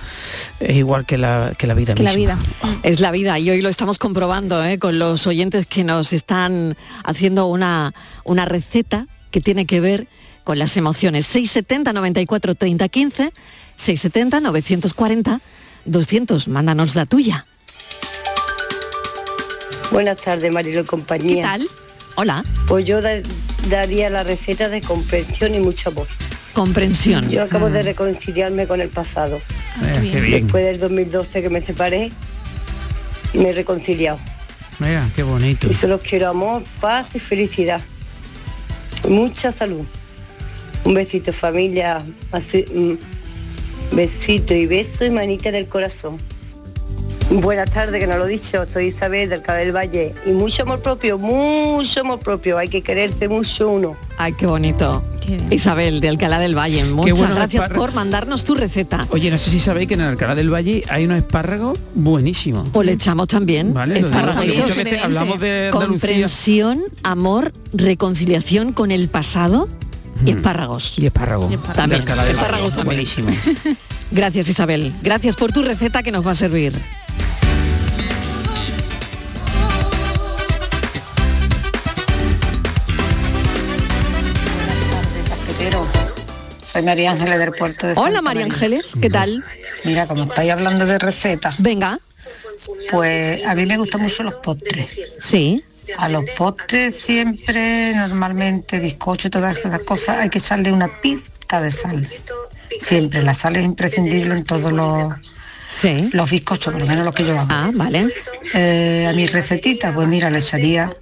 es 0.60 0.76
igual 0.76 1.06
que 1.06 1.18
la, 1.18 1.54
que 1.58 1.66
la 1.66 1.74
vida 1.74 1.94
misma. 1.94 2.38
Es 2.82 3.00
la 3.00 3.10
vida 3.10 3.38
y 3.38 3.50
hoy 3.50 3.62
lo 3.62 3.68
estamos 3.68 3.98
comprobando 3.98 4.62
¿eh? 4.64 4.78
con 4.78 4.98
los 4.98 5.26
oyentes 5.26 5.66
que 5.66 5.84
nos 5.84 6.12
están 6.12 6.76
haciendo 7.04 7.46
una, 7.46 7.92
una 8.24 8.44
receta 8.44 9.06
que 9.30 9.40
tiene 9.40 9.66
que 9.66 9.80
ver 9.80 10.08
con 10.44 10.58
las 10.58 10.76
emociones. 10.76 11.26
670 11.26 11.92
94 11.92 12.54
30 12.54 12.88
15, 12.88 13.32
670 13.76 14.40
940 14.40 15.40
200. 15.84 16.48
Mándanos 16.48 16.94
la 16.94 17.06
tuya. 17.06 17.46
Buenas 19.92 20.20
tardes, 20.20 20.52
Marilo 20.52 20.80
y 20.80 20.84
compañía. 20.84 21.36
¿Qué 21.36 21.42
tal? 21.42 21.68
Hola. 22.16 22.44
Pues 22.66 22.84
yo 22.86 23.00
da- 23.00 23.20
daría 23.68 24.10
la 24.10 24.22
receta 24.22 24.68
de 24.68 24.80
comprensión 24.80 25.54
y 25.54 25.60
mucho 25.60 25.90
amor. 25.90 26.06
Comprensión. 26.52 27.28
Yo 27.30 27.42
acabo 27.42 27.70
de 27.70 27.82
Mm. 27.82 27.86
reconciliarme 27.86 28.66
con 28.66 28.80
el 28.80 28.88
pasado. 28.88 29.36
Eh, 29.82 30.10
qué 30.12 30.20
bien. 30.20 30.42
Después 30.44 30.64
del 30.64 30.78
2012 30.78 31.42
que 31.42 31.48
me 31.50 31.62
separé, 31.62 32.10
me 33.34 33.50
he 33.50 33.52
reconciliado. 33.52 34.18
Mira, 34.78 35.08
qué 35.14 35.22
bonito. 35.22 35.68
Y 35.70 35.74
solo 35.74 35.98
quiero 35.98 36.28
amor, 36.28 36.62
paz 36.80 37.14
y 37.14 37.18
felicidad. 37.20 37.80
Mucha 39.08 39.52
salud. 39.52 39.84
Un 40.84 40.94
besito 40.94 41.32
familia, 41.32 42.04
así, 42.32 42.64
mm, 42.74 43.94
besito 43.94 44.52
y 44.54 44.66
beso 44.66 45.04
y 45.04 45.10
manita 45.10 45.50
del 45.52 45.68
corazón. 45.68 46.18
Buenas 47.40 47.70
tardes, 47.70 47.98
que 47.98 48.06
no 48.06 48.18
lo 48.18 48.26
he 48.26 48.30
dicho, 48.30 48.66
soy 48.70 48.86
Isabel 48.86 49.30
del 49.30 49.40
Cabo 49.40 49.58
del 49.58 49.74
Valle. 49.74 50.14
Y 50.26 50.32
mucho 50.32 50.64
amor 50.64 50.82
propio, 50.82 51.18
mucho 51.18 52.00
amor 52.00 52.18
propio, 52.18 52.58
hay 52.58 52.68
que 52.68 52.82
quererse 52.82 53.26
mucho 53.26 53.70
uno. 53.70 53.96
Ay, 54.18 54.34
qué 54.34 54.46
bonito. 54.46 55.02
Isabel 55.50 56.00
de 56.00 56.08
Alcalá 56.08 56.38
del 56.38 56.56
Valle. 56.56 56.84
Muchas 56.84 57.34
gracias 57.34 57.70
por 57.70 57.94
mandarnos 57.94 58.44
tu 58.44 58.54
receta. 58.54 59.06
Oye, 59.10 59.30
no 59.30 59.38
sé 59.38 59.50
si 59.50 59.60
sabéis 59.60 59.88
que 59.88 59.94
en 59.94 60.02
Alcalá 60.02 60.34
del 60.34 60.52
Valle 60.52 60.84
hay 60.88 61.06
unos 61.06 61.18
espárragos 61.18 61.78
buenísimos. 61.94 62.68
O 62.72 62.82
le 62.82 62.92
echamos 62.92 63.28
también 63.28 63.72
Vale, 63.72 64.04
hablamos 65.02 65.40
de. 65.40 65.70
Comprensión, 65.72 66.82
amor, 67.02 67.52
reconciliación 67.72 68.72
con 68.72 68.90
el 68.90 69.08
pasado 69.08 69.68
y 70.24 70.30
espárragos. 70.30 70.98
Y 70.98 71.06
espárragos. 71.06 71.50
También. 71.74 72.04
De. 72.04 72.30
Espárragos 72.30 72.74
también. 72.74 72.84
Buenísimo. 72.84 73.30
Gracias 74.10 74.48
Isabel. 74.48 74.92
Gracias 75.02 75.36
por 75.36 75.52
tu 75.52 75.62
receta 75.62 76.02
que 76.02 76.12
nos 76.12 76.26
va 76.26 76.32
a 76.32 76.34
servir. 76.34 76.74
Soy 86.72 86.82
María 86.82 87.10
Ángeles 87.10 87.38
del 87.38 87.52
puerto 87.52 87.86
de 87.86 87.92
Hola 87.92 88.04
Santa 88.04 88.22
María. 88.22 88.44
Ángeles, 88.44 88.92
¿qué 89.00 89.10
tal? 89.10 89.44
Mira, 89.84 90.06
como 90.06 90.22
estáis 90.22 90.52
hablando 90.52 90.86
de 90.86 90.98
recetas. 90.98 91.56
Venga. 91.58 91.98
Pues 92.90 93.44
a 93.44 93.54
mí 93.54 93.66
me 93.66 93.76
gustan 93.76 94.00
mucho 94.00 94.22
los 94.22 94.34
postres. 94.36 94.88
Sí. 95.20 95.62
A 95.98 96.08
los 96.08 96.24
postres 96.36 96.94
siempre, 96.96 97.92
normalmente, 97.94 98.78
bizcocho, 98.78 99.30
todas 99.30 99.56
esas 99.56 99.80
cosas, 99.80 100.18
hay 100.18 100.30
que 100.30 100.38
echarle 100.38 100.72
una 100.72 101.00
pizca 101.00 101.60
de 101.60 101.70
sal. 101.70 102.08
Siempre, 102.80 103.22
la 103.22 103.34
sal 103.34 103.56
es 103.56 103.64
imprescindible 103.64 104.34
en 104.34 104.44
todos 104.44 104.72
los, 104.72 105.12
los 106.12 106.30
bizcochos, 106.30 106.72
por 106.72 106.80
lo 106.82 106.86
menos 106.86 107.04
los 107.04 107.14
que 107.14 107.24
yo 107.24 107.38
hago. 107.38 107.48
Ah, 107.50 107.70
vale. 107.74 108.08
Eh, 108.54 109.06
a 109.08 109.12
mi 109.12 109.26
recetita, 109.26 109.92
pues 109.94 110.08
mira, 110.08 110.30
le 110.30 110.38
echaría 110.38 110.94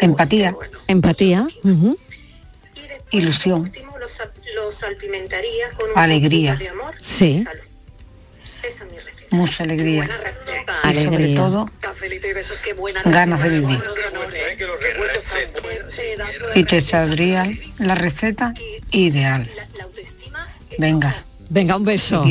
empatía, 0.00 0.54
Empatía. 0.86 1.46
ilusión, 3.10 3.72
Lo 4.54 4.72
salpimentaría 4.72 5.70
con 5.72 5.90
alegría, 5.96 6.58
Sí. 7.00 7.44
Mucha 9.30 9.64
alegría 9.64 10.08
y 10.90 10.94
sobre 10.94 11.34
todo 11.34 11.66
ganas 13.04 13.42
de 13.42 13.48
vivir. 13.48 13.82
Y 16.54 16.64
te 16.64 16.80
saldría 16.80 17.50
la 17.78 17.94
receta 17.94 18.54
ideal. 18.90 19.48
Venga. 20.78 21.24
Venga, 21.52 21.76
un 21.76 21.82
beso. 21.82 22.24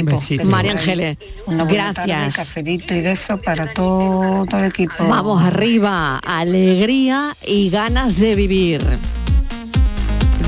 María 0.46 0.72
Ángeles. 0.72 1.18
Gracias. 1.46 2.38
cafelito 2.38 2.96
y 2.96 3.02
beso 3.02 3.38
para 3.38 3.74
todo 3.74 4.48
el 4.54 4.66
equipo. 4.66 5.06
Vamos 5.06 5.44
arriba, 5.44 6.20
alegría 6.20 7.36
y 7.46 7.70
ganas 7.70 8.18
de 8.18 8.36
vivir. 8.36 8.82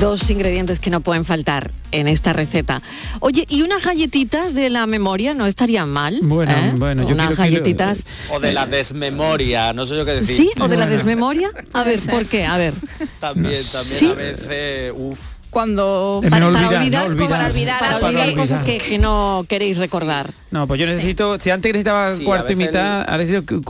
Dos 0.00 0.30
ingredientes 0.30 0.80
que 0.80 0.90
no 0.90 1.00
pueden 1.00 1.24
faltar 1.24 1.70
en 1.92 2.08
esta 2.08 2.32
receta. 2.32 2.82
Oye, 3.20 3.46
¿y 3.48 3.62
unas 3.62 3.84
galletitas 3.84 4.52
de 4.52 4.68
la 4.68 4.86
memoria 4.86 5.32
no 5.34 5.46
estarían 5.46 5.88
mal? 5.90 6.18
Bueno, 6.22 6.52
¿Eh? 6.52 6.72
bueno, 6.76 7.02
yo 7.06 7.14
unas 7.14 7.28
quiero- 7.28 7.42
quiero- 7.42 7.52
galletitas. 7.64 8.04
O 8.30 8.40
de 8.40 8.52
la 8.52 8.66
desmemoria, 8.66 9.72
no 9.72 9.86
sé 9.86 9.96
yo 9.96 10.04
qué 10.04 10.12
decir. 10.14 10.36
¿Sí? 10.36 10.50
¿O 10.60 10.66
de 10.66 10.76
la 10.76 10.86
desmemoria? 10.86 11.50
A 11.72 11.84
ver, 11.84 12.00
¿por 12.10 12.26
qué? 12.26 12.44
A 12.46 12.56
ver. 12.58 12.74
También, 13.20 13.62
también 13.70 13.98
Sí. 13.98 14.06
a 14.06 14.14
veces, 14.14 14.92
uff. 14.96 15.31
Cuando 15.52 16.20
Es 16.24 16.30
Para, 16.30 16.46
olvidar, 16.48 16.74
olvidar, 16.78 17.10
no 17.10 17.26
cosas, 17.26 17.52
olvidar. 17.52 17.78
para 17.78 17.92
Para 18.00 18.06
olvidar 18.06 18.28
olvidar. 18.28 18.42
cosas 18.42 18.60
que, 18.60 18.78
que 18.78 18.96
no 18.96 19.44
queréis 19.46 19.76
recordar. 19.76 20.30
No, 20.50 20.66
pues 20.66 20.80
yo 20.80 20.86
necesito, 20.86 21.38
si 21.38 21.50
antes 21.50 21.70
necesitaba 21.72 22.16
Sí, 22.16 22.24
cuarto 22.24 22.54
y 22.54 22.56
mitad, 22.56 23.02
ahora 23.02 23.18
necesito 23.18 23.60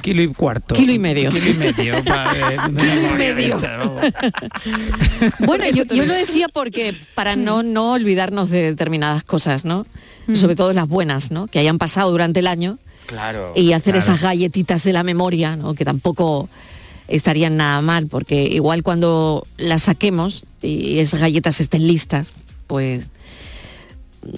kilo 0.00 0.22
y 0.22 0.28
cuarto. 0.28 0.76
Kilo 0.76 0.92
y 0.92 1.00
medio. 1.00 1.30
Kilo 1.30 1.50
y 1.50 1.54
medio. 1.54 1.94
ver, 2.04 2.60
Kilo 2.76 3.12
y 3.12 3.18
medio. 3.18 3.56
Bueno, 5.40 5.64
yo, 5.74 5.82
yo 5.84 6.06
lo 6.06 6.14
decía 6.14 6.46
porque 6.48 6.94
para 7.16 7.34
no, 7.34 7.64
no 7.64 7.92
olvidarnos 7.92 8.48
de 8.50 8.62
determinadas 8.62 9.24
cosas, 9.24 9.64
¿no? 9.64 9.84
Sobre 10.34 10.54
todo 10.54 10.72
las 10.72 10.86
buenas, 10.86 11.32
¿no? 11.32 11.48
Que 11.48 11.58
hayan 11.58 11.78
pasado 11.78 12.10
durante 12.12 12.38
el 12.40 12.46
año 12.46 12.78
Claro. 13.06 13.52
y 13.56 13.72
hacer 13.72 13.94
claro. 13.94 13.98
esas 13.98 14.22
galletitas 14.22 14.84
de 14.84 14.92
la 14.92 15.02
memoria, 15.02 15.56
¿no? 15.56 15.74
Que 15.74 15.84
tampoco 15.84 16.48
estarían 17.08 17.56
nada 17.56 17.80
mal, 17.82 18.06
porque 18.06 18.44
igual 18.44 18.84
cuando 18.84 19.44
las 19.58 19.82
saquemos 19.82 20.44
y 20.62 20.98
esas 21.00 21.20
galletas 21.20 21.60
estén 21.60 21.86
listas, 21.86 22.30
pues, 22.66 23.10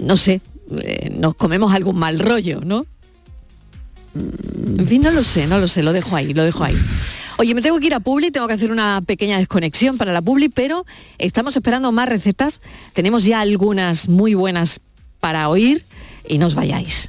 no 0.00 0.16
sé, 0.16 0.40
eh, 0.82 1.10
nos 1.10 1.34
comemos 1.34 1.74
algún 1.74 1.98
mal 1.98 2.18
rollo, 2.18 2.60
¿no? 2.64 2.86
En 4.14 4.86
fin, 4.86 5.02
no 5.02 5.10
lo 5.10 5.24
sé, 5.24 5.46
no 5.46 5.58
lo 5.58 5.68
sé, 5.68 5.82
lo 5.82 5.92
dejo 5.92 6.16
ahí, 6.16 6.32
lo 6.32 6.44
dejo 6.44 6.64
ahí. 6.64 6.76
Oye, 7.36 7.54
me 7.54 7.62
tengo 7.62 7.80
que 7.80 7.86
ir 7.86 7.94
a 7.94 8.00
Publi, 8.00 8.30
tengo 8.30 8.46
que 8.46 8.54
hacer 8.54 8.70
una 8.70 9.02
pequeña 9.04 9.38
desconexión 9.38 9.98
para 9.98 10.12
la 10.12 10.22
Publi, 10.22 10.48
pero 10.48 10.86
estamos 11.18 11.56
esperando 11.56 11.90
más 11.90 12.08
recetas. 12.08 12.60
Tenemos 12.92 13.24
ya 13.24 13.40
algunas 13.40 14.08
muy 14.08 14.34
buenas 14.34 14.80
para 15.18 15.48
oír 15.48 15.84
y 16.28 16.38
no 16.38 16.46
os 16.46 16.54
vayáis. 16.54 17.08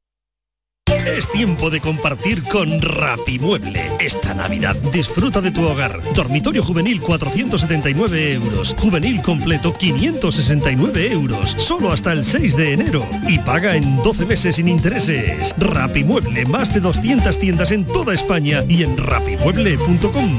Es 1.05 1.29
tiempo 1.31 1.69
de 1.69 1.81
compartir 1.81 2.43
con 2.43 2.79
Rapimueble. 2.79 3.81
Esta 3.99 4.33
Navidad 4.33 4.75
disfruta 4.91 5.41
de 5.41 5.51
tu 5.51 5.65
hogar. 5.67 5.99
Dormitorio 6.13 6.61
juvenil 6.63 7.01
479 7.01 8.33
euros. 8.33 8.75
Juvenil 8.79 9.21
completo 9.21 9.73
569 9.73 11.11
euros. 11.11 11.55
Solo 11.57 11.91
hasta 11.91 12.13
el 12.13 12.23
6 12.23 12.55
de 12.55 12.73
enero. 12.73 13.07
Y 13.27 13.39
paga 13.39 13.75
en 13.75 13.97
12 14.03 14.25
meses 14.25 14.57
sin 14.57 14.67
intereses. 14.67 15.55
Rapimueble, 15.57 16.45
más 16.45 16.73
de 16.73 16.81
200 16.81 17.37
tiendas 17.39 17.71
en 17.71 17.85
toda 17.85 18.13
España 18.13 18.63
y 18.67 18.83
en 18.83 18.97
rapimueble.com. 18.97 20.37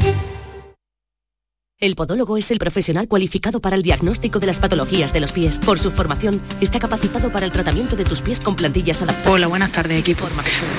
El 1.82 1.96
podólogo 1.96 2.36
es 2.36 2.48
el 2.52 2.58
profesional 2.58 3.08
cualificado 3.08 3.58
para 3.58 3.74
el 3.74 3.82
diagnóstico 3.82 4.38
de 4.38 4.46
las 4.46 4.60
patologías 4.60 5.12
de 5.12 5.18
los 5.18 5.32
pies. 5.32 5.58
Por 5.58 5.80
su 5.80 5.90
formación, 5.90 6.40
está 6.60 6.78
capacitado 6.78 7.32
para 7.32 7.44
el 7.44 7.50
tratamiento 7.50 7.96
de 7.96 8.04
tus 8.04 8.22
pies 8.22 8.38
con 8.38 8.54
plantillas 8.54 9.02
adaptadas. 9.02 9.26
Hola, 9.26 9.48
buenas 9.48 9.72
tardes, 9.72 9.98
equipo. 9.98 10.28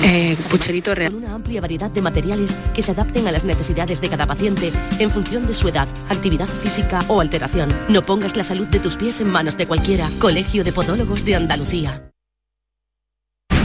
Eh, 0.02 0.34
Pucherito 0.48 0.94
Real. 0.94 1.12
Con 1.12 1.22
una 1.22 1.34
amplia 1.34 1.60
variedad 1.60 1.90
de 1.90 2.00
materiales 2.00 2.56
que 2.74 2.80
se 2.80 2.92
adapten 2.92 3.28
a 3.28 3.32
las 3.32 3.44
necesidades 3.44 4.00
de 4.00 4.08
cada 4.08 4.26
paciente 4.26 4.72
en 4.98 5.10
función 5.10 5.46
de 5.46 5.52
su 5.52 5.68
edad, 5.68 5.88
actividad 6.08 6.46
física 6.46 7.04
o 7.08 7.20
alteración. 7.20 7.68
No 7.90 8.00
pongas 8.00 8.34
la 8.34 8.42
salud 8.42 8.66
de 8.68 8.80
tus 8.80 8.96
pies 8.96 9.20
en 9.20 9.28
manos 9.28 9.58
de 9.58 9.66
cualquiera. 9.66 10.08
Colegio 10.18 10.64
de 10.64 10.72
Podólogos 10.72 11.26
de 11.26 11.34
Andalucía. 11.34 12.13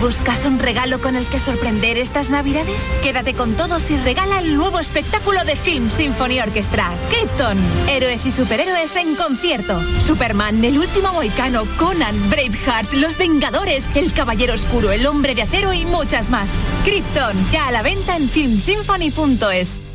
¿Buscas 0.01 0.45
un 0.45 0.59
regalo 0.59 1.01
con 1.01 1.17
el 1.17 1.27
que 1.27 1.41
sorprender 1.41 1.97
estas 1.97 2.29
navidades? 2.29 2.81
Quédate 3.03 3.33
con 3.33 3.55
todos 3.55 3.91
y 3.91 3.97
regala 3.97 4.39
el 4.39 4.55
nuevo 4.55 4.79
espectáculo 4.79 5.43
de 5.43 5.57
Film 5.57 5.91
Symphony 5.91 6.39
Orchestra, 6.39 6.89
Krypton. 7.09 7.57
Héroes 7.89 8.25
y 8.25 8.31
superhéroes 8.31 8.95
en 8.95 9.15
concierto. 9.15 9.77
Superman, 10.05 10.63
el 10.63 10.79
último 10.79 11.11
moicano, 11.11 11.65
Conan, 11.77 12.29
Braveheart, 12.29 12.93
Los 12.93 13.17
Vengadores, 13.17 13.85
El 13.93 14.13
Caballero 14.13 14.53
Oscuro, 14.53 14.91
El 14.91 15.05
Hombre 15.05 15.35
de 15.35 15.41
Acero 15.41 15.73
y 15.73 15.85
muchas 15.85 16.29
más. 16.29 16.49
Krypton, 16.85 17.35
ya 17.51 17.67
a 17.67 17.71
la 17.71 17.81
venta 17.81 18.15
en 18.15 18.29
filmsymphony.es. 18.29 19.88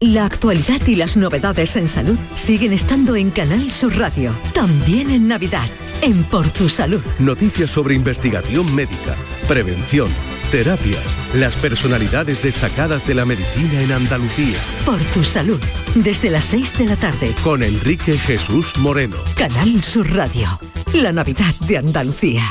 La 0.00 0.26
actualidad 0.26 0.86
y 0.86 0.94
las 0.94 1.16
novedades 1.16 1.74
en 1.74 1.88
salud 1.88 2.16
siguen 2.36 2.72
estando 2.72 3.16
en 3.16 3.32
Canal 3.32 3.72
Sur 3.72 3.96
Radio, 3.98 4.32
también 4.54 5.10
en 5.10 5.26
Navidad, 5.26 5.68
en 6.02 6.22
Por 6.22 6.48
Tu 6.50 6.68
Salud. 6.68 7.02
Noticias 7.18 7.68
sobre 7.70 7.96
investigación 7.96 8.72
médica, 8.76 9.16
prevención, 9.48 10.08
terapias, 10.52 11.18
las 11.34 11.56
personalidades 11.56 12.40
destacadas 12.40 13.04
de 13.08 13.14
la 13.16 13.24
medicina 13.24 13.80
en 13.80 13.90
Andalucía. 13.90 14.56
Por 14.86 15.00
Tu 15.12 15.24
Salud, 15.24 15.60
desde 15.96 16.30
las 16.30 16.44
6 16.44 16.78
de 16.78 16.84
la 16.86 16.96
tarde, 16.96 17.34
Con 17.42 17.64
Enrique 17.64 18.16
Jesús 18.18 18.78
Moreno. 18.78 19.16
Canal 19.36 19.82
Sur 19.82 20.14
Radio, 20.14 20.60
la 20.94 21.12
Navidad 21.12 21.56
de 21.66 21.76
Andalucía. 21.76 22.44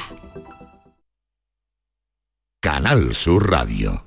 Canal 2.59 3.15
Sur 3.15 3.49
Radio. 3.49 4.06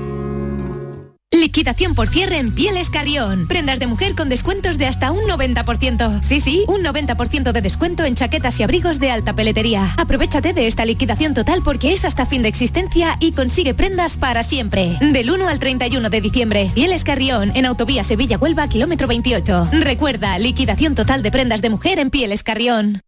Liquidación 1.41 1.95
por 1.95 2.07
cierre 2.07 2.37
en 2.37 2.53
Pieles 2.53 2.91
Carrión. 2.91 3.47
Prendas 3.47 3.79
de 3.79 3.87
mujer 3.87 4.13
con 4.13 4.29
descuentos 4.29 4.77
de 4.77 4.85
hasta 4.85 5.11
un 5.11 5.23
90%. 5.23 6.21
Sí, 6.21 6.39
sí, 6.39 6.63
un 6.67 6.83
90% 6.83 7.51
de 7.51 7.61
descuento 7.63 8.05
en 8.05 8.13
chaquetas 8.13 8.59
y 8.59 8.63
abrigos 8.63 8.99
de 8.99 9.09
alta 9.09 9.33
peletería. 9.33 9.91
Aprovechate 9.97 10.53
de 10.53 10.67
esta 10.67 10.85
liquidación 10.85 11.33
total 11.33 11.63
porque 11.63 11.93
es 11.93 12.05
hasta 12.05 12.27
fin 12.27 12.43
de 12.43 12.49
existencia 12.49 13.17
y 13.19 13.31
consigue 13.31 13.73
prendas 13.73 14.17
para 14.17 14.43
siempre. 14.43 14.99
Del 15.01 15.31
1 15.31 15.47
al 15.47 15.57
31 15.57 16.11
de 16.11 16.21
diciembre. 16.21 16.71
Pieles 16.75 17.03
Carrión, 17.03 17.51
en 17.55 17.65
Autovía 17.65 18.03
Sevilla-Huelva, 18.03 18.67
kilómetro 18.67 19.07
28. 19.07 19.69
Recuerda, 19.79 20.37
liquidación 20.37 20.93
total 20.93 21.23
de 21.23 21.31
prendas 21.31 21.63
de 21.63 21.71
mujer 21.71 21.97
en 21.97 22.11
Pieles 22.11 22.43
Carrión. 22.43 23.01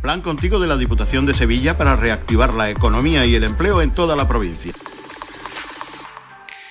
Plan 0.00 0.22
contigo 0.22 0.58
de 0.58 0.68
la 0.68 0.78
Diputación 0.78 1.26
de 1.26 1.34
Sevilla 1.34 1.76
para 1.76 1.96
reactivar 1.96 2.54
la 2.54 2.70
economía 2.70 3.26
y 3.26 3.34
el 3.34 3.44
empleo 3.44 3.82
en 3.82 3.90
toda 3.90 4.16
la 4.16 4.26
provincia. 4.26 4.72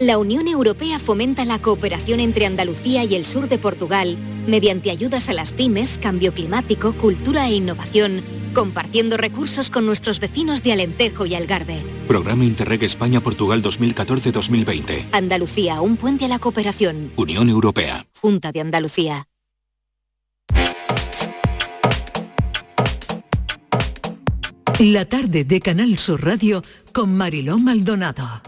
La 0.00 0.18
Unión 0.18 0.48
Europea 0.48 0.98
fomenta 0.98 1.44
la 1.44 1.62
cooperación 1.62 2.18
entre 2.18 2.46
Andalucía 2.46 3.04
y 3.04 3.14
el 3.14 3.24
sur 3.24 3.48
de 3.48 3.58
Portugal 3.58 4.18
mediante 4.46 4.90
ayudas 4.90 5.28
a 5.28 5.32
las 5.32 5.52
pymes, 5.52 5.98
cambio 6.02 6.34
climático, 6.34 6.94
cultura 6.94 7.48
e 7.48 7.54
innovación, 7.54 8.22
compartiendo 8.54 9.16
recursos 9.16 9.70
con 9.70 9.86
nuestros 9.86 10.18
vecinos 10.18 10.64
de 10.64 10.72
Alentejo 10.72 11.26
y 11.26 11.36
Algarve. 11.36 11.76
Programa 12.08 12.44
Interreg 12.44 12.82
España-Portugal 12.82 13.62
2014-2020. 13.62 15.06
Andalucía, 15.12 15.80
un 15.80 15.96
puente 15.96 16.24
a 16.24 16.28
la 16.28 16.40
cooperación. 16.40 17.12
Unión 17.16 17.48
Europea. 17.48 18.04
Junta 18.20 18.50
de 18.50 18.60
Andalucía. 18.60 19.28
La 24.80 25.04
tarde 25.04 25.44
de 25.44 25.60
Canal 25.60 25.98
Sur 25.98 26.24
Radio 26.24 26.62
con 26.92 27.16
Mariló 27.16 27.58
Maldonado. 27.58 28.42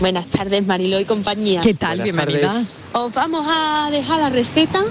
Buenas 0.00 0.26
tardes, 0.26 0.66
Mariló 0.66 0.98
y 0.98 1.04
compañía. 1.04 1.60
¿Qué 1.60 1.74
tal? 1.74 1.98
Buenas 1.98 2.04
Bienvenida. 2.26 2.48
tardes. 2.48 2.66
Os 2.92 3.12
vamos 3.12 3.46
a 3.48 3.88
dejar 3.90 4.18
la 4.20 4.30
receta 4.30 4.82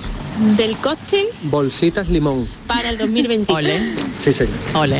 del 0.55 0.77
cóctel 0.77 1.25
Bolsitas 1.43 2.07
limón. 2.09 2.47
para 2.67 2.89
el 2.91 2.97
2021. 2.97 3.69
Sí, 4.13 4.31
señor. 4.31 4.53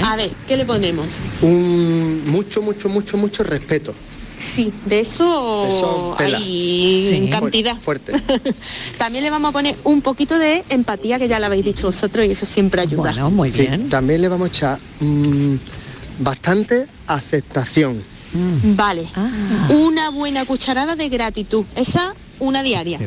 A 0.04 0.16
ver, 0.16 0.32
¿qué 0.48 0.58
le 0.58 0.66
ponemos? 0.66 1.06
Un 1.42 2.24
mucho, 2.28 2.62
mucho, 2.62 2.90
mucho, 2.90 3.18
mucho 3.18 3.44
respeto. 3.44 3.94
Sí, 4.38 4.72
de 4.86 5.02
eso, 5.02 5.68
Eso 5.68 6.16
hay 6.18 7.08
Sí. 7.10 7.16
en 7.16 7.28
cantidad. 7.28 7.76
Fuerte. 7.78 8.14
También 8.98 9.24
le 9.26 9.30
vamos 9.30 9.50
a 9.50 9.52
poner 9.52 9.76
un 9.84 10.02
poquito 10.02 10.40
de 10.40 10.64
empatía, 10.70 11.20
que 11.20 11.28
ya 11.28 11.40
lo 11.40 11.46
habéis 11.48 11.66
dicho 11.66 11.88
vosotros, 11.88 12.26
y 12.26 12.32
eso 12.32 12.46
siempre 12.46 12.82
ayuda. 12.82 13.12
Bueno, 13.12 13.30
muy 13.30 13.52
Sí, 13.52 13.68
También 13.90 14.22
le 14.22 14.30
vamos 14.30 14.48
a 14.48 14.52
echar 14.52 14.80
mm, 15.02 15.56
bastante 16.20 16.88
aceptación. 17.06 18.02
Vale. 18.34 19.06
Una 19.70 20.10
buena 20.10 20.46
cucharada 20.46 20.96
de 20.96 21.10
gratitud. 21.10 21.66
Esa, 21.76 22.14
una 22.40 22.64
diaria. 22.64 23.00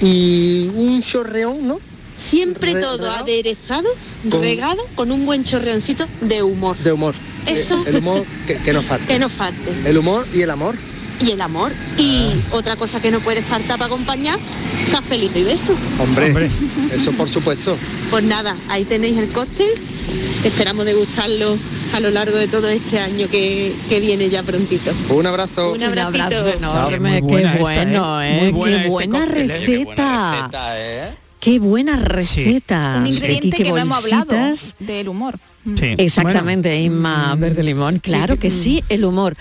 Y 0.00 0.68
un 0.74 1.02
chorreón, 1.02 1.66
¿no? 1.68 1.80
Siempre 2.16 2.74
Re- 2.74 2.80
todo 2.80 2.98
regado. 2.98 3.24
aderezado, 3.24 3.88
Con- 4.30 4.40
regado, 4.40 4.86
con 4.94 5.10
un 5.12 5.24
buen 5.26 5.44
chorreoncito 5.44 6.06
de 6.20 6.42
humor. 6.42 6.76
De 6.78 6.92
humor. 6.92 7.14
Eso- 7.46 7.82
El 7.86 7.96
humor 7.96 8.24
que, 8.46 8.56
que 8.58 8.72
no 8.72 8.82
falte. 8.82 9.06
Que 9.06 9.18
no 9.18 9.28
falte. 9.28 9.72
El 9.84 9.98
humor 9.98 10.26
y 10.32 10.42
el 10.42 10.50
amor. 10.50 10.76
Y 11.20 11.30
el 11.32 11.40
amor. 11.40 11.72
Y 11.98 12.28
otra 12.50 12.76
cosa 12.76 13.00
que 13.00 13.10
no 13.10 13.20
puede 13.20 13.42
faltar 13.42 13.78
para 13.78 13.86
acompañar, 13.86 14.38
cafelito 14.90 15.38
y 15.38 15.44
beso. 15.44 15.74
Hombre, 16.00 16.50
eso 16.92 17.12
por 17.12 17.28
supuesto. 17.28 17.76
Pues 18.10 18.24
nada, 18.24 18.56
ahí 18.68 18.84
tenéis 18.84 19.18
el 19.18 19.28
cóctel. 19.28 19.70
Esperamos 20.44 20.84
degustarlo 20.84 21.56
a 21.92 22.00
lo 22.00 22.10
largo 22.10 22.36
de 22.36 22.48
todo 22.48 22.68
este 22.68 22.98
año 22.98 23.28
que, 23.28 23.74
que 23.88 24.00
viene 24.00 24.28
ya 24.28 24.42
prontito. 24.42 24.92
Un 25.10 25.26
abrazo. 25.26 25.72
Un 25.72 25.82
abracito. 25.82 26.24
abrazo 26.24 26.48
enorme, 26.48 27.22
qué 27.26 27.58
bueno, 27.58 28.22
¿eh? 28.22 28.38
¿eh? 28.38 28.40
Muy 28.40 28.52
buena 28.52 28.76
qué 28.76 28.82
este 28.82 28.90
buena 28.90 29.24
¿eh? 29.24 29.26
receta. 29.26 30.72
¿eh? 30.76 31.10
Qué 31.40 31.58
buena 31.58 31.96
receta. 31.96 32.96
Un 33.00 33.08
ingrediente 33.08 33.48
Aquí, 33.48 33.50
qué 33.50 33.62
que 33.64 33.70
no 33.70 33.78
hemos 33.78 34.04
hablado 34.04 34.54
del 34.78 35.08
humor. 35.08 35.38
Exactamente, 35.98 36.80
Inma 36.80 37.34
Verde 37.36 37.62
Limón. 37.62 37.98
Claro 37.98 38.38
que 38.38 38.50
sí, 38.50 38.82
el 38.88 39.04
humor. 39.04 39.36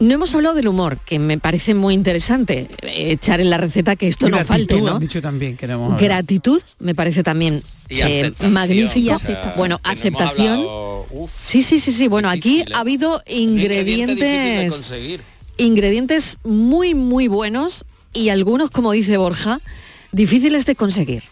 No 0.00 0.12
hemos 0.12 0.34
hablado 0.34 0.56
del 0.56 0.68
humor, 0.68 0.98
que 1.04 1.18
me 1.18 1.38
parece 1.38 1.72
muy 1.72 1.94
interesante 1.94 2.68
eh, 2.82 3.12
echar 3.12 3.40
en 3.40 3.48
la 3.48 3.58
receta 3.58 3.94
que 3.94 4.08
esto 4.08 4.28
no 4.28 4.44
falte, 4.44 4.82
¿no? 4.82 4.94
han 4.94 5.00
dicho 5.00 5.22
también 5.22 5.56
que 5.56 5.66
no 5.68 5.74
hemos 5.74 5.92
hablado. 5.92 6.04
Gratitud 6.04 6.60
me 6.80 6.94
parece 6.94 7.22
también 7.22 7.62
eh, 7.88 8.02
aceptación, 8.02 8.52
magnífica. 8.52 9.16
o 9.16 9.18
sea, 9.20 9.54
bueno, 9.56 9.80
no 9.82 9.90
aceptación. 9.90 10.66
Uf, 11.14 11.30
sí, 11.42 11.62
sí, 11.62 11.80
sí, 11.80 11.92
sí. 11.92 12.08
Bueno, 12.08 12.28
aquí 12.28 12.64
ha 12.74 12.80
habido 12.80 13.22
ingredientes, 13.26 14.92
ingredientes 15.56 16.38
muy, 16.44 16.94
muy 16.94 17.28
buenos 17.28 17.84
y 18.12 18.28
algunos, 18.28 18.70
como 18.70 18.92
dice 18.92 19.16
Borja, 19.16 19.60
difíciles 20.12 20.66
de 20.66 20.74
conseguir. 20.74 21.22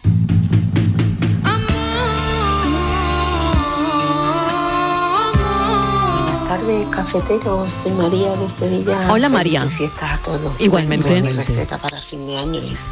Buenas 6.23 6.47
tardes, 6.47 6.87
cafeteros. 6.89 7.71
Soy 7.71 7.91
María 7.91 8.35
de 8.35 8.49
Sevilla. 8.49 9.11
Hola, 9.11 9.29
María. 9.29 9.65
fiestas 9.69 10.13
a 10.13 10.17
todos. 10.21 10.53
Igualmente. 10.59 11.09
Bueno, 11.09 11.27
mi 11.27 11.33
receta 11.33 11.77
para 11.77 12.01
fin 12.01 12.25
de 12.27 12.37
año 12.37 12.61
es 12.61 12.85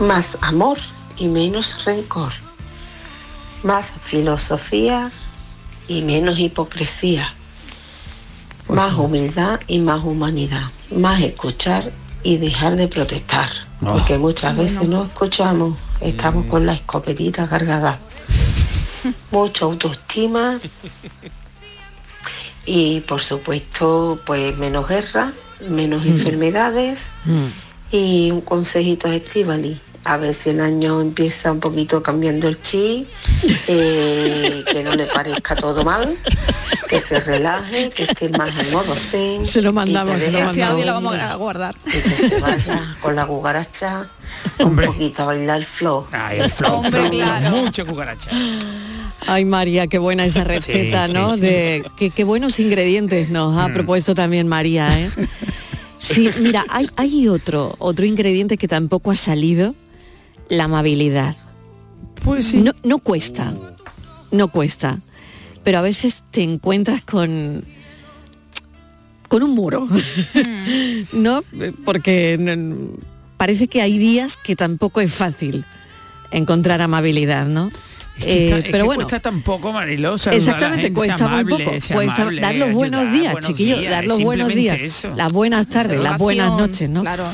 más 0.00 0.38
amor 0.40 0.78
y 1.16 1.28
menos 1.28 1.84
rencor. 1.84 2.32
Más 3.64 3.94
filosofía 4.00 5.10
y 5.88 6.02
menos 6.02 6.38
hipocresía. 6.38 7.34
Más 8.68 8.94
humildad 8.94 9.60
y 9.66 9.80
más 9.80 10.04
humanidad. 10.04 10.70
Más 10.94 11.20
escuchar 11.20 11.90
y 12.22 12.36
dejar 12.36 12.76
de 12.76 12.86
protestar. 12.86 13.48
Porque 13.80 14.18
muchas 14.18 14.56
veces 14.56 14.86
no 14.86 15.04
escuchamos. 15.04 15.78
Estamos 16.00 16.46
con 16.46 16.66
la 16.66 16.74
escopetita 16.74 17.48
cargada. 17.48 17.98
Mucha 19.30 19.64
autoestima 19.64 20.60
y 22.66 23.00
por 23.00 23.20
supuesto 23.20 24.20
pues 24.26 24.56
menos 24.58 24.86
guerra, 24.86 25.32
menos 25.70 26.04
enfermedades 26.04 27.10
y 27.90 28.30
un 28.30 28.42
consejito 28.42 29.08
a 29.08 29.14
Estivali. 29.14 29.80
A 30.04 30.16
ver 30.16 30.32
si 30.32 30.50
el 30.50 30.60
año 30.60 31.00
empieza 31.02 31.52
un 31.52 31.60
poquito 31.60 32.02
cambiando 32.02 32.48
el 32.48 32.60
chi, 32.62 33.06
eh, 33.66 34.64
que 34.70 34.82
no 34.82 34.94
le 34.94 35.04
parezca 35.06 35.54
todo 35.54 35.84
mal, 35.84 36.16
que 36.88 36.98
se 36.98 37.20
relaje, 37.20 37.90
que 37.90 38.04
esté 38.04 38.30
más 38.30 38.56
en 38.58 38.72
modo 38.72 38.94
zen. 38.94 39.46
Se 39.46 39.60
lo 39.60 39.72
mandamos, 39.74 40.14
que 40.14 40.20
se 40.20 40.32
lo 40.32 40.50
Este 40.50 40.84
lo 40.86 40.94
vamos 40.94 41.14
a 41.16 41.34
guardar. 41.34 41.74
y 41.86 41.90
que 41.90 42.10
se 42.10 42.40
vaya 42.40 42.96
con 43.02 43.16
la 43.16 43.26
cucaracha 43.26 44.08
un 44.60 44.76
poquito 44.76 45.22
a 45.24 45.26
bailar 45.26 45.62
flow. 45.64 46.06
Ay, 46.12 46.40
el 46.40 46.50
flow, 46.50 46.76
Hombre, 46.76 46.90
flow, 47.08 47.10
claro. 47.10 47.56
mucha 47.56 47.84
cucaracha. 47.84 48.30
Ay 49.26 49.44
María, 49.44 49.88
qué 49.88 49.98
buena 49.98 50.24
esa 50.24 50.44
receta, 50.44 51.06
sí, 51.08 51.12
¿no? 51.12 51.34
sí. 51.34 51.40
De 51.40 51.84
qué, 51.98 52.10
qué 52.10 52.24
buenos 52.24 52.58
ingredientes 52.60 53.28
nos 53.28 53.58
ha 53.60 53.68
Mm. 53.68 53.74
propuesto 53.74 54.14
también 54.14 54.48
María, 54.48 54.98
¿eh? 55.00 55.10
Sí, 55.98 56.30
mira, 56.40 56.64
hay, 56.70 56.88
hay 56.96 57.28
otro, 57.28 57.74
otro 57.78 58.06
ingrediente 58.06 58.56
que 58.56 58.68
tampoco 58.68 59.10
ha 59.10 59.16
salido, 59.16 59.74
la 60.48 60.64
amabilidad. 60.64 61.36
Pues 62.24 62.48
sí. 62.48 62.58
No, 62.58 62.72
no 62.82 62.98
cuesta, 62.98 63.52
no 64.30 64.48
cuesta. 64.48 64.98
Pero 65.64 65.78
a 65.78 65.82
veces 65.82 66.24
te 66.30 66.42
encuentras 66.42 67.02
con 67.02 67.64
con 69.28 69.42
un 69.42 69.54
muro. 69.54 69.86
¿No? 71.12 71.42
Porque 71.84 72.38
mm, 72.38 72.98
parece 73.36 73.68
que 73.68 73.82
hay 73.82 73.98
días 73.98 74.36
que 74.36 74.56
tampoco 74.56 75.00
es 75.00 75.12
fácil 75.12 75.64
encontrar 76.30 76.80
amabilidad, 76.80 77.46
¿no? 77.46 77.70
Es 78.18 78.24
que 78.24 78.44
está- 78.46 78.56
Eh, 78.56 78.60
es 78.60 78.64
pero 78.72 78.78
que 78.78 78.82
bueno, 78.86 79.02
cuesta 79.02 79.20
tampoco, 79.20 79.72
Mariló, 79.72 80.14
Exactamente, 80.14 80.92
cuesta 80.92 81.28
muy 81.28 81.44
poco. 81.44 81.70
Cuesta 81.92 82.22
amable, 82.22 82.40
dar 82.40 82.54
los 82.54 82.72
buenos 82.72 83.00
ayudar, 83.00 83.14
días, 83.20 83.32
buenos 83.32 83.50
chiquillos, 83.50 83.78
días, 83.80 83.90
dar 83.92 84.04
los 84.06 84.22
buenos 84.22 84.48
días, 84.48 84.80
eso. 84.80 85.14
las 85.14 85.32
buenas 85.32 85.66
tardes, 85.68 86.00
las 86.00 86.18
buenas 86.18 86.50
noches, 86.58 86.88
¿no? 86.90 87.02
Claro. 87.02 87.24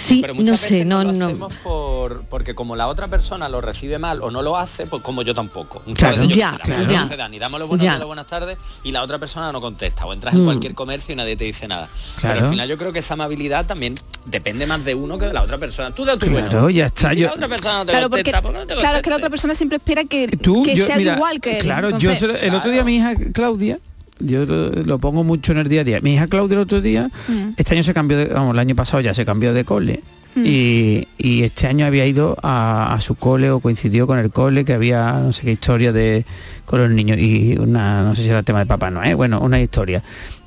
Sí, 0.00 0.20
Pero 0.22 0.34
no 0.34 0.40
muchas 0.40 0.60
sé, 0.60 0.72
veces 0.74 0.86
no, 0.86 1.04
lo 1.04 1.12
no. 1.12 1.26
hacemos 1.26 1.54
por, 1.56 2.22
porque 2.24 2.54
como 2.54 2.74
la 2.74 2.88
otra 2.88 3.08
persona 3.08 3.48
lo 3.48 3.60
recibe 3.60 3.98
mal 3.98 4.22
o 4.22 4.30
no 4.30 4.40
lo 4.40 4.56
hace, 4.56 4.86
pues 4.86 5.02
como 5.02 5.22
yo 5.22 5.34
tampoco. 5.34 5.82
Muchas 5.86 5.98
Claro. 6.10 6.22
veces 6.22 6.28
yo 6.28 6.36
Ya, 6.40 6.52
la 6.52 6.86
ya. 6.90 7.00
no 7.02 7.08
se 7.08 7.16
dan, 7.16 7.34
y 7.34 7.38
damos 7.38 7.60
los 7.60 7.68
buenos 7.68 7.84
Ya. 7.84 7.98
buenas 8.04 8.26
tardes 8.26 8.56
y 8.82 8.92
la 8.92 9.02
otra 9.02 9.18
persona 9.18 9.52
no 9.52 9.60
contesta. 9.60 10.06
O 10.06 10.12
entras 10.12 10.34
en 10.34 10.42
Mm. 10.42 10.44
cualquier 10.46 10.74
comercio 10.74 11.12
y 11.12 11.16
nadie 11.16 11.36
te 11.36 11.44
dice 11.44 11.68
nada. 11.68 11.88
Claro. 12.20 12.34
Pero 12.34 12.46
al 12.46 12.50
final 12.52 12.68
yo 12.68 12.78
creo 12.78 12.92
que 12.92 13.00
esa 13.00 13.14
amabilidad 13.14 13.66
también 13.66 13.94
depende 14.26 14.66
más 14.66 14.84
de 14.84 14.94
uno 14.94 15.18
que 15.18 15.26
de 15.26 15.32
la 15.34 15.42
otra 15.42 15.58
persona. 15.58 15.94
Tú 15.94 16.04
da 16.04 16.14
tu 16.18 16.26
Claro, 16.26 16.48
bueno. 16.50 16.70
ya 16.70 16.86
está, 16.86 17.10
si 17.10 17.16
yo- 17.18 17.26
la 17.28 17.34
otra 17.34 17.48
persona 17.48 17.74
no 17.78 17.86
te 17.86 17.92
Claro, 17.92 18.08
porque, 18.10 18.22
contesta, 18.24 18.42
¿por 18.42 18.52
qué 18.52 18.58
no 18.58 18.66
te 18.66 18.74
claro, 18.76 18.96
es 18.96 19.02
que 19.02 19.10
la 19.10 19.16
otra 19.16 19.30
persona 19.30 19.54
siempre 19.54 19.76
espera 19.76 20.04
que, 20.04 20.28
Tú, 20.28 20.62
que 20.62 20.74
yo, 20.74 20.86
sea 20.86 20.96
mira, 20.96 21.14
igual 21.16 21.40
que 21.40 21.58
él. 21.58 21.62
Claro, 21.64 21.90
yo 21.98 22.10
Entonces- 22.10 22.22
lo- 22.28 22.36
el 22.48 22.54
otro 22.54 22.70
día 22.70 22.84
mi 22.84 22.96
hija 22.96 23.14
Claudia, 23.34 23.78
yo 24.20 24.46
lo, 24.46 24.70
lo 24.70 24.98
pongo 24.98 25.24
mucho 25.24 25.52
en 25.52 25.58
el 25.58 25.68
día 25.68 25.80
a 25.82 25.84
día. 25.84 26.00
Mi 26.00 26.14
hija 26.14 26.26
Claudia 26.28 26.54
el 26.54 26.60
otro 26.60 26.80
día, 26.80 27.10
Mm. 27.28 27.50
este 27.56 27.74
año 27.74 27.82
se 27.82 27.92
cambió 27.94 28.16
de, 28.18 28.26
vamos, 28.26 28.52
el 28.54 28.58
año 28.60 28.74
pasado 28.76 29.00
ya 29.00 29.12
se 29.14 29.24
cambió 29.24 29.52
de 29.52 29.64
cole. 29.64 30.02
Mm. 30.36 30.42
Y, 30.46 31.08
y 31.18 31.42
este 31.42 31.66
año 31.66 31.86
había 31.86 32.06
ido 32.06 32.36
a, 32.42 32.94
a 32.94 33.00
su 33.00 33.16
cole 33.16 33.50
o 33.50 33.58
coincidió 33.58 34.06
con 34.06 34.18
el 34.18 34.30
cole 34.30 34.64
que 34.64 34.72
había 34.74 35.14
no 35.14 35.32
sé 35.32 35.42
qué 35.42 35.50
historia 35.52 35.92
de 35.92 36.24
con 36.66 36.78
los 36.80 36.90
niños 36.90 37.18
y 37.18 37.56
una 37.58 38.04
no 38.04 38.14
sé 38.14 38.22
si 38.22 38.28
era 38.28 38.38
el 38.38 38.44
tema 38.44 38.60
de 38.60 38.66
Papá 38.66 38.92
Noel 38.92 39.16
bueno 39.16 39.40
una 39.40 39.60
historia 39.60 40.04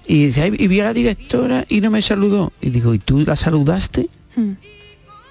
y 0.08 0.28
dice 0.28 0.44
"Ay, 0.44 0.56
y 0.58 0.68
vi 0.68 0.80
a 0.80 0.86
la 0.86 0.94
directora 0.94 1.66
y 1.68 1.82
no 1.82 1.92
me 1.92 2.02
saludó 2.02 2.54
y 2.62 2.70
digo 2.70 2.94
y 2.94 3.00
tú 3.00 3.26
la 3.28 3.36
saludaste 3.36 4.08
Mm. 4.38 4.52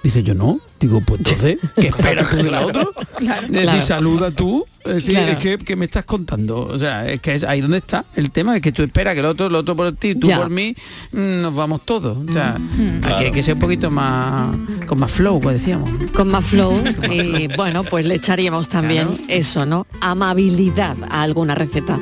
Dice 0.03 0.21
yo 0.21 0.33
no. 0.33 0.59
Digo, 0.81 0.99
pues 0.99 1.19
entonces, 1.21 1.57
¿qué 1.75 1.87
esperas 1.87 2.29
tú 2.29 2.35
de 2.37 2.51
la 2.51 2.65
otra? 2.65 2.85
Claro. 3.17 3.47
Es 3.47 3.51
decir, 3.53 3.63
Claro. 3.63 3.81
saluda 3.81 4.31
tú. 4.31 4.65
Es 4.83 4.95
decir, 4.95 5.11
Claro. 5.11 5.31
es 5.31 5.37
que, 5.39 5.57
que 5.59 5.75
me 5.77 5.85
estás 5.85 6.03
contando. 6.03 6.59
O 6.59 6.77
sea, 6.77 7.07
es 7.09 7.21
que 7.21 7.33
es 7.35 7.45
ahí 7.45 7.61
donde 7.61 7.77
está 7.77 8.03
el 8.15 8.29
tema, 8.29 8.53
es 8.57 8.61
que 8.61 8.73
tú 8.73 8.83
esperas 8.83 9.13
que 9.13 9.21
el 9.21 9.25
otro, 9.27 9.47
el 9.47 9.55
otro 9.55 9.77
por 9.77 9.93
ti, 9.93 10.13
tú 10.15 10.27
Ya. 10.27 10.39
por 10.39 10.49
mí, 10.49 10.75
mm, 11.13 11.41
nos 11.41 11.55
vamos 11.55 11.85
todos. 11.85 12.17
O 12.29 12.33
sea, 12.33 12.55
aquí 12.55 12.99
Claro. 13.01 13.17
hay 13.17 13.31
que 13.31 13.43
ser 13.43 13.53
un 13.53 13.61
poquito 13.61 13.89
más 13.89 14.53
con 14.87 14.99
más 14.99 15.09
flow, 15.09 15.39
pues 15.39 15.59
decíamos. 15.59 15.89
con 16.13 16.27
más 16.29 16.43
flow 16.43 16.73
y 17.09 17.47
bueno, 17.55 17.85
pues 17.85 18.05
le 18.05 18.15
echaríamos 18.15 18.67
también 18.67 19.07
Claro. 19.07 19.23
eso, 19.29 19.65
¿no? 19.65 19.87
Amabilidad 20.01 20.97
a 21.09 21.21
alguna 21.21 21.55
receta. 21.55 21.97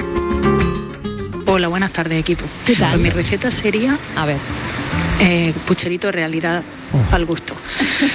Hola, 1.45 1.67
buenas 1.67 1.91
tardes 1.93 2.19
equipo. 2.19 2.45
¿Qué 2.65 2.75
tal? 2.75 2.91
Pues 2.93 3.03
mi 3.03 3.09
receta 3.09 3.51
sería 3.51 3.99
A 4.15 4.25
ver, 4.25 4.37
eh, 5.21 5.53
pucherito 5.65 6.07
de 6.07 6.11
realidad 6.13 6.63
al 7.11 7.25
gusto. 7.25 7.55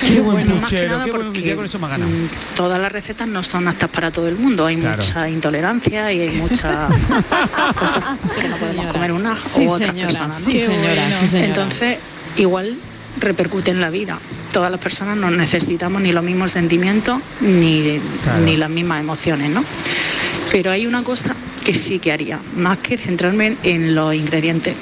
Qué 0.07 0.21
buen 0.21 0.47
Más 0.49 0.55
que 0.55 0.61
puchero, 0.61 0.93
nada 0.93 1.05
qué 1.05 1.11
buen 1.13 1.27
porque, 1.27 1.43
ya 1.43 1.57
con 1.57 1.65
eso 1.65 1.79
me 1.79 1.87
ha 1.87 1.91
ganado. 1.91 2.11
mm, 2.11 2.29
Todas 2.55 2.81
las 2.81 2.93
recetas 2.93 3.27
no 3.29 3.43
son 3.43 3.69
aptas 3.69 3.89
para 3.91 4.11
todo 4.11 4.29
el 4.29 4.37
mundo. 4.37 4.67
Hay 4.67 4.77
Claro. 4.77 4.97
mucha 5.03 5.29
intolerancia 5.31 6.13
y 6.13 6.21
hay 6.21 6.31
muchas 6.37 6.61
cosas 7.77 8.05
que 8.41 8.49
no 8.49 8.57
podemos 8.57 8.87
comer 8.89 9.13
unas 9.13 9.41
Sí, 9.43 9.67
o 9.67 9.71
otras 9.73 9.91
señora. 9.91 10.07
personas. 10.09 10.41
¿no? 10.41 10.47
Sí, 10.51 10.59
señora. 10.61 11.11
Sí, 11.21 11.27
señora. 11.29 11.49
Entonces, 11.49 11.99
igual 12.37 12.77
repercute 13.21 13.71
en 13.71 13.81
la 13.81 13.89
vida. 13.91 14.19
Todas 14.53 14.71
las 14.71 14.81
personas 14.81 15.17
no 15.17 15.31
necesitamos 15.31 16.03
ni 16.03 16.13
los 16.13 16.23
mismos 16.25 16.51
sentimientos 16.51 17.21
ni, 17.41 18.01
Claro. 18.23 18.41
ni 18.45 18.57
las 18.57 18.69
mismas 18.71 19.01
emociones, 19.01 19.51
¿no? 19.51 19.65
Pero 20.51 20.71
hay 20.71 20.87
una 20.87 21.03
cosa 21.03 21.35
que 21.65 21.73
sí 21.75 21.99
que 21.99 22.13
haría, 22.13 22.39
más 22.57 22.79
que 22.79 22.97
centrarme 22.99 23.57
en 23.63 23.95
los 23.95 24.15
ingredientes, 24.15 24.77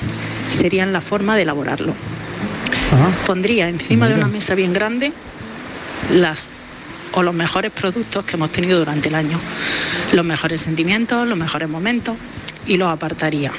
sería 0.51 0.83
en 0.83 0.93
la 0.93 1.01
forma 1.01 1.35
de 1.37 1.43
elaborarlo. 1.43 1.95
Pondría 3.26 3.68
encima 3.68 4.09
de 4.09 4.14
una 4.14 4.28
mesa 4.28 4.55
bien 4.55 4.72
grande 4.72 5.12
las 6.11 6.51
o 7.12 7.22
los 7.22 7.35
mejores 7.35 7.70
productos 7.70 8.24
que 8.24 8.37
hemos 8.37 8.51
tenido 8.51 8.78
durante 8.78 9.09
el 9.09 9.14
año, 9.14 9.39
los 10.12 10.24
mejores 10.24 10.62
sentimientos, 10.62 11.26
los 11.26 11.39
mejores 11.39 11.68
momentos 11.68 12.16
y 12.66 12.76
los 12.76 12.89
apartaría. 12.89 13.53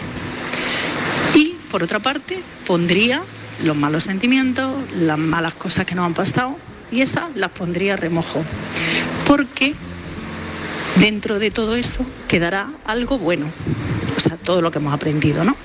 Y 1.34 1.56
por 1.72 1.84
otra 1.84 2.00
parte 2.00 2.42
pondría 2.68 3.24
los 3.64 3.76
malos 3.76 4.04
sentimientos, 4.04 4.74
las 5.00 5.18
malas 5.18 5.54
cosas 5.54 5.86
que 5.86 5.96
nos 5.96 6.06
han 6.06 6.14
pasado 6.14 6.58
y 6.92 7.02
esas 7.02 7.36
las 7.36 7.52
pondría 7.52 7.94
a 7.94 7.98
remojo. 7.98 8.44
Porque 9.26 9.74
dentro 10.98 11.40
de 11.40 11.52
todo 11.52 11.76
eso 11.76 12.06
quedará 12.28 12.70
algo 12.86 13.18
bueno. 13.18 13.48
O 14.16 14.20
sea, 14.20 14.38
todo 14.38 14.62
lo 14.62 14.72
que 14.72 14.80
hemos 14.80 14.94
aprendido, 14.94 15.44
¿no? 15.44 15.56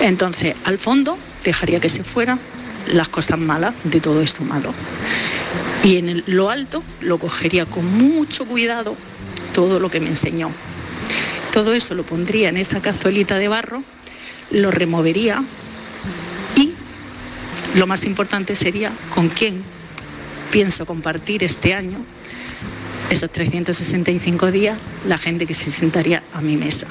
Entonces, 0.00 0.54
al 0.64 0.78
fondo 0.78 1.18
dejaría 1.44 1.80
que 1.80 1.88
se 1.88 2.02
fueran 2.02 2.40
las 2.86 3.08
cosas 3.08 3.38
malas 3.38 3.74
de 3.84 4.00
todo 4.00 4.20
esto 4.22 4.42
malo. 4.42 4.74
Y 5.82 5.98
en 5.98 6.24
lo 6.26 6.50
alto 6.50 6.82
lo 7.00 7.18
cogería 7.18 7.66
con 7.66 7.86
mucho 7.96 8.46
cuidado 8.46 8.96
todo 9.52 9.78
lo 9.78 9.90
que 9.90 10.00
me 10.00 10.08
enseñó. 10.08 10.50
Todo 11.52 11.72
eso 11.72 11.94
lo 11.94 12.04
pondría 12.04 12.48
en 12.48 12.56
esa 12.56 12.82
cazuelita 12.82 13.38
de 13.38 13.48
barro, 13.48 13.84
lo 14.50 14.70
removería 14.70 15.44
y 16.56 16.72
lo 17.74 17.86
más 17.86 18.04
importante 18.04 18.54
sería 18.56 18.92
con 19.14 19.28
quién 19.28 19.62
pienso 20.50 20.86
compartir 20.86 21.44
este 21.44 21.74
año 21.74 22.04
esos 23.10 23.30
365 23.30 24.50
días 24.50 24.78
la 25.06 25.18
gente 25.18 25.46
que 25.46 25.54
se 25.54 25.70
sentaría 25.70 26.22
a 26.32 26.40
mi 26.40 26.56
mesa. 26.56 26.86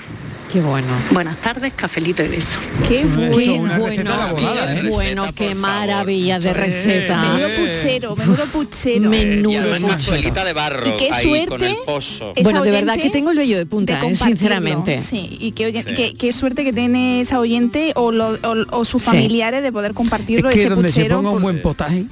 Qué 0.53 0.61
bueno. 0.61 0.87
Buenas 1.11 1.41
tardes, 1.41 1.73
cafelito 1.75 2.23
y 2.23 2.27
beso. 2.27 2.59
Qué 2.87 2.97
Qué 2.99 3.05
bueno. 3.05 3.79
bueno, 3.79 4.35
qué 4.35 4.87
bueno, 4.87 5.25
qué 5.35 5.55
maravilla 5.55 6.37
de 6.37 6.53
receta. 6.53 7.17
Menudo 7.33 7.47
puchero, 7.57 8.15
menudo 8.15 8.45
puchero. 8.45 9.09
Menudo 9.09 9.63
puchero. 9.79 10.43
de 10.45 10.53
barro, 10.53 10.87
Y 10.89 10.97
qué 10.97 11.09
ahí 11.11 11.45
con 11.47 11.59
suerte 11.59 11.71
el 11.71 11.77
pozo. 11.87 12.33
Bueno, 12.43 12.61
de 12.61 12.69
verdad 12.69 12.97
que 12.99 13.09
tengo 13.09 13.31
el 13.31 13.37
vello 13.39 13.57
de 13.57 13.65
punta, 13.65 13.99
de 13.99 14.07
¿eh? 14.11 14.15
sinceramente. 14.15 14.99
Sí, 14.99 15.37
y 15.41 15.53
qué, 15.53 15.65
oye- 15.65 15.83
qué- 15.83 16.13
qué 16.13 16.31
suerte 16.31 16.63
que 16.63 16.71
tiene 16.71 17.21
esa 17.21 17.39
oyente 17.39 17.91
o, 17.95 18.11
lo- 18.11 18.33
o- 18.43 18.65
o 18.77 18.85
sus 18.85 19.01
Sí. 19.01 19.07
familiares 19.09 19.63
de 19.63 19.71
poder 19.71 19.95
compartirlo 19.95 20.49
es 20.49 20.55
que 20.55 20.61
ese 20.61 20.69
donde 20.69 20.89
se 20.89 20.99
puchero. 20.99 21.15
ponga 21.17 21.31
un 21.31 21.41
buen 21.41 21.61
potaje, 21.63 22.05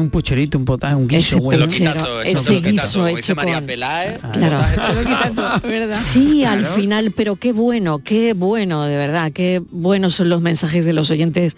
un 0.00 0.10
pucherito, 0.10 0.58
un 0.58 0.64
potaje, 0.64 0.94
un 0.94 1.06
guiso 1.08 1.36
Ese 1.36 1.40
bueno. 1.40 1.64
puchero, 1.66 2.22
ese 2.22 2.60
guiso 2.60 3.06
hecho 3.08 3.34
María 3.34 3.54
con- 3.56 3.66
Peláez, 3.66 4.20
Claro. 4.32 4.60
¿verdad? 5.62 6.00
Sí, 6.12 6.44
al 6.44 6.60
Claro. 6.60 6.74
final, 6.74 7.12
pero 7.16 7.36
qué 7.36 7.52
bueno, 7.52 7.98
qué 8.00 8.34
bueno, 8.34 8.84
de 8.84 8.96
verdad, 8.96 9.32
qué 9.32 9.62
buenos 9.70 10.14
son 10.14 10.28
los 10.28 10.40
mensajes 10.40 10.84
de 10.84 10.92
los 10.92 11.10
oyentes 11.10 11.56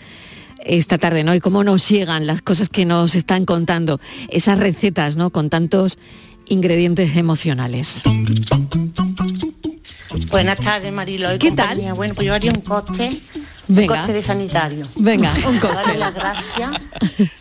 esta 0.64 0.98
tarde, 0.98 1.24
¿no? 1.24 1.34
Y 1.34 1.40
cómo 1.40 1.64
nos 1.64 1.88
llegan 1.88 2.26
las 2.26 2.42
cosas 2.42 2.68
que 2.68 2.84
nos 2.84 3.14
están 3.14 3.44
contando, 3.46 3.98
esas 4.28 4.58
recetas, 4.58 5.16
¿no? 5.16 5.30
Con 5.30 5.48
tantos 5.48 5.98
ingredientes 6.46 7.16
emocionales. 7.16 8.02
Buenas 10.30 10.58
tardes, 10.58 10.92
Marilo. 10.92 11.32
y 11.34 11.38
¿Qué 11.38 11.48
compañía. 11.48 11.94
Bueno, 11.94 12.14
pues 12.14 12.26
yo 12.26 12.34
haría 12.34 12.50
un 12.52 12.60
coste, 12.62 13.20
Venga. 13.68 13.92
un 13.94 13.98
coste 13.98 14.12
de 14.12 14.22
sanitario. 14.22 14.86
Venga, 14.96 15.32
un 15.48 15.58
Para 15.58 15.60
coste. 15.60 15.76
Darle 15.76 15.98
las 15.98 16.14
gracias 16.14 16.70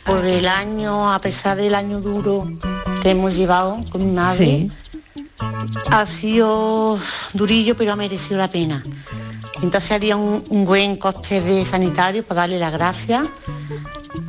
por 0.06 0.26
el 0.26 0.48
año, 0.48 1.12
a 1.12 1.20
pesar 1.20 1.58
del 1.58 1.74
año 1.76 2.00
duro 2.02 2.52
que 3.02 3.10
hemos 3.12 3.36
llevado 3.36 3.84
con 3.90 4.06
mi 4.06 4.12
madre. 4.14 4.70
Ha 5.90 6.06
sido 6.06 7.00
durillo, 7.34 7.76
pero 7.76 7.94
ha 7.94 7.96
merecido 7.96 8.38
la 8.38 8.50
pena. 8.50 8.84
Entonces 9.62 9.92
haría 9.92 10.16
un, 10.16 10.44
un 10.50 10.66
buen 10.66 10.98
coste 10.98 11.42
de 11.42 11.66
sanitario 11.66 12.24
para 12.24 12.42
darle 12.42 12.60
las 12.60 12.72
gracias. 12.72 13.24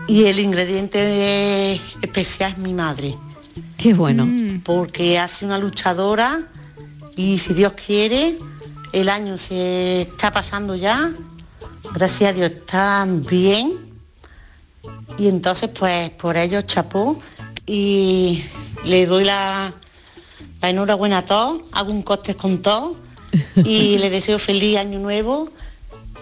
Y 0.09 0.25
el 0.25 0.39
ingrediente 0.41 1.75
especial 2.03 2.53
es 2.53 2.59
mi 2.59 2.73
madre. 2.73 3.17
Qué 3.77 3.95
bueno. 3.95 4.29
porque 4.65 5.19
ha 5.19 5.27
sido 5.29 5.49
una 5.49 5.59
luchadora 5.59 6.39
y 7.21 7.39
si 7.39 7.53
Dios 7.53 7.75
quiere, 7.75 8.39
el 8.95 9.11
año 9.11 9.37
se 9.37 10.03
está 10.03 10.33
pasando 10.33 10.75
ya, 10.75 11.13
gracias 11.93 12.31
a 12.31 12.33
Dios 12.33 12.51
está 12.51 13.07
bien. 13.07 13.79
Y 15.19 15.29
entonces 15.29 15.69
pues 15.69 16.09
por 16.13 16.39
ello 16.39 16.63
chapó. 16.63 17.21
Y 17.67 18.43
le 18.87 19.05
doy 19.05 19.25
la, 19.25 19.71
la 20.63 20.71
enhorabuena 20.71 21.19
a 21.19 21.25
todos, 21.27 21.61
hago 21.73 21.93
un 21.93 22.03
coste 22.03 22.35
con 22.37 22.63
todos. 22.63 22.97
Y 23.55 23.99
le 23.99 24.09
deseo 24.09 24.39
feliz 24.39 24.79
año 24.79 24.99
nuevo. 24.99 25.51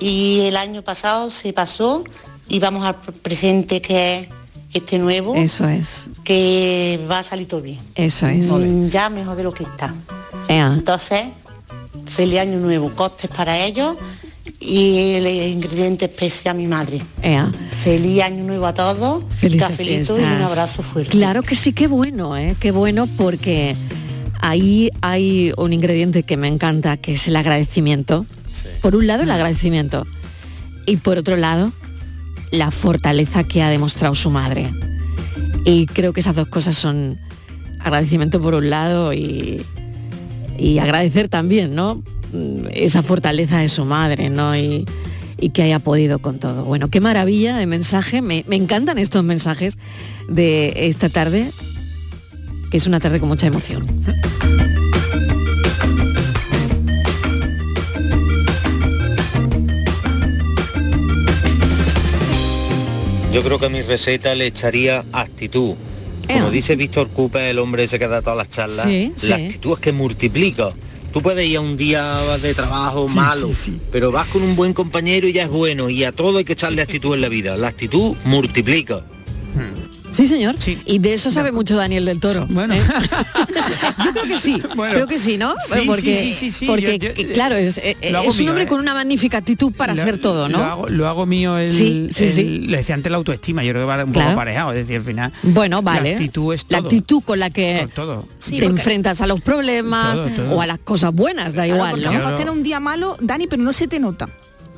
Y 0.00 0.40
el 0.48 0.56
año 0.56 0.82
pasado 0.82 1.30
se 1.30 1.52
pasó 1.52 2.02
y 2.48 2.58
vamos 2.58 2.84
al 2.84 2.96
presente 2.96 3.80
que 3.80 4.18
es 4.18 4.28
este 4.72 4.98
nuevo 4.98 5.34
Eso 5.34 5.68
es, 5.68 6.06
que 6.24 7.00
va 7.10 7.20
a 7.20 7.22
salir 7.22 7.48
todo 7.48 7.62
bien. 7.62 7.78
eso 7.94 8.26
es. 8.26 8.46
Mm, 8.46 8.88
Ya 8.88 9.08
mejor 9.08 9.36
de 9.36 9.42
lo 9.42 9.52
que 9.52 9.64
está. 9.64 9.94
Ea. 10.48 10.72
Entonces, 10.74 11.24
feliz 12.06 12.38
año 12.38 12.58
nuevo, 12.58 12.90
costes 12.94 13.30
para 13.30 13.58
ellos 13.64 13.96
y 14.60 15.14
el 15.14 15.26
ingrediente 15.26 16.06
especial 16.06 16.56
a 16.56 16.58
mi 16.58 16.66
madre. 16.66 17.02
Ea. 17.22 17.50
Feliz 17.68 18.22
año 18.22 18.44
nuevo 18.44 18.66
a 18.66 18.74
todos, 18.74 19.24
Felices 19.38 19.68
cafelito 19.68 20.18
y 20.18 20.22
un 20.22 20.42
abrazo 20.42 20.82
fuerte. 20.82 21.10
Claro 21.12 21.42
que 21.42 21.54
sí, 21.54 21.72
qué 21.72 21.86
bueno, 21.86 22.36
¿eh? 22.36 22.56
qué 22.60 22.70
bueno 22.70 23.06
porque 23.16 23.76
ahí 24.40 24.90
hay 25.00 25.52
un 25.56 25.72
ingrediente 25.72 26.22
que 26.22 26.36
me 26.36 26.48
encanta, 26.48 26.96
que 26.96 27.12
es 27.12 27.26
el 27.28 27.36
agradecimiento. 27.36 28.26
Por 28.82 28.96
un 28.96 29.06
lado 29.06 29.22
el 29.22 29.30
agradecimiento 29.30 30.06
y 30.86 30.96
por 30.96 31.18
otro 31.18 31.36
lado 31.36 31.72
la 32.50 32.70
fortaleza 32.70 33.44
que 33.44 33.62
ha 33.62 33.70
demostrado 33.70 34.14
su 34.14 34.30
madre. 34.30 34.72
Y 35.64 35.86
creo 35.86 36.12
que 36.12 36.20
esas 36.20 36.34
dos 36.34 36.48
cosas 36.48 36.76
son 36.76 37.18
agradecimiento 37.80 38.40
por 38.40 38.54
un 38.54 38.70
lado 38.70 39.12
y, 39.12 39.64
y 40.58 40.78
agradecer 40.78 41.28
también, 41.28 41.74
¿no? 41.74 42.02
Mm, 42.32 42.66
Esa 42.72 43.02
fortaleza 43.02 43.58
de 43.58 43.68
su 43.68 43.84
madre, 43.84 44.30
¿no? 44.30 44.56
Y, 44.56 44.84
y 45.40 45.50
que 45.50 45.62
haya 45.62 45.78
podido 45.78 46.18
con 46.18 46.38
todo. 46.38 46.64
Bueno, 46.64 46.88
qué 46.88 47.00
maravilla 47.00 47.56
de 47.56 47.66
mensaje. 47.66 48.22
Me, 48.22 48.44
me 48.48 48.56
encantan 48.56 48.98
estos 48.98 49.22
mensajes 49.22 49.78
de 50.28 50.72
esta 50.88 51.08
tarde, 51.08 51.50
que 52.70 52.76
es 52.76 52.86
una 52.86 52.98
tarde 53.00 53.20
con 53.20 53.28
mucha 53.28 53.46
emoción. 53.46 53.86
Yo 63.32 63.42
creo 63.42 63.58
que 63.58 63.66
a 63.66 63.68
mi 63.68 63.82
receta 63.82 64.34
le 64.34 64.46
echaría 64.46 65.04
actitud. 65.12 65.74
Como 66.30 66.50
dice 66.50 66.76
Víctor 66.76 67.08
Cooper, 67.10 67.42
el 67.42 67.58
hombre 67.58 67.84
ese 67.84 67.98
que 67.98 68.06
da 68.08 68.20
todas 68.20 68.36
las 68.36 68.50
charlas, 68.50 68.86
Sí, 68.86 69.12
la 69.28 69.36
sí. 69.36 69.44
actitud 69.44 69.72
es 69.74 69.78
que 69.80 69.92
multiplica. 69.92 70.70
Tú 71.12 71.22
puedes 71.22 71.46
ir 71.46 71.56
a 71.56 71.60
un 71.60 71.76
día 71.76 72.18
de 72.42 72.52
trabajo 72.54 73.08
malo, 73.08 73.48
pero 73.90 74.12
vas 74.12 74.28
con 74.28 74.42
un 74.42 74.54
buen 74.54 74.74
compañero 74.74 75.26
y 75.26 75.32
ya 75.32 75.44
es 75.44 75.48
bueno. 75.48 75.88
Y 75.88 76.04
a 76.04 76.12
todo 76.12 76.38
hay 76.38 76.44
que 76.44 76.52
echarle 76.52 76.82
actitud 76.82 77.14
en 77.14 77.22
la 77.22 77.28
vida. 77.30 77.56
La 77.56 77.68
actitud 77.68 78.14
multiplica. 78.24 79.04
Sí, 80.12 80.26
señor. 80.26 80.56
Y 80.86 80.98
de 80.98 81.14
eso 81.14 81.30
sabe 81.30 81.52
mucho 81.52 81.76
Daniel 81.76 82.04
del 82.04 82.18
Toro. 82.20 82.46
Bueno. 82.48 82.74
yo 84.04 84.12
creo 84.12 84.24
que 84.24 84.38
sí. 84.38 84.60
Bueno. 84.74 84.94
creo 84.94 85.06
que 85.06 85.18
sí, 85.18 85.36
¿no? 85.38 85.54
Sí, 85.64 85.80
porque, 85.86 86.14
sí, 86.14 86.32
sí, 86.34 86.50
sí, 86.50 86.66
porque, 86.66 86.98
yo- 86.98 87.12
yo- 87.12 87.32
claro, 87.34 87.56
es, 87.56 87.78
eh, 87.78 87.96
hago 88.14 88.28
es 88.30 88.34
un 88.36 88.40
mío, 88.40 88.50
hombre 88.50 88.64
¿eh? 88.64 88.66
con 88.68 88.80
una 88.80 88.94
magnífica 88.94 89.38
actitud 89.38 89.72
para 89.72 89.94
Lo- 89.94 90.02
hacer 90.02 90.18
todo, 90.20 90.48
¿no? 90.48 90.58
Lo 90.58 90.64
hago, 90.64 90.88
lo 90.88 91.08
hago 91.08 91.26
mío 91.26 91.58
el, 91.58 91.72
Sí, 91.72 92.08
sí, 92.10 92.24
el- 92.24 92.30
sí. 92.32 92.44
le 92.60 92.78
decía 92.78 92.94
antes 92.94 93.10
la 93.10 93.18
autoestima, 93.18 93.62
yo 93.62 93.72
creo 93.72 93.82
que 93.82 93.86
va 93.86 94.04
un 94.04 94.12
Claro. 94.12 94.30
poco 94.30 94.40
aparejado, 94.40 94.70
es 94.72 94.78
decir, 94.78 94.96
al 94.96 95.02
final. 95.02 95.32
Bueno, 95.42 95.82
vale. 95.82 96.10
La 96.10 96.16
actitud 96.16 96.54
es 96.54 96.64
La 96.68 96.78
todo. 96.78 96.88
actitud 96.88 97.22
con 97.22 97.38
la 97.38 97.50
que 97.50 97.88
todo. 97.94 98.26
te 98.48 98.64
enfrentas 98.64 99.20
a 99.20 99.26
los 99.26 99.40
problemas 99.40 100.16
Todo, 100.16 100.28
todo. 100.30 100.50
o 100.56 100.60
a 100.62 100.66
las 100.66 100.78
cosas 100.78 101.12
buenas, 101.12 101.54
da 101.54 101.64
Claro, 101.64 101.74
igual, 101.74 102.02
¿no? 102.02 102.08
a 102.08 102.12
lo 102.12 102.18
mejor 102.18 102.34
tener 102.36 102.50
un 102.50 102.62
día 102.62 102.80
malo, 102.80 103.16
Dani, 103.20 103.46
pero 103.46 103.62
no 103.62 103.72
se 103.72 103.88
te 103.88 104.00
nota. 104.00 104.28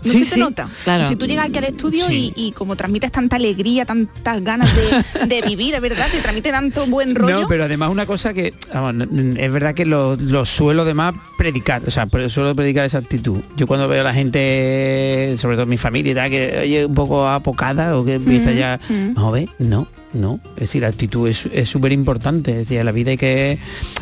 No 0.05 0.12
Sí, 0.12 0.24
se 0.24 0.30
te 0.30 0.34
sí, 0.36 0.40
nota. 0.40 0.68
claro. 0.84 1.09
Si 1.09 1.16
tú 1.16 1.26
llegas 1.26 1.46
aquí 1.48 1.59
al 1.59 1.64
estudio 1.64 2.07
Sí. 2.09 2.32
y, 2.36 2.46
y 2.48 2.53
como 2.53 2.74
transmites 2.76 3.12
tanta 3.12 3.36
alegría, 3.36 3.84
tantas 3.84 4.42
ganas 4.42 4.68
de, 4.74 5.26
de 5.26 5.42
vivir, 5.42 5.74
es 5.74 5.80
verdad, 5.80 6.07
te 6.11 6.18
transmite 6.20 6.51
tanto 6.51 6.86
buen 6.86 7.14
rollo. 7.14 7.42
No, 7.42 7.46
pero 7.48 7.64
además 7.64 7.90
una 7.90 8.07
cosa 8.07 8.32
que, 8.32 8.55
vamos, 8.72 9.07
es 9.36 9.53
verdad 9.53 9.74
que 9.74 9.84
lo, 9.84 10.16
lo 10.16 10.44
suelo 10.44 10.82
además 10.82 11.14
predicar, 11.36 11.82
o 11.86 11.90
sea, 11.90 12.09
suelo 12.28 12.55
predicar 12.55 12.86
esa 12.86 12.98
actitud. 12.98 13.40
Yo 13.57 13.66
cuando 13.66 13.88
veo 13.88 14.01
a 14.01 14.05
la 14.05 14.14
gente, 14.14 15.34
sobre 15.36 15.57
todo 15.57 15.66
mi 15.66 15.76
familia 15.76 16.12
y 16.12 16.14
tal, 16.14 16.30
que 16.30 16.59
oye 16.62 16.86
un 16.86 16.94
poco 16.94 17.26
apocada 17.28 17.96
o 17.96 18.05
que 18.05 18.14
empieza 18.14 18.51
Mm, 18.51 18.55
ya, 18.55 18.80
mm. 18.88 19.14
vamos 19.14 19.28
a 19.28 19.32
ver, 19.32 19.48
no, 19.59 19.86
no. 20.12 20.40
Es 20.57 20.61
decir, 20.62 20.82
la 20.82 20.88
actitud 20.88 21.28
es 21.28 21.46
es 21.53 21.68
súper 21.68 21.92
importante, 21.92 22.53
es 22.53 22.57
decir, 22.68 22.84
la 22.84 22.92
vida 22.92 23.11
hay 23.11 23.16
que, 23.16 23.59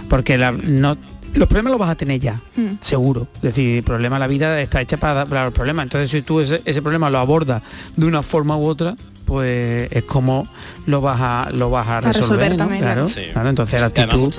porque 0.09 0.39
la, 0.39 0.53
no, 0.53 0.97
los 1.35 1.49
problemas 1.49 1.71
los 1.73 1.79
vas 1.81 1.91
a 1.91 1.95
tener 1.95 2.21
ya, 2.21 2.41
Mm. 2.57 2.77
seguro. 2.81 3.29
Es 3.37 3.43
decir, 3.43 3.77
el 3.79 3.83
problema 3.85 4.19
la 4.19 4.27
vida 4.27 4.61
está 4.61 4.81
hecha 4.81 4.97
para, 4.97 5.25
para 5.27 5.45
los 5.47 5.55
problemas. 5.55 5.85
Entonces 5.85 6.11
si 6.11 6.23
tú 6.23 6.41
ese, 6.41 6.63
ese 6.65 6.83
problema 6.83 7.11
lo 7.11 7.19
abordas 7.19 7.63
de 7.97 8.07
una 8.07 8.23
forma 8.23 8.57
u 8.57 8.67
otra, 8.67 8.97
pues 9.25 9.89
es 9.93 10.05
como 10.05 10.49
lo 10.87 11.01
vas 11.03 11.21
a 11.21 11.51
lo 11.53 11.69
vas 11.71 11.87
a 11.87 11.99
A 11.99 12.01
resolver 12.01 12.21
resolver, 12.23 12.51
¿no? 12.53 12.57
también, 12.57 12.81
claro, 12.81 13.07
claro. 13.07 13.09
Sí. 13.27 13.31
claro, 13.33 13.49
entonces 13.51 13.81
la 13.81 13.87
Y 13.95 14.01
actitud 14.01 14.35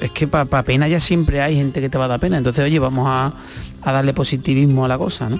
es 0.00 0.10
que 0.10 0.26
para 0.26 0.62
pena 0.64 0.88
ya 0.88 0.98
siempre 0.98 1.40
hay 1.40 1.54
gente 1.54 1.80
que 1.80 1.88
te 1.88 1.98
va 1.98 2.06
a 2.06 2.08
dar 2.08 2.18
pena 2.20 2.36
entonces 2.36 2.64
oye 2.64 2.80
vamos 2.80 3.06
a, 3.08 3.32
a 3.82 3.92
darle 3.92 4.12
positivismo 4.12 4.84
a 4.84 4.88
la 4.88 4.98
cosa 4.98 5.28
no 5.28 5.36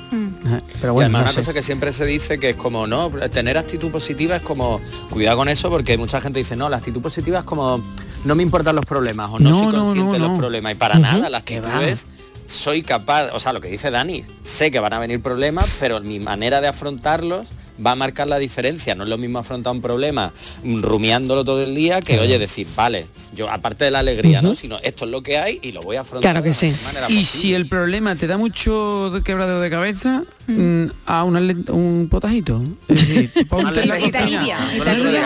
Ajá. 0.46 0.62
pero 0.80 0.92
y 0.92 0.94
bueno 0.94 1.06
además 1.06 1.20
no 1.20 1.24
una 1.24 1.30
sé. 1.32 1.36
cosa 1.40 1.52
que 1.54 1.62
siempre 1.62 1.92
se 1.92 2.06
dice 2.06 2.38
que 2.38 2.50
es 2.50 2.56
como, 2.56 2.86
no, 2.86 3.10
tener 3.32 3.58
actitud 3.58 3.90
positiva 3.90 4.36
es 4.36 4.42
como, 4.42 4.80
cuidado 5.10 5.38
con 5.38 5.48
eso 5.48 5.68
porque 5.68 5.98
mucha 5.98 6.20
gente 6.20 6.38
dice, 6.38 6.54
no, 6.54 6.68
la 6.68 6.76
actitud 6.76 7.00
positiva 7.02 7.40
es 7.40 7.44
como, 7.44 7.80
no 8.24 8.34
me 8.34 8.42
importan 8.42 8.76
los 8.76 8.84
problemas 8.86 9.30
o 9.30 9.38
no, 9.38 9.50
No, 9.50 9.56
soy 9.64 9.72
consciente 9.72 10.00
no, 10.04 10.12
de 10.12 10.18
los 10.18 10.30
no. 10.32 10.38
problemas. 10.38 10.72
Y 10.72 10.74
para 10.76 10.98
nada, 10.98 11.28
la 11.30 11.40
Que 11.42 11.56
actitud 11.58 11.74
va. 11.76 11.84
es, 11.84 12.06
soy 12.46 12.82
capaz, 12.82 13.30
o 13.32 13.40
sea, 13.40 13.52
lo 13.52 13.60
que 13.60 13.68
dice 13.68 13.90
Dani, 13.90 14.24
sé 14.42 14.70
que 14.70 14.78
van 14.80 14.92
a 14.92 14.98
venir 14.98 15.20
problemas, 15.22 15.76
pero 15.80 16.00
mi 16.00 16.20
manera 16.20 16.60
de 16.60 16.68
afrontarlos 16.68 17.46
va 17.84 17.92
a 17.92 17.94
marcar 17.96 18.26
la 18.28 18.38
diferencia. 18.38 18.94
No 18.94 19.04
es 19.04 19.08
lo 19.10 19.18
mismo 19.18 19.38
afrontar 19.38 19.72
un 19.72 19.80
problema 19.80 20.32
rumiándolo 20.64 21.44
todo 21.44 21.62
el 21.62 21.74
día 21.74 22.00
que, 22.00 22.18
oye, 22.20 22.38
decir, 22.38 22.66
vale, 22.76 23.06
yo 23.34 23.50
aparte 23.50 23.84
de 23.84 23.90
la 23.90 24.00
alegría, 24.00 24.42
¿no? 24.42 24.54
Sino 24.54 24.78
esto 24.82 25.04
es 25.04 25.10
lo 25.10 25.22
que 25.22 25.38
hay 25.38 25.58
y 25.62 25.72
lo 25.72 25.80
voy 25.80 25.96
a 25.96 26.00
afrontar. 26.02 26.32
Claro 26.32 26.42
que 26.42 26.50
de 26.50 26.54
sí. 26.54 26.72
manera 26.84 27.06
Y 27.08 27.18
posible. 27.20 27.24
si 27.24 27.54
el 27.54 27.66
problema 27.66 28.14
te 28.16 28.26
da 28.26 28.36
mucho 28.36 29.10
de 29.10 29.22
quebradero 29.22 29.60
de 29.60 29.70
cabeza, 29.70 30.22
mm, 30.46 30.84
a 31.06 31.24
una 31.24 31.40
un 31.40 32.08
potajito. 32.10 32.62
Ponte 33.48 33.86
la 33.86 33.94
alivia, 33.94 34.58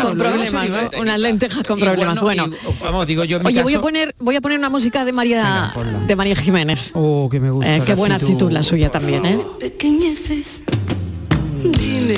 con 0.03 0.18
problemas, 0.18 0.68
¿no? 0.68 1.01
Unas 1.01 1.20
lentejas 1.20 1.62
con 1.66 1.78
problemas. 1.78 2.14
no, 2.16 2.22
bueno, 2.22 2.47
y- 2.49 2.82
vamos, 2.82 3.07
digo 3.07 3.24
yo 3.24 3.36
en 3.38 3.42
mi 3.42 3.49
oye, 3.49 3.62
voy 3.62 3.74
a 3.74 3.80
poner 3.80 4.14
voy 4.18 4.36
a 4.36 4.40
poner 4.40 4.59
una 4.59 4.70
música 4.70 5.05
de 5.05 5.12
María 5.12 5.72
de 6.07 6.16
María 6.16 6.36
Jiménez. 6.36 6.90
Oh, 6.94 7.28
que 7.30 7.40
me 7.40 7.51
gusta. 7.51 7.76
Eh, 7.76 7.82
qué 7.84 7.94
buena 7.94 8.16
actitud 8.16 8.51
la 8.51 8.62
suya 8.62 8.90
también, 8.90 9.24
¿eh? 9.26 9.38
Pequeñeces, 9.61 10.62
dime 11.72 12.16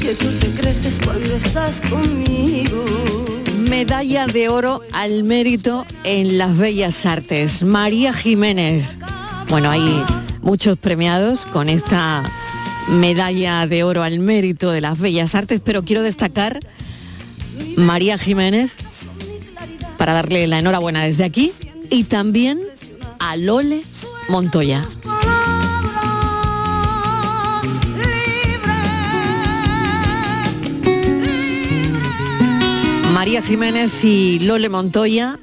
que 0.00 0.14
tú 0.14 0.30
te 0.38 0.50
creces 0.52 1.00
cuando 1.04 1.34
estás 1.34 1.80
conmigo. 1.82 2.84
Medalla 3.58 4.26
de 4.26 4.48
oro 4.48 4.80
al 4.92 5.24
mérito 5.24 5.86
en 6.04 6.38
las 6.38 6.56
bellas 6.56 7.04
artes. 7.06 7.62
María 7.62 8.12
Jiménez. 8.12 8.98
Bueno, 9.48 9.70
hay 9.70 10.02
muchos 10.42 10.78
premiados 10.78 11.46
con 11.46 11.68
esta 11.68 12.22
medalla 12.88 13.66
de 13.66 13.84
oro 13.84 14.02
al 14.02 14.18
mérito 14.18 14.70
de 14.70 14.80
las 14.80 14.98
bellas 14.98 15.34
artes, 15.34 15.60
pero 15.62 15.84
quiero 15.84 16.02
destacar 16.02 16.60
María 17.76 18.18
Jiménez 18.18 18.72
para 19.98 20.12
darle 20.12 20.46
la 20.46 20.58
enhorabuena 20.58 21.04
desde 21.04 21.24
aquí 21.24 21.52
y 21.90 22.04
también 22.04 22.60
a 23.18 23.36
Lole 23.36 23.82
Montoya. 24.28 24.84
María 33.18 33.42
Jiménez 33.42 34.04
y 34.04 34.38
Lole 34.38 34.68
Montoya, 34.68 35.40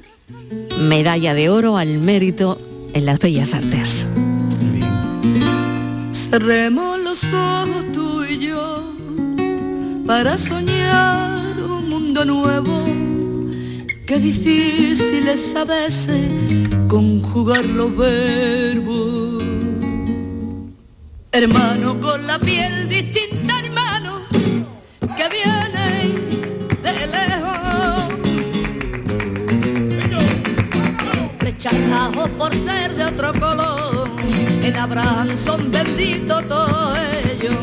medalla 0.80 1.34
de 1.34 1.50
oro 1.50 1.76
al 1.76 1.98
mérito 1.98 2.58
en 2.94 3.04
las 3.04 3.18
bellas 3.18 3.52
artes. 3.52 4.06
Cerremos 6.30 6.98
los 7.00 7.22
ojos 7.24 7.92
tú 7.92 8.24
y 8.24 8.38
yo 8.38 8.82
para 10.06 10.38
soñar 10.38 11.58
un 11.58 11.90
mundo 11.90 12.24
nuevo. 12.24 12.82
Qué 14.06 14.20
difícil 14.20 15.28
es 15.28 15.54
a 15.54 15.66
veces 15.66 16.32
conjugar 16.88 17.66
los 17.66 17.94
verbos. 17.94 19.44
Hermano 21.30 22.00
con 22.00 22.26
la 22.26 22.38
piel 22.38 22.88
distinta, 22.88 23.60
hermano, 23.60 24.22
que 25.14 25.28
viene 25.28 26.05
de 26.92 27.06
lejos. 27.06 28.14
Rechazados 31.40 32.28
por 32.30 32.52
ser 32.54 32.94
de 32.94 33.04
otro 33.04 33.32
color, 33.32 34.10
en 34.62 34.76
Abraham 34.76 35.36
son 35.36 35.70
benditos 35.70 36.46
todos 36.46 36.98
ellos. 37.24 37.54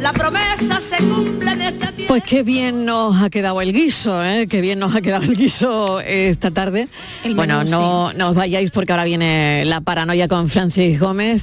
La 0.00 0.12
promesa 0.12 0.80
se 0.80 0.96
cumple 1.04 1.52
en 1.52 1.62
esta 1.62 1.92
tierra. 1.92 2.08
Pues 2.08 2.24
qué 2.24 2.42
bien 2.42 2.84
nos 2.84 3.22
ha 3.22 3.30
quedado 3.30 3.60
el 3.60 3.72
guiso, 3.72 4.22
¿eh? 4.24 4.46
qué 4.46 4.60
bien 4.60 4.78
nos 4.78 4.94
ha 4.94 5.00
quedado 5.00 5.24
el 5.24 5.36
guiso 5.36 6.00
esta 6.00 6.50
tarde. 6.50 6.88
El 7.24 7.34
bueno, 7.34 7.58
menú, 7.58 7.70
no, 7.70 8.12
no 8.12 8.28
os 8.30 8.34
vayáis 8.34 8.70
porque 8.70 8.92
ahora 8.92 9.04
viene 9.04 9.64
la 9.66 9.80
paranoia 9.80 10.28
con 10.28 10.48
Francis 10.48 11.00
Gómez 11.00 11.42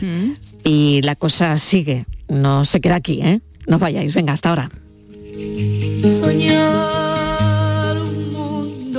y 0.64 1.02
la 1.04 1.16
cosa 1.16 1.58
sigue. 1.58 2.06
No 2.28 2.66
se 2.66 2.82
queda 2.82 2.96
aquí, 2.96 3.22
¿eh? 3.22 3.42
No 3.68 3.76
os 3.76 3.82
vayáis, 3.82 4.14
venga, 4.14 4.34
hasta 4.34 4.50
ahora. 4.50 4.72
Soñar 6.20 7.01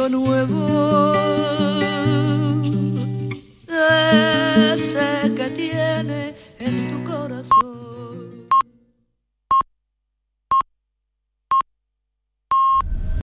mundo 0.03 0.09
nuevo. 0.09 1.13
Ese 4.73 5.22